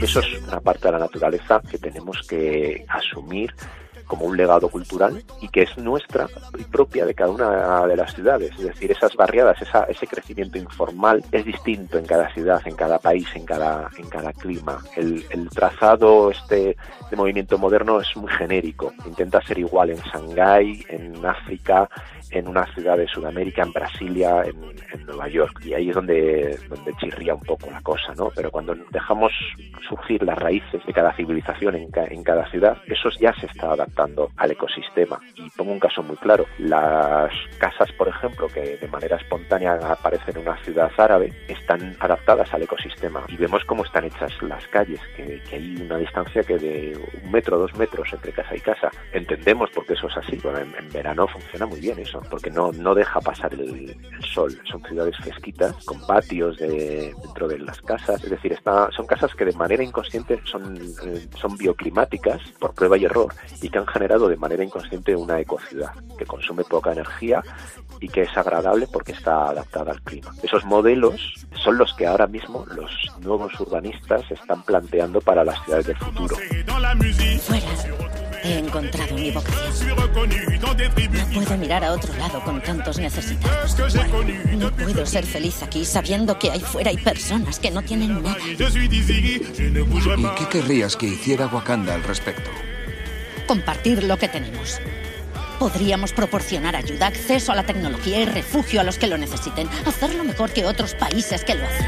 Eso 0.00 0.20
es 0.20 0.42
una 0.46 0.60
parte 0.60 0.86
de 0.88 0.92
la 0.92 0.98
naturaleza 0.98 1.60
que 1.68 1.78
tenemos 1.78 2.26
que 2.28 2.84
asumir 2.88 3.52
como 4.08 4.24
un 4.24 4.36
legado 4.36 4.68
cultural 4.68 5.22
y 5.40 5.48
que 5.48 5.62
es 5.62 5.78
nuestra 5.78 6.26
y 6.58 6.64
propia 6.64 7.04
de 7.06 7.14
cada 7.14 7.30
una 7.30 7.86
de 7.86 7.96
las 7.96 8.14
ciudades. 8.14 8.50
Es 8.58 8.64
decir, 8.64 8.90
esas 8.90 9.14
barriadas, 9.14 9.58
ese 9.88 10.06
crecimiento 10.06 10.58
informal 10.58 11.22
es 11.30 11.44
distinto 11.44 11.98
en 11.98 12.06
cada 12.06 12.32
ciudad, 12.32 12.60
en 12.64 12.74
cada 12.74 12.98
país, 12.98 13.28
en 13.34 13.44
cada, 13.44 13.88
en 13.96 14.08
cada 14.08 14.32
clima. 14.32 14.82
El, 14.96 15.24
trazado 15.50 16.30
este 16.30 16.76
de 17.10 17.16
movimiento 17.16 17.58
moderno 17.58 18.00
es 18.00 18.16
muy 18.16 18.30
genérico. 18.32 18.92
Intenta 19.06 19.40
ser 19.42 19.58
igual 19.58 19.90
en 19.90 19.98
Shanghái, 19.98 20.84
en 20.88 21.24
África, 21.24 21.88
en 22.30 22.48
una 22.48 22.66
ciudad 22.74 22.96
de 22.96 23.08
Sudamérica, 23.08 23.62
en 23.62 23.72
Brasilia, 23.72 24.42
en, 24.44 25.06
Nueva 25.06 25.28
York. 25.28 25.60
Y 25.64 25.72
ahí 25.72 25.88
es 25.88 25.94
donde, 25.94 26.58
donde 26.68 26.92
chirría 27.00 27.34
un 27.34 27.40
poco 27.40 27.70
la 27.70 27.80
cosa, 27.80 28.14
¿no? 28.14 28.30
Pero 28.34 28.50
cuando 28.50 28.74
dejamos 28.90 29.32
surgir 29.88 30.22
las 30.22 30.38
raíces 30.38 30.84
de 30.84 30.92
cada 30.92 31.14
civilización 31.14 31.76
en, 31.76 31.88
en 31.94 32.22
cada 32.22 32.48
ciudad, 32.50 32.76
eso 32.86 33.08
ya 33.18 33.32
se 33.40 33.46
está 33.46 33.72
adaptando 33.72 33.97
al 34.36 34.50
ecosistema. 34.50 35.20
Y 35.34 35.48
pongo 35.50 35.72
un 35.72 35.80
caso 35.80 36.02
muy 36.02 36.16
claro. 36.16 36.46
Las 36.58 37.32
casas, 37.58 37.90
por 37.92 38.08
ejemplo, 38.08 38.48
que 38.48 38.76
de 38.76 38.88
manera 38.88 39.16
espontánea 39.16 39.74
aparecen 39.74 40.36
en 40.36 40.48
una 40.48 40.56
ciudad 40.64 40.90
árabe, 40.96 41.32
están 41.48 41.96
adaptadas 42.00 42.52
al 42.52 42.62
ecosistema. 42.62 43.24
Y 43.28 43.36
vemos 43.36 43.64
cómo 43.64 43.84
están 43.84 44.04
hechas 44.04 44.32
las 44.42 44.66
calles, 44.68 45.00
que, 45.16 45.42
que 45.48 45.56
hay 45.56 45.76
una 45.82 45.98
distancia 45.98 46.42
que 46.42 46.58
de 46.58 46.98
un 47.22 47.30
metro, 47.30 47.58
dos 47.58 47.74
metros 47.76 48.12
entre 48.12 48.32
casa 48.32 48.56
y 48.56 48.60
casa. 48.60 48.90
Entendemos 49.12 49.70
por 49.70 49.86
qué 49.86 49.94
eso 49.94 50.08
es 50.08 50.16
así. 50.16 50.36
Bueno, 50.42 50.58
en, 50.58 50.74
en 50.76 50.92
verano 50.92 51.26
funciona 51.26 51.66
muy 51.66 51.80
bien 51.80 51.98
eso, 51.98 52.22
porque 52.30 52.50
no, 52.50 52.72
no 52.72 52.94
deja 52.94 53.20
pasar 53.20 53.52
el, 53.54 53.90
el 53.90 54.24
sol. 54.24 54.56
Son 54.70 54.82
ciudades 54.84 55.16
fresquitas, 55.18 55.84
con 55.84 56.00
patios 56.06 56.56
de, 56.58 57.14
dentro 57.22 57.48
de 57.48 57.58
las 57.58 57.80
casas. 57.82 58.22
Es 58.22 58.30
decir, 58.30 58.52
está, 58.52 58.90
son 58.92 59.06
casas 59.06 59.34
que 59.34 59.44
de 59.44 59.52
manera 59.52 59.82
inconsciente 59.82 60.40
son, 60.44 60.76
eh, 60.76 61.26
son 61.36 61.56
bioclimáticas 61.56 62.40
por 62.58 62.74
prueba 62.74 62.96
y 62.96 63.04
error 63.04 63.32
y 63.60 63.68
que 63.68 63.78
han 63.78 63.86
generado 63.88 64.28
de 64.28 64.36
manera 64.36 64.64
inconsciente 64.64 65.16
una 65.16 65.40
ecociudad 65.40 65.92
que 66.16 66.26
consume 66.26 66.64
poca 66.64 66.92
energía 66.92 67.42
y 68.00 68.08
que 68.08 68.22
es 68.22 68.36
agradable 68.36 68.86
porque 68.92 69.12
está 69.12 69.48
adaptada 69.50 69.92
al 69.92 70.02
clima. 70.02 70.32
Esos 70.42 70.64
modelos 70.64 71.34
son 71.62 71.78
los 71.78 71.94
que 71.94 72.06
ahora 72.06 72.26
mismo 72.26 72.64
los 72.74 72.90
nuevos 73.20 73.58
urbanistas 73.60 74.30
están 74.30 74.62
planteando 74.62 75.20
para 75.20 75.44
las 75.44 75.62
ciudades 75.64 75.86
del 75.86 75.96
futuro. 75.96 76.36
Fuera. 76.36 78.18
He 78.44 78.58
encontrado 78.58 79.14
mi 79.14 79.30
vocación. 79.30 79.96
No 79.98 81.34
puedo 81.34 81.58
mirar 81.58 81.84
a 81.84 81.92
otro 81.92 82.14
lado 82.14 82.40
con 82.44 82.60
tantos 82.62 82.98
necesitados. 82.98 83.76
No 84.56 84.70
puedo 84.70 85.04
ser 85.06 85.26
feliz 85.26 85.62
aquí 85.62 85.84
sabiendo 85.84 86.38
que 86.38 86.50
ahí 86.50 86.60
fuera 86.60 86.90
hay 86.90 86.98
personas 86.98 87.58
que 87.58 87.70
no 87.70 87.82
tienen 87.82 88.22
nada. 88.22 88.38
¿Y 88.48 88.56
qué 90.36 90.48
querrías 90.50 90.96
que 90.96 91.06
hiciera 91.06 91.46
Wakanda 91.46 91.94
al 91.94 92.02
respecto? 92.04 92.50
Compartir 93.48 94.04
lo 94.04 94.18
que 94.18 94.28
tenemos. 94.28 94.78
Podríamos 95.58 96.12
proporcionar 96.12 96.76
ayuda, 96.76 97.06
acceso 97.06 97.50
a 97.50 97.54
la 97.56 97.64
tecnología 97.64 98.20
y 98.20 98.26
refugio 98.26 98.82
a 98.82 98.84
los 98.84 98.98
que 98.98 99.06
lo 99.06 99.16
necesiten. 99.16 99.66
Hacerlo 99.86 100.22
mejor 100.22 100.50
que 100.50 100.66
otros 100.66 100.94
países 100.94 101.44
que 101.44 101.54
lo 101.54 101.64
hacen. 101.64 101.86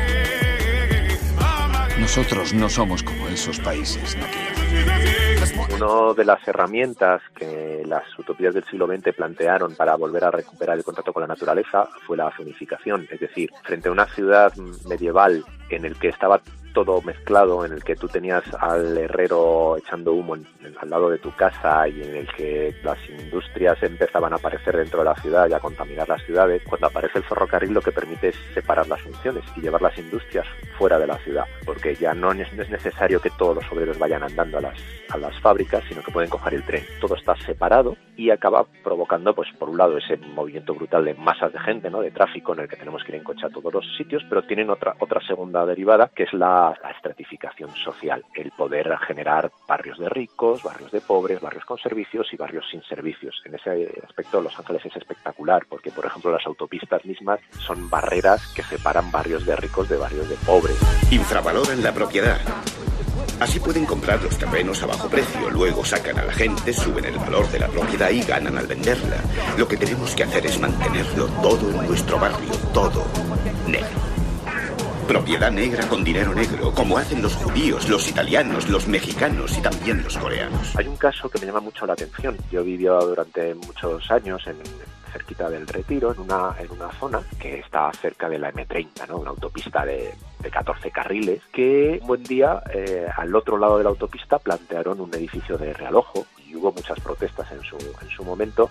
Nosotros 2.00 2.54
no 2.54 2.70
somos 2.70 3.02
como 3.02 3.28
esos 3.28 3.60
países, 3.60 4.16
Nakia. 4.16 5.76
Una 5.76 6.14
de 6.14 6.24
las 6.24 6.48
herramientas 6.48 7.20
que 7.34 7.82
las 7.86 8.04
utopías 8.18 8.54
del 8.54 8.64
siglo 8.64 8.86
XX 8.86 9.14
plantearon 9.14 9.74
para 9.74 9.96
volver 9.96 10.24
a 10.24 10.30
recuperar 10.30 10.78
el 10.78 10.84
contacto 10.84 11.12
con 11.12 11.20
la 11.20 11.26
naturaleza 11.26 11.88
fue 12.06 12.16
la 12.16 12.32
zonificación, 12.34 13.06
es 13.10 13.20
decir, 13.20 13.50
frente 13.64 13.90
a 13.90 13.92
una 13.92 14.06
ciudad 14.06 14.54
medieval 14.88 15.44
en 15.68 15.84
el 15.84 15.98
que 15.98 16.08
estaba 16.08 16.40
todo 16.72 17.00
mezclado, 17.02 17.64
en 17.64 17.72
el 17.72 17.82
que 17.84 17.96
tú 17.96 18.08
tenías 18.08 18.42
al 18.58 18.96
herrero 18.96 19.76
echando 19.76 20.12
humo 20.12 20.34
en- 20.36 20.46
en- 20.64 20.76
al 20.78 20.90
lado 20.90 21.10
de 21.10 21.18
tu 21.18 21.30
casa 21.34 21.86
y 21.88 22.02
en 22.02 22.14
el 22.16 22.26
que 22.34 22.74
las 22.82 22.98
industrias 23.08 23.82
empezaban 23.82 24.32
a 24.32 24.36
aparecer 24.36 24.76
dentro 24.76 25.00
de 25.00 25.04
la 25.06 25.14
ciudad 25.16 25.48
y 25.48 25.52
a 25.52 25.60
contaminar 25.60 26.08
las 26.08 26.22
ciudades, 26.24 26.62
cuando 26.68 26.86
aparece 26.86 27.18
el 27.18 27.24
ferrocarril 27.24 27.72
lo 27.72 27.80
que 27.80 27.92
permite 27.92 28.28
es 28.28 28.36
separar 28.54 28.86
las 28.88 29.00
funciones 29.02 29.44
y 29.56 29.60
llevar 29.60 29.82
las 29.82 29.96
industrias 29.98 30.46
fuera 30.78 30.98
de 30.98 31.06
la 31.06 31.16
ciudad, 31.18 31.44
porque 31.64 31.94
ya 31.94 32.14
no 32.14 32.32
es, 32.32 32.52
no 32.54 32.62
es 32.62 32.70
necesario 32.70 33.20
que 33.20 33.30
todos 33.30 33.56
los 33.56 33.72
obreros 33.72 33.98
vayan 33.98 34.22
andando 34.22 34.58
a 34.58 34.60
las, 34.62 34.78
a 35.10 35.18
las 35.18 35.38
fábricas, 35.40 35.82
sino 35.88 36.02
que 36.02 36.12
pueden 36.12 36.30
coger 36.30 36.54
el 36.54 36.64
tren. 36.64 36.84
Todo 37.00 37.16
está 37.16 37.36
separado 37.44 37.96
y 38.16 38.30
acaba 38.30 38.64
provocando, 38.84 39.34
pues 39.34 39.48
por 39.58 39.68
un 39.70 39.78
lado, 39.78 39.96
ese 39.98 40.16
movimiento 40.18 40.74
brutal 40.74 41.04
de 41.04 41.14
masas 41.14 41.52
de 41.52 41.58
gente, 41.60 41.90
¿no? 41.90 42.00
de 42.00 42.10
tráfico 42.10 42.52
en 42.54 42.60
el 42.60 42.68
que 42.68 42.76
tenemos 42.76 43.02
que 43.04 43.12
ir 43.12 43.16
en 43.16 43.24
coche 43.24 43.46
a 43.46 43.50
todos 43.50 43.72
los 43.72 43.84
sitios, 43.96 44.22
pero 44.28 44.42
tienen 44.42 44.70
otra, 44.70 44.94
otra 45.00 45.20
segunda 45.26 45.64
derivada, 45.66 46.10
que 46.14 46.24
es 46.24 46.32
la, 46.32 46.59
la 46.68 46.90
estratificación 46.90 47.74
social, 47.74 48.24
el 48.34 48.50
poder 48.50 48.94
generar 49.06 49.50
barrios 49.66 49.98
de 49.98 50.08
ricos, 50.08 50.62
barrios 50.62 50.92
de 50.92 51.00
pobres, 51.00 51.40
barrios 51.40 51.64
con 51.64 51.78
servicios 51.78 52.28
y 52.32 52.36
barrios 52.36 52.66
sin 52.70 52.82
servicios. 52.82 53.40
En 53.44 53.54
ese 53.54 53.90
aspecto 54.06 54.40
Los 54.40 54.58
Ángeles 54.58 54.84
es 54.84 54.96
espectacular, 54.96 55.64
porque 55.68 55.90
por 55.90 56.06
ejemplo 56.06 56.30
las 56.30 56.46
autopistas 56.46 57.04
mismas 57.04 57.40
son 57.58 57.88
barreras 57.88 58.52
que 58.54 58.62
separan 58.62 59.10
barrios 59.10 59.46
de 59.46 59.56
ricos 59.56 59.88
de 59.88 59.96
barrios 59.96 60.28
de 60.28 60.36
pobres. 60.36 60.78
Infravaloran 61.10 61.82
la 61.82 61.92
propiedad. 61.92 62.38
Así 63.40 63.58
pueden 63.58 63.86
comprar 63.86 64.22
los 64.22 64.36
terrenos 64.36 64.82
a 64.82 64.86
bajo 64.86 65.08
precio, 65.08 65.48
luego 65.48 65.82
sacan 65.82 66.18
a 66.18 66.24
la 66.24 66.32
gente, 66.32 66.74
suben 66.74 67.06
el 67.06 67.16
valor 67.16 67.48
de 67.50 67.58
la 67.58 67.68
propiedad 67.68 68.10
y 68.10 68.22
ganan 68.22 68.58
al 68.58 68.66
venderla. 68.66 69.16
Lo 69.56 69.66
que 69.66 69.78
tenemos 69.78 70.14
que 70.14 70.24
hacer 70.24 70.44
es 70.44 70.60
mantenerlo 70.60 71.26
todo 71.42 71.70
en 71.70 71.86
nuestro 71.88 72.18
barrio, 72.18 72.52
todo 72.74 73.02
negro. 73.66 74.19
Propiedad 75.10 75.50
negra 75.50 75.88
con 75.88 76.04
dinero 76.04 76.32
negro, 76.32 76.72
como 76.72 76.96
hacen 76.96 77.20
los 77.20 77.34
judíos, 77.34 77.88
los 77.88 78.08
italianos, 78.08 78.68
los 78.68 78.86
mexicanos 78.86 79.58
y 79.58 79.60
también 79.60 80.04
los 80.04 80.16
coreanos. 80.16 80.76
Hay 80.76 80.86
un 80.86 80.96
caso 80.96 81.28
que 81.28 81.40
me 81.40 81.46
llama 81.46 81.58
mucho 81.58 81.84
la 81.84 81.94
atención. 81.94 82.36
Yo 82.52 82.62
vivió 82.62 82.96
durante 83.00 83.56
muchos 83.56 84.08
años 84.08 84.40
en 84.46 84.54
cerquita 85.12 85.50
del 85.50 85.66
Retiro, 85.66 86.12
en 86.12 86.20
una, 86.20 86.54
en 86.60 86.70
una 86.70 86.92
zona 86.92 87.20
que 87.40 87.58
está 87.58 87.90
cerca 87.92 88.28
de 88.28 88.38
la 88.38 88.52
M30, 88.52 89.08
¿no? 89.08 89.16
una 89.16 89.30
autopista 89.30 89.84
de, 89.84 90.14
de 90.38 90.48
14 90.48 90.92
carriles, 90.92 91.42
que 91.52 91.98
un 92.02 92.06
buen 92.06 92.22
día 92.22 92.62
eh, 92.72 93.08
al 93.16 93.34
otro 93.34 93.58
lado 93.58 93.78
de 93.78 93.82
la 93.82 93.90
autopista 93.90 94.38
plantearon 94.38 95.00
un 95.00 95.12
edificio 95.12 95.58
de 95.58 95.72
realojo 95.72 96.24
y 96.50 96.56
hubo 96.56 96.72
muchas 96.72 96.98
protestas 97.00 97.50
en 97.52 97.62
su, 97.62 97.76
en 97.76 98.08
su 98.08 98.24
momento. 98.24 98.70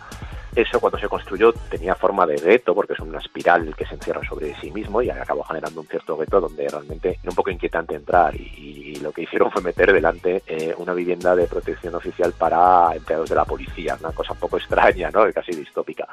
Eso 0.55 0.79
cuando 0.79 0.97
se 0.97 1.07
construyó 1.07 1.53
tenía 1.69 1.95
forma 1.95 2.25
de 2.25 2.35
gueto 2.35 2.73
porque 2.73 2.93
es 2.93 2.99
una 2.99 3.19
espiral 3.19 3.75
que 3.75 3.85
se 3.85 3.95
encierra 3.95 4.21
sobre 4.27 4.55
sí 4.59 4.71
mismo 4.71 5.01
y 5.01 5.09
acabó 5.09 5.43
generando 5.43 5.81
un 5.81 5.87
cierto 5.87 6.17
gueto 6.17 6.41
donde 6.41 6.67
realmente 6.67 7.19
era 7.21 7.29
un 7.29 7.35
poco 7.35 7.51
inquietante 7.51 7.95
entrar 7.95 8.35
y, 8.35 8.79
lo 8.99 9.13
que 9.13 9.21
hicieron 9.21 9.49
fue 9.49 9.61
meter 9.61 9.93
delante 9.93 10.43
eh, 10.45 10.75
una 10.77 10.93
vivienda 10.93 11.33
de 11.33 11.47
protección 11.47 11.95
oficial 11.95 12.33
para 12.33 12.93
empleados 12.93 13.29
de 13.29 13.35
la 13.35 13.45
policía, 13.45 13.97
una 13.97 14.11
cosa 14.11 14.33
un 14.33 14.39
poco 14.39 14.57
extraña, 14.57 15.09
¿no? 15.09 15.21
casi 15.31 15.53
distópica. 15.53 16.05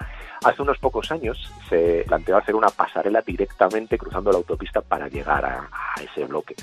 Hace 0.45 0.63
unos 0.63 0.79
pocos 0.79 1.11
años 1.11 1.51
se 1.69 2.05
planteó 2.07 2.37
hacer 2.37 2.55
una 2.55 2.69
pasarela 2.69 3.23
directamente 3.23 3.99
cruzando 3.99 4.31
la 4.31 4.39
autopista 4.39 4.83
para 4.83 5.09
llegar 5.09 5.45
a 5.45 5.69
ese 6.01 6.27
bloque. 6.27 6.55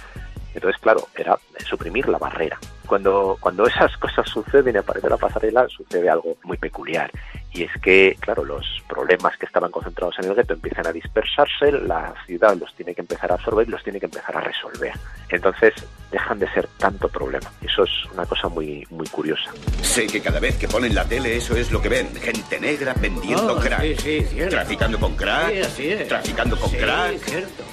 Entonces, 0.53 0.79
claro, 0.81 1.07
era 1.15 1.37
suprimir 1.67 2.07
la 2.07 2.17
barrera. 2.17 2.59
Cuando, 2.85 3.37
cuando 3.39 3.65
esas 3.65 3.95
cosas 3.97 4.29
suceden 4.29 4.75
y 4.75 4.77
aparece 4.77 5.09
la 5.09 5.17
pasarela, 5.17 5.67
sucede 5.69 6.09
algo 6.09 6.37
muy 6.43 6.57
peculiar. 6.57 7.09
Y 7.51 7.63
es 7.63 7.71
que, 7.81 8.17
claro, 8.19 8.43
los 8.43 8.65
problemas 8.89 9.37
que 9.37 9.45
estaban 9.45 9.71
concentrados 9.71 10.15
en 10.19 10.25
el 10.25 10.35
gueto 10.35 10.53
empiezan 10.53 10.87
a 10.87 10.91
dispersarse, 10.91 11.71
la 11.71 12.13
ciudad 12.25 12.55
los 12.57 12.73
tiene 12.75 12.93
que 12.93 13.01
empezar 13.01 13.31
a 13.31 13.35
absorber 13.35 13.67
y 13.67 13.71
los 13.71 13.83
tiene 13.83 13.99
que 13.99 14.05
empezar 14.07 14.35
a 14.37 14.41
resolver. 14.41 14.91
Entonces, 15.29 15.73
dejan 16.11 16.39
de 16.39 16.47
ser 16.51 16.67
tanto 16.77 17.07
problema. 17.09 17.51
Eso 17.61 17.83
es 17.83 17.91
una 18.13 18.25
cosa 18.25 18.47
muy, 18.49 18.85
muy 18.89 19.07
curiosa. 19.07 19.51
Sé 19.81 20.07
que 20.07 20.21
cada 20.21 20.39
vez 20.39 20.57
que 20.57 20.67
ponen 20.67 20.93
la 20.93 21.05
tele 21.05 21.37
eso 21.37 21.55
es 21.55 21.71
lo 21.71 21.81
que 21.81 21.89
ven. 21.89 22.13
Gente 22.15 22.59
negra 22.59 22.93
vendiendo 22.99 23.53
Oh, 23.55 23.59
crack. 23.59 23.81
sí, 23.81 23.95
sí, 23.97 24.21
cierto. 24.25 24.55
traficando 24.55 24.99
con 24.99 25.15
crack. 25.15 25.51
Sí, 25.51 25.59
así 25.61 25.91
es. 25.91 26.07
Traficando 26.07 26.59
con 26.59 26.69
Sí, 26.69 26.77
crack. 26.77 27.17
cierto. 27.19 27.63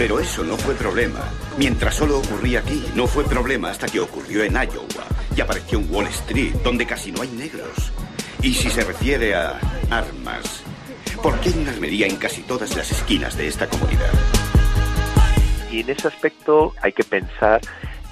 Pero 0.00 0.18
eso 0.18 0.42
no 0.42 0.56
fue 0.56 0.74
problema. 0.74 1.20
Mientras 1.58 1.94
solo 1.94 2.20
ocurría 2.20 2.60
aquí, 2.60 2.82
no 2.94 3.06
fue 3.06 3.22
problema 3.22 3.68
hasta 3.68 3.86
que 3.86 4.00
ocurrió 4.00 4.42
en 4.42 4.54
Iowa 4.54 5.04
y 5.36 5.42
apareció 5.42 5.78
en 5.78 5.94
Wall 5.94 6.06
Street, 6.06 6.54
donde 6.64 6.86
casi 6.86 7.12
no 7.12 7.20
hay 7.20 7.28
negros. 7.28 7.92
Y 8.40 8.54
si 8.54 8.70
se 8.70 8.82
refiere 8.82 9.34
a 9.34 9.60
armas, 9.90 10.64
¿por 11.22 11.38
qué 11.40 11.50
hay 11.50 11.58
una 11.58 11.72
armería 11.72 12.06
en 12.06 12.16
casi 12.16 12.40
todas 12.40 12.74
las 12.76 12.90
esquinas 12.90 13.36
de 13.36 13.48
esta 13.48 13.68
comunidad? 13.68 14.10
Y 15.70 15.80
en 15.80 15.90
ese 15.90 16.08
aspecto 16.08 16.72
hay 16.80 16.94
que 16.94 17.04
pensar 17.04 17.60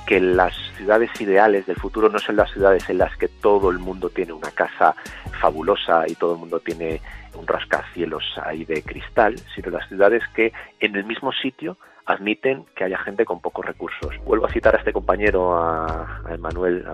que 0.07 0.21
las 0.21 0.53
ciudades 0.77 1.11
ideales 1.19 1.65
del 1.65 1.77
futuro 1.77 2.11
no 2.11 2.19
son 2.19 2.37
las 2.37 2.53
ciudades 2.53 2.87
en 2.91 2.99
las 2.99 3.17
que 3.17 3.29
todo 3.29 3.71
el 3.71 3.79
mundo 3.79 4.11
tiene 4.11 4.35
una 4.35 4.51
casa 4.51 4.95
fabulosa 5.41 6.05
y 6.07 6.15
todo 6.17 6.35
el 6.35 6.41
mundo 6.41 6.61
tiene 6.61 7.01
un 7.35 7.47
rascacielos 7.47 8.25
ahí 8.43 8.65
de 8.65 8.83
cristal, 8.83 9.37
sino 9.55 9.71
las 9.71 9.89
ciudades 9.89 10.23
que 10.35 10.53
en 10.81 10.97
el 10.97 11.05
mismo 11.05 11.33
sitio 11.33 11.77
admiten 12.09 12.65
que 12.75 12.85
haya 12.85 12.99
gente 12.99 13.27
con 13.27 13.41
pocos 13.41 13.65
recursos. 13.65 14.17
Vuelvo 14.25 14.47
a 14.47 14.51
citar 14.51 14.75
a 14.75 14.79
este 14.79 14.95
compañero, 14.95 15.55
a, 15.55 16.23
a 16.25 16.35
Emanuel. 16.35 16.85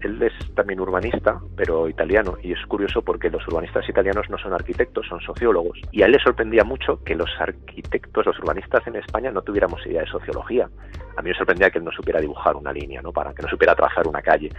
Él 0.00 0.20
es 0.20 0.32
también 0.54 0.80
urbanista, 0.80 1.40
pero 1.56 1.88
italiano, 1.88 2.34
y 2.42 2.52
es 2.52 2.66
curioso 2.66 3.00
porque 3.00 3.30
los 3.30 3.46
urbanistas 3.46 3.88
italianos 3.88 4.28
no 4.28 4.36
son 4.36 4.52
arquitectos, 4.52 5.06
son 5.06 5.20
sociólogos. 5.20 5.80
Y 5.92 6.02
a 6.02 6.06
él 6.06 6.12
le 6.12 6.18
sorprendía 6.18 6.64
mucho 6.64 7.02
que 7.04 7.14
los 7.14 7.30
arquitectos, 7.38 8.26
los 8.26 8.38
urbanistas 8.40 8.84
en 8.88 8.96
España 8.96 9.30
no 9.30 9.42
tuviéramos 9.42 9.86
idea 9.86 10.00
de 10.00 10.08
sociología. 10.08 10.68
A 11.16 11.22
mí 11.22 11.30
me 11.30 11.36
sorprendía 11.36 11.70
que 11.70 11.78
él 11.78 11.84
no 11.84 11.92
supiera 11.92 12.20
dibujar 12.20 12.56
una 12.56 12.72
línea, 12.72 13.00
¿no? 13.00 13.12
Para 13.12 13.32
que 13.32 13.42
no 13.42 13.48
supiera 13.48 13.76
trazar 13.76 14.08
una 14.08 14.22
calle. 14.22 14.50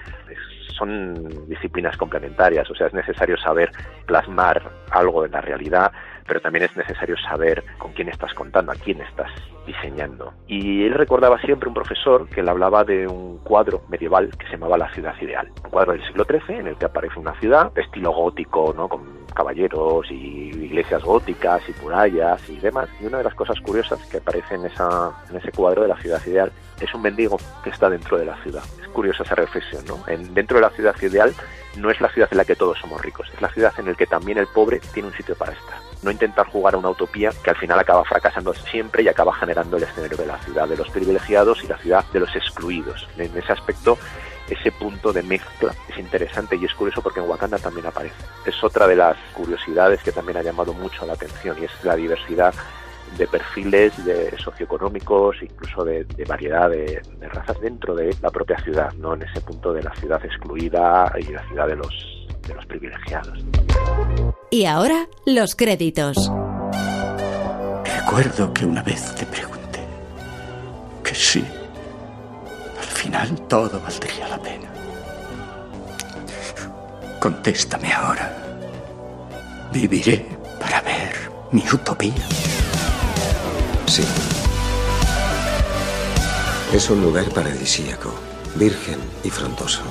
Son 0.78 1.47
disciplinas 1.49 1.97
complementarias, 1.97 2.69
o 2.71 2.75
sea, 2.75 2.88
es 2.88 2.93
necesario 2.93 3.38
saber 3.38 3.69
plasmar 4.06 4.62
algo 4.91 5.23
de 5.23 5.30
la 5.30 5.41
realidad, 5.41 5.91
pero 6.28 6.40
también 6.42 6.66
es 6.66 6.76
necesario 6.76 7.16
saber 7.18 7.64
con 7.78 7.94
quién 7.94 8.10
estás 8.10 8.34
contando, 8.34 8.72
a 8.72 8.76
quién 8.76 9.02
estás 9.02 9.32
diseñando. 9.66 10.34
Y 10.48 10.86
él 10.86 10.94
recordaba 10.94 11.40
siempre 11.42 11.70
un 11.70 11.76
profesor 11.76 12.28
que 12.30 12.44
le 12.44 12.50
hablaba 12.50 12.84
de 12.84 13.08
un 13.08 13.40
cuadro 13.40 13.84
medieval 13.90 14.30
que 14.38 14.46
se 14.46 14.54
llamaba 14.54 14.78
La 14.78 14.92
ciudad 14.94 15.14
ideal. 15.22 15.52
Un 15.64 15.70
cuadro 15.70 15.94
del 15.94 16.06
siglo 16.06 16.26
XIII 16.26 16.60
en 16.60 16.68
el 16.68 16.78
que 16.78 16.86
aparece 16.86 17.20
una 17.20 17.40
ciudad 17.40 17.72
de 17.74 17.82
estilo 17.82 18.12
gótico, 18.12 18.74
¿no? 18.76 18.88
con 18.88 19.26
caballeros 19.36 20.10
y 20.10 20.50
iglesias 20.66 21.04
góticas 21.04 21.62
y 21.67 21.84
murallas 21.84 22.50
y 22.50 22.58
demás. 22.58 22.90
Y 23.02 23.06
una 23.06 23.19
de 23.19 23.26
las 23.26 23.36
cosas 23.36 23.60
curiosas 23.62 24.00
que 24.08 24.17
aparece 24.17 24.56
en, 24.56 24.65
esa, 24.65 25.12
en 25.30 25.38
ese 25.38 25.52
cuadro 25.52 25.84
de 25.84 25.90
la 25.90 25.98
ciudad 25.98 26.26
ideal 26.26 26.52
es 26.80 26.94
un 26.94 27.02
mendigo 27.02 27.38
que 27.63 27.69
está 27.69 27.90
dentro 27.90 28.17
de 28.17 28.26
la 28.26 28.42
ciudad. 28.44 28.63
Es 28.82 28.88
curiosa 28.90 29.23
esa 29.23 29.36
reflexión, 29.36 29.84
¿no? 29.86 30.00
En, 30.08 30.34
dentro 30.34 30.58
de 30.58 30.62
la 30.62 30.69
ciudad 30.71 30.96
ideal 31.02 31.34
no 31.78 31.92
es 31.92 32.00
la 32.02 32.10
ciudad 32.10 32.30
en 32.32 32.38
la 32.38 32.46
que 32.46 32.56
todos 32.56 32.80
somos 32.80 33.02
ricos, 33.02 33.30
es 33.34 33.42
la 33.42 33.50
ciudad 33.50 33.73
en 33.78 33.88
la 33.88 33.94
que 33.94 34.08
también 34.08 34.38
el 34.38 34.48
pobre 34.48 34.80
tiene 34.94 35.10
un 35.10 35.13
sitio 35.13 35.36
para 35.36 35.52
estar. 35.52 35.85
No 36.06 36.12
intentar 36.12 36.45
jugar 36.45 36.75
a 36.75 36.77
una 36.77 36.91
utopía 36.91 37.31
que 37.43 37.49
al 37.49 37.56
final 37.56 37.79
acaba 37.79 38.06
fracasando 38.06 38.53
siempre 38.53 39.01
y 39.01 39.08
acaba 39.08 39.33
generando 39.33 39.77
el 39.77 39.83
escenario 39.83 40.15
de 40.15 40.27
la 40.27 40.37
ciudad 40.37 40.69
de 40.69 40.77
los 40.77 40.87
privilegiados 40.91 41.63
y 41.63 41.67
la 41.67 41.79
ciudad 41.79 42.06
de 42.13 42.19
los 42.19 42.35
excluidos. 42.35 43.10
En 43.17 43.35
ese 43.35 43.51
aspecto 43.51 43.97
ese 44.47 44.71
punto 44.71 45.12
de 45.12 45.23
mezcla 45.23 45.73
es 45.89 45.97
interesante 45.97 46.56
y 46.58 46.65
es 46.65 46.73
curioso 46.75 47.01
porque 47.01 47.19
en 47.19 47.27
Wakanda 47.27 47.58
también 47.58 47.87
aparece. 47.87 48.23
Es 48.45 48.63
otra 48.63 48.87
de 48.87 48.95
las 48.95 49.17
curiosidades 49.33 50.03
que 50.03 50.12
también 50.12 50.37
ha 50.37 50.43
llamado 50.43 50.73
mucho 50.73 51.08
la 51.08 51.13
atención 51.13 51.58
y 51.60 51.65
es 51.65 51.71
la 51.83 51.95
diversidad 51.95 52.53
de 53.17 53.27
perfiles 53.27 54.06
de 54.06 54.37
socioeconómicos, 54.37 55.41
incluso 55.41 55.83
de, 55.83 56.06
variedad 56.27 56.69
de, 56.69 57.01
razas 57.33 57.60
dentro 57.62 57.95
de 57.95 58.15
la 58.21 58.29
propia 58.29 58.58
ciudad, 58.60 58.93
no 58.93 59.15
en 59.15 59.23
ese 59.23 59.41
punto 59.41 59.73
de 59.73 59.81
la 59.81 59.93
ciudad 59.95 60.23
excluida 60.23 61.12
y 61.17 61.31
la 61.31 61.43
ciudad 61.47 61.67
de 61.67 61.77
los, 61.77 62.15
de 62.48 62.56
los 62.56 62.65
privilegiados. 62.65 63.39
Y 64.52 64.65
ahora, 64.65 65.08
los 65.25 65.56
créditos. 65.56 66.31
Recuerdo 67.83 68.54
que 68.54 68.65
una 68.65 68.83
vez 68.83 69.13
te 69.15 69.25
pregunté 69.25 69.79
que 71.04 71.15
sí 71.15 71.43
final 73.06 73.35
todo 73.48 73.79
valdría 73.79 74.27
la 74.27 74.37
pena. 74.41 74.69
Contéstame 77.19 77.93
ahora. 77.93 78.27
Viviré 79.71 80.25
para 80.60 80.81
ver 80.81 81.13
mi 81.52 81.63
utopía. 81.71 82.25
Sí. 83.85 84.04
Es 86.73 86.89
un 86.89 87.02
lugar 87.04 87.29
paradisíaco, 87.29 88.12
virgen 88.56 89.00
y 89.23 89.29
frondoso, 89.29 89.83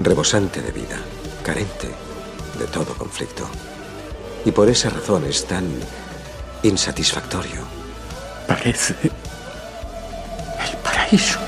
rebosante 0.00 0.60
de 0.60 0.72
vida, 0.72 0.98
carente 1.42 1.88
de 2.58 2.66
todo 2.66 2.94
conflicto. 2.94 3.48
Y 4.44 4.50
por 4.50 4.68
esa 4.68 4.90
razón 4.90 5.24
es 5.24 5.46
tan 5.46 5.66
insatisfactorio. 6.62 7.62
Parece 8.46 8.94
el 9.02 10.76
paraíso. 10.82 11.38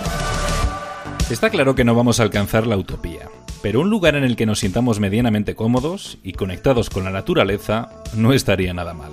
Está 1.31 1.51
claro 1.51 1.75
que 1.75 1.85
no 1.85 1.95
vamos 1.95 2.21
a 2.21 2.23
alcanzar 2.23 2.67
la 2.67 2.77
utopía, 2.77 3.29
pero 3.63 3.81
un 3.81 3.91
lugar 3.91 4.15
en 4.15 4.25
el 4.25 4.37
que 4.37 4.47
nos 4.47 4.61
sintamos 4.61 5.01
medianamente 5.01 5.55
cómodos 5.55 6.19
y 6.23 6.33
conectados 6.33 6.91
con 6.91 7.05
la 7.05 7.11
naturaleza 7.11 8.03
no 8.15 8.33
estaría 8.33 8.75
nada 8.75 8.95
mal. 8.95 9.13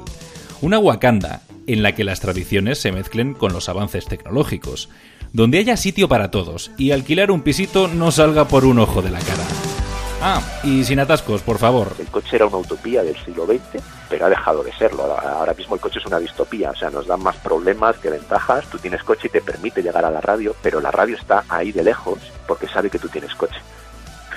Una 0.62 0.78
Wakanda 0.78 1.42
en 1.68 1.84
la 1.84 1.96
que 1.96 2.04
las 2.04 2.20
tradiciones 2.20 2.80
se 2.80 2.92
mezclen 2.92 3.34
con 3.34 3.54
los 3.54 3.70
avances 3.70 4.06
tecnológicos, 4.06 4.90
donde 5.34 5.60
haya 5.60 5.78
sitio 5.78 6.10
para 6.10 6.32
todos 6.32 6.72
y 6.78 6.92
alquilar 6.92 7.32
un 7.32 7.42
pisito 7.42 7.88
no 7.88 8.12
salga 8.12 8.48
por 8.48 8.66
un 8.66 8.80
ojo 8.80 9.02
de 9.02 9.12
la 9.12 9.20
cara. 9.20 9.46
Ah, 10.24 10.40
y 10.64 10.84
sin 10.84 11.00
atascos, 11.00 11.42
por 11.42 11.58
favor. 11.58 11.96
El 11.98 12.06
coche 12.08 12.36
era 12.36 12.46
una 12.46 12.58
utopía 12.58 13.02
del 13.02 13.16
siglo 13.26 13.48
XX, 13.48 13.84
pero 14.08 14.28
ha 14.28 14.30
dejado 14.30 14.62
de 14.62 14.72
serlo. 14.74 15.04
Ahora 15.04 15.56
mismo 15.56 15.74
el 15.74 15.82
coche 15.82 15.98
es 15.98 16.06
una 16.06 16.20
distopía, 16.20 16.70
o 16.70 16.76
sea, 16.76 16.92
nos 16.92 17.08
dan 17.08 17.24
más 17.24 17.38
problemas 17.38 17.98
que 17.98 18.12
ventajas. 18.12 18.66
Tú 18.68 18.78
tienes 18.78 19.04
coche 19.04 19.28
y 19.28 19.32
te 19.32 19.42
permite 19.42 19.82
llegar 19.82 20.06
a 20.06 20.12
la 20.12 20.22
radio, 20.22 20.56
pero 20.62 20.80
la 20.80 20.92
radio 20.92 21.16
está 21.16 21.44
ahí 21.50 21.72
de 21.72 21.84
lejos 21.84 22.20
porque 22.48 22.68
sabe 22.68 22.92
que 22.92 23.00
tú 23.00 23.08
tienes 23.10 23.34
coche. 23.34 23.60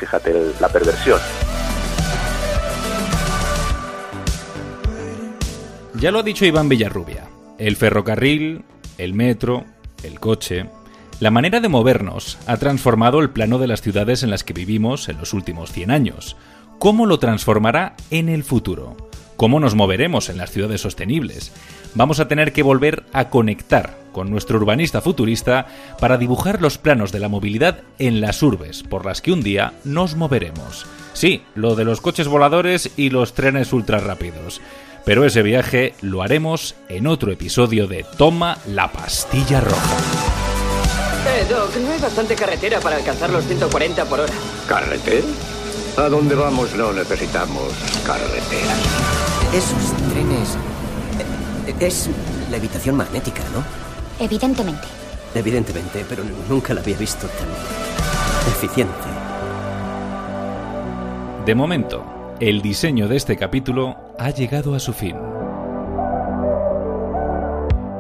Fíjate 0.01 0.55
la 0.59 0.69
perversión. 0.69 1.21
Ya 6.01 6.11
lo 6.11 6.21
ha 6.21 6.23
dicho 6.23 6.47
Iván 6.47 6.71
Villarrubia. 6.71 7.25
El 7.59 7.77
ferrocarril, 7.77 8.65
el 8.97 9.13
metro, 9.13 9.65
el 10.03 10.19
coche, 10.19 10.67
la 11.21 11.31
manera 11.31 11.61
de 11.61 11.69
movernos 11.69 12.39
ha 12.47 12.57
transformado 12.57 13.21
el 13.21 13.31
plano 13.31 13.59
de 13.59 13.69
las 13.69 13.83
ciudades 13.83 14.23
en 14.23 14.31
las 14.31 14.45
que 14.45 14.53
vivimos 14.53 15.09
en 15.09 15.19
los 15.19 15.33
últimos 15.33 15.73
100 15.73 15.91
años. 15.91 16.37
¿Cómo 16.79 17.07
lo 17.07 17.19
transformará 17.19 17.95
en 18.11 18.29
el 18.29 18.43
futuro? 18.43 18.97
¿Cómo 19.37 19.61
nos 19.61 19.75
moveremos 19.75 20.29
en 20.29 20.39
las 20.39 20.51
ciudades 20.51 20.81
sostenibles? 20.81 21.53
Vamos 21.95 22.19
a 22.19 22.29
tener 22.29 22.53
que 22.53 22.63
volver 22.63 23.05
a 23.13 23.31
conectar 23.31 23.97
con 24.13 24.31
nuestro 24.31 24.59
urbanista 24.59 25.01
futurista 25.01 25.67
para 26.01 26.19
dibujar 26.19 26.61
los 26.61 26.79
planos 26.79 27.13
de 27.13 27.21
la 27.21 27.29
movilidad 27.29 27.81
en 27.99 28.21
las 28.21 28.43
urbes 28.43 28.83
por 28.83 29.07
las 29.07 29.23
que 29.23 29.33
un 29.33 29.43
día 29.43 29.75
nos 29.85 30.17
moveremos. 30.17 30.87
Sí, 31.13 31.43
lo 31.55 31.77
de 31.77 31.85
los 31.85 32.01
coches 32.01 32.27
voladores 32.29 32.91
y 32.97 33.11
los 33.11 33.35
trenes 33.35 33.73
ultra 33.73 33.99
rápidos. 33.99 34.61
Pero 35.05 35.25
ese 35.25 35.43
viaje 35.43 35.95
lo 36.01 36.23
haremos 36.23 36.75
en 36.89 37.07
otro 37.07 37.31
episodio 37.31 37.87
de 37.87 38.05
Toma 38.17 38.59
la 38.67 38.91
pastilla 38.91 39.61
roja. 39.61 40.44
Eh, 41.27 41.47
Doc, 41.49 41.75
no 41.77 41.91
hay 41.91 41.99
bastante 41.99 42.35
carretera 42.35 42.81
para 42.81 42.97
alcanzar 42.97 43.31
los 43.31 43.47
140 43.47 44.05
por 44.05 44.21
hora. 44.21 44.33
¿Carretera? 44.69 45.27
A 45.97 46.09
dónde 46.11 46.35
vamos 46.35 46.75
no 46.75 46.93
necesitamos 46.93 47.73
carreteras. 48.07 48.79
Esos 49.55 49.93
trenes... 50.13 50.57
Eh, 51.67 51.75
es 51.81 52.11
levitación 52.51 52.97
magnética, 52.97 53.41
¿no? 53.55 53.65
Evidentemente. 54.23 54.87
Evidentemente, 55.35 56.05
pero 56.07 56.23
nunca 56.49 56.75
la 56.75 56.83
había 56.83 56.99
visto 56.99 57.27
tan 57.27 57.49
eficiente. 58.53 59.09
De 61.47 61.55
momento, 61.55 62.37
el 62.39 62.61
diseño 62.61 63.09
de 63.09 63.17
este 63.17 63.37
capítulo 63.39 63.97
ha 64.19 64.29
llegado 64.29 64.75
a 64.75 64.79
su 64.79 64.93
fin. 64.93 65.17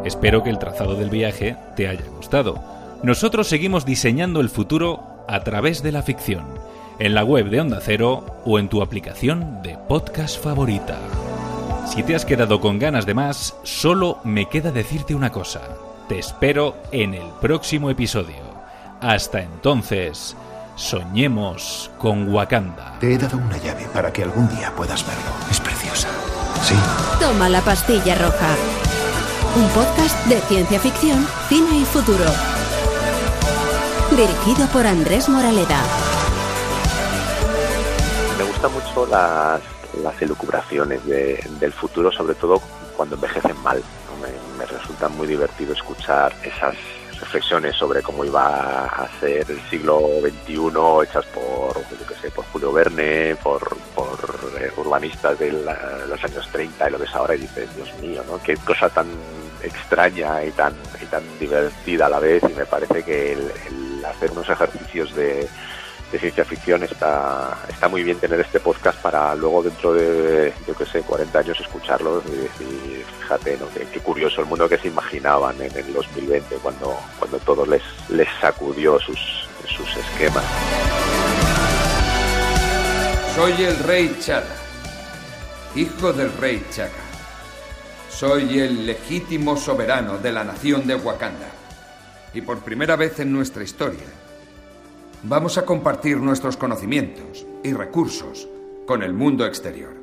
Espero 0.04 0.42
que 0.42 0.50
el 0.50 0.58
trazado 0.58 0.94
del 0.94 1.08
viaje 1.08 1.56
te 1.74 1.88
haya 1.88 2.04
gustado 2.14 2.83
nosotros 3.02 3.48
seguimos 3.48 3.84
diseñando 3.84 4.40
el 4.40 4.48
futuro 4.48 5.24
a 5.28 5.40
través 5.40 5.82
de 5.82 5.92
la 5.92 6.02
ficción, 6.02 6.44
en 6.98 7.14
la 7.14 7.24
web 7.24 7.50
de 7.50 7.60
Onda 7.60 7.80
Cero 7.82 8.24
o 8.44 8.58
en 8.58 8.68
tu 8.68 8.82
aplicación 8.82 9.62
de 9.62 9.76
podcast 9.88 10.42
favorita. 10.42 10.98
Si 11.86 12.02
te 12.02 12.14
has 12.14 12.24
quedado 12.24 12.60
con 12.60 12.78
ganas 12.78 13.06
de 13.06 13.14
más, 13.14 13.56
solo 13.62 14.18
me 14.24 14.48
queda 14.48 14.70
decirte 14.70 15.14
una 15.14 15.30
cosa. 15.30 15.60
Te 16.08 16.18
espero 16.18 16.76
en 16.92 17.14
el 17.14 17.26
próximo 17.40 17.90
episodio. 17.90 18.54
Hasta 19.00 19.42
entonces, 19.42 20.36
soñemos 20.76 21.90
con 21.98 22.32
Wakanda. 22.32 22.98
Te 23.00 23.14
he 23.14 23.18
dado 23.18 23.36
una 23.36 23.58
llave 23.58 23.86
para 23.92 24.12
que 24.12 24.22
algún 24.22 24.48
día 24.48 24.72
puedas 24.74 25.06
verlo. 25.06 25.30
Es 25.50 25.60
preciosa. 25.60 26.08
Sí. 26.62 26.74
Toma 27.20 27.48
la 27.48 27.60
pastilla 27.60 28.14
roja. 28.14 28.56
Un 29.56 29.68
podcast 29.68 30.26
de 30.26 30.40
ciencia 30.40 30.80
ficción, 30.80 31.26
cine 31.48 31.78
y 31.78 31.84
futuro. 31.84 32.53
Dirigido 34.16 34.68
por 34.68 34.86
Andrés 34.86 35.28
Moraleda. 35.28 35.82
Me 38.38 38.44
gustan 38.44 38.72
mucho 38.72 39.06
las, 39.06 39.60
elucubraciones 40.22 41.04
del 41.04 41.72
futuro, 41.72 42.12
sobre 42.12 42.36
todo 42.36 42.62
cuando 42.96 43.16
envejecen 43.16 43.60
mal. 43.62 43.82
Me, 44.56 44.66
resulta 44.66 45.08
muy 45.08 45.26
divertido 45.26 45.72
escuchar 45.72 46.32
esas 46.44 46.76
reflexiones 47.18 47.74
sobre 47.74 48.02
cómo 48.02 48.24
iba 48.24 48.84
a 48.86 49.08
ser 49.18 49.50
el 49.50 49.60
siglo 49.68 50.00
XXI 50.20 50.58
hechas 51.02 51.24
por, 51.34 51.74
yo 51.74 52.16
sé, 52.22 52.30
por 52.30 52.44
Julio 52.52 52.72
Verne, 52.72 53.34
por, 53.42 53.76
eh, 54.60 54.70
urbanistas 54.76 55.36
de 55.40 55.50
los 55.50 56.24
años 56.24 56.48
30 56.52 56.88
y 56.88 56.92
lo 56.92 56.98
ves 56.98 57.14
ahora 57.14 57.34
y 57.34 57.40
dices, 57.40 57.68
Dios 57.74 57.92
mío, 58.00 58.22
¿no? 58.30 58.40
Qué 58.40 58.56
cosa 58.58 58.88
tan 58.88 59.08
extraña 59.60 60.44
y 60.44 60.52
tan, 60.52 60.72
y 61.02 61.06
tan 61.06 61.22
divertida 61.40 62.06
a 62.06 62.10
la 62.10 62.20
vez 62.20 62.44
y 62.48 62.54
me 62.54 62.64
parece 62.64 63.02
que 63.02 63.32
el 63.32 63.83
hacer 64.04 64.30
unos 64.32 64.48
ejercicios 64.48 65.14
de, 65.14 65.48
ciencia 66.18 66.44
ficción 66.44 66.84
está, 66.84 67.58
está 67.68 67.88
muy 67.88 68.04
bien 68.04 68.18
tener 68.18 68.38
este 68.38 68.60
podcast 68.60 68.96
para 69.00 69.34
luego 69.34 69.64
dentro 69.64 69.92
de, 69.94 70.52
yo 70.64 70.72
que 70.76 70.86
sé, 70.86 71.00
40 71.00 71.36
años 71.36 71.58
escucharlos 71.58 72.22
y 72.26 72.36
decir, 72.36 73.04
fíjate, 73.20 73.56
¿no? 73.58 73.66
qué, 73.74 73.98
curioso 73.98 74.40
el 74.40 74.46
mundo 74.46 74.68
que 74.68 74.78
se 74.78 74.86
imaginaban 74.86 75.60
en 75.60 75.76
el 75.76 75.92
2020 75.92 76.54
cuando, 76.56 76.96
cuando 77.18 77.38
todo 77.40 77.66
les, 77.66 77.82
les 78.10 78.28
sacudió 78.40 79.00
sus, 79.00 79.48
sus 79.68 79.96
esquemas. 79.96 80.44
Soy 83.34 83.64
el 83.64 83.76
rey 83.80 84.16
Chaka, 84.20 84.54
hijo 85.74 86.12
del 86.12 86.32
rey 86.34 86.64
Chaka. 86.70 86.92
Soy 88.08 88.60
el 88.60 88.86
legítimo 88.86 89.56
soberano 89.56 90.18
de 90.18 90.30
la 90.30 90.44
nación 90.44 90.86
de 90.86 90.94
Wakanda 90.94 91.63
y 92.34 92.42
por 92.42 92.58
primera 92.58 92.96
vez 92.96 93.20
en 93.20 93.32
nuestra 93.32 93.62
historia, 93.62 94.04
vamos 95.22 95.56
a 95.56 95.64
compartir 95.64 96.18
nuestros 96.18 96.56
conocimientos 96.56 97.46
y 97.62 97.72
recursos 97.72 98.48
con 98.86 99.02
el 99.02 99.14
mundo 99.14 99.46
exterior. 99.46 99.94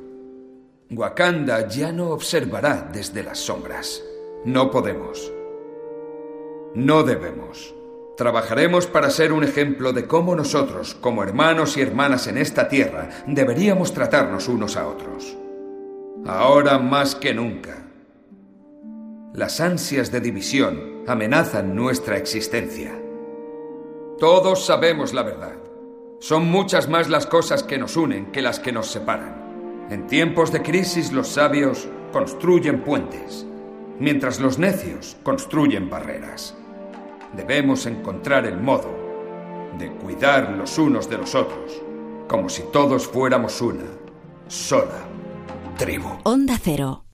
Wakanda 0.89 1.67
ya 1.67 1.91
no 1.91 2.09
observará 2.09 2.89
desde 2.91 3.23
las 3.23 3.39
sombras. 3.39 4.01
No 4.43 4.71
podemos. 4.71 5.32
No 6.73 7.03
debemos. 7.03 7.75
Trabajaremos 8.17 8.88
para 8.88 9.09
ser 9.09 9.32
un 9.34 9.43
ejemplo 9.43 9.93
de 9.93 10.05
cómo 10.05 10.36
nosotros, 10.36 10.95
como 10.95 11.23
hermanos 11.23 11.77
y 11.77 11.82
hermanas 11.82 12.27
en 12.27 12.38
esta 12.38 12.67
tierra, 12.67 13.09
deberíamos 13.25 13.93
tratarnos 13.93 14.47
unos 14.47 14.75
a 14.75 14.88
otros. 14.88 15.38
Ahora 16.25 16.77
más 16.77 17.15
que 17.15 17.34
nunca. 17.34 17.86
Las 19.34 19.61
ansias 19.61 20.11
de 20.11 20.19
división 20.19 20.90
amenazan 21.08 21.76
nuestra 21.76 22.18
existencia. 22.18 22.97
Todos 24.20 24.66
sabemos 24.66 25.14
la 25.14 25.24
verdad. 25.24 25.56
Son 26.20 26.47
muchas 26.47 26.88
más 26.88 27.10
las 27.10 27.26
cosas 27.26 27.64
que 27.64 27.78
nos 27.78 27.97
unen 27.97 28.32
que 28.32 28.41
las 28.41 28.60
que 28.60 28.72
nos 28.72 28.88
separan. 28.88 29.88
En 29.89 30.08
tiempos 30.08 30.52
de 30.52 30.62
crisis 30.62 31.12
los 31.12 31.28
sabios 31.28 31.88
construyen 32.12 32.82
puentes, 32.82 33.45
mientras 33.99 34.39
los 34.39 34.60
necios 34.60 35.18
construyen 35.24 35.89
barreras. 35.89 36.56
Debemos 37.34 37.86
encontrar 37.86 38.45
el 38.45 38.58
modo 38.58 38.89
de 39.80 39.91
cuidar 39.91 40.52
los 40.52 40.78
unos 40.78 41.10
de 41.10 41.18
los 41.18 41.34
otros, 41.34 41.82
como 42.28 42.49
si 42.49 42.64
todos 42.72 43.08
fuéramos 43.08 43.62
una 43.62 43.86
sola 44.47 45.08
tribu. 45.78 46.10
Onda 46.24 46.60
Cero. 46.62 47.11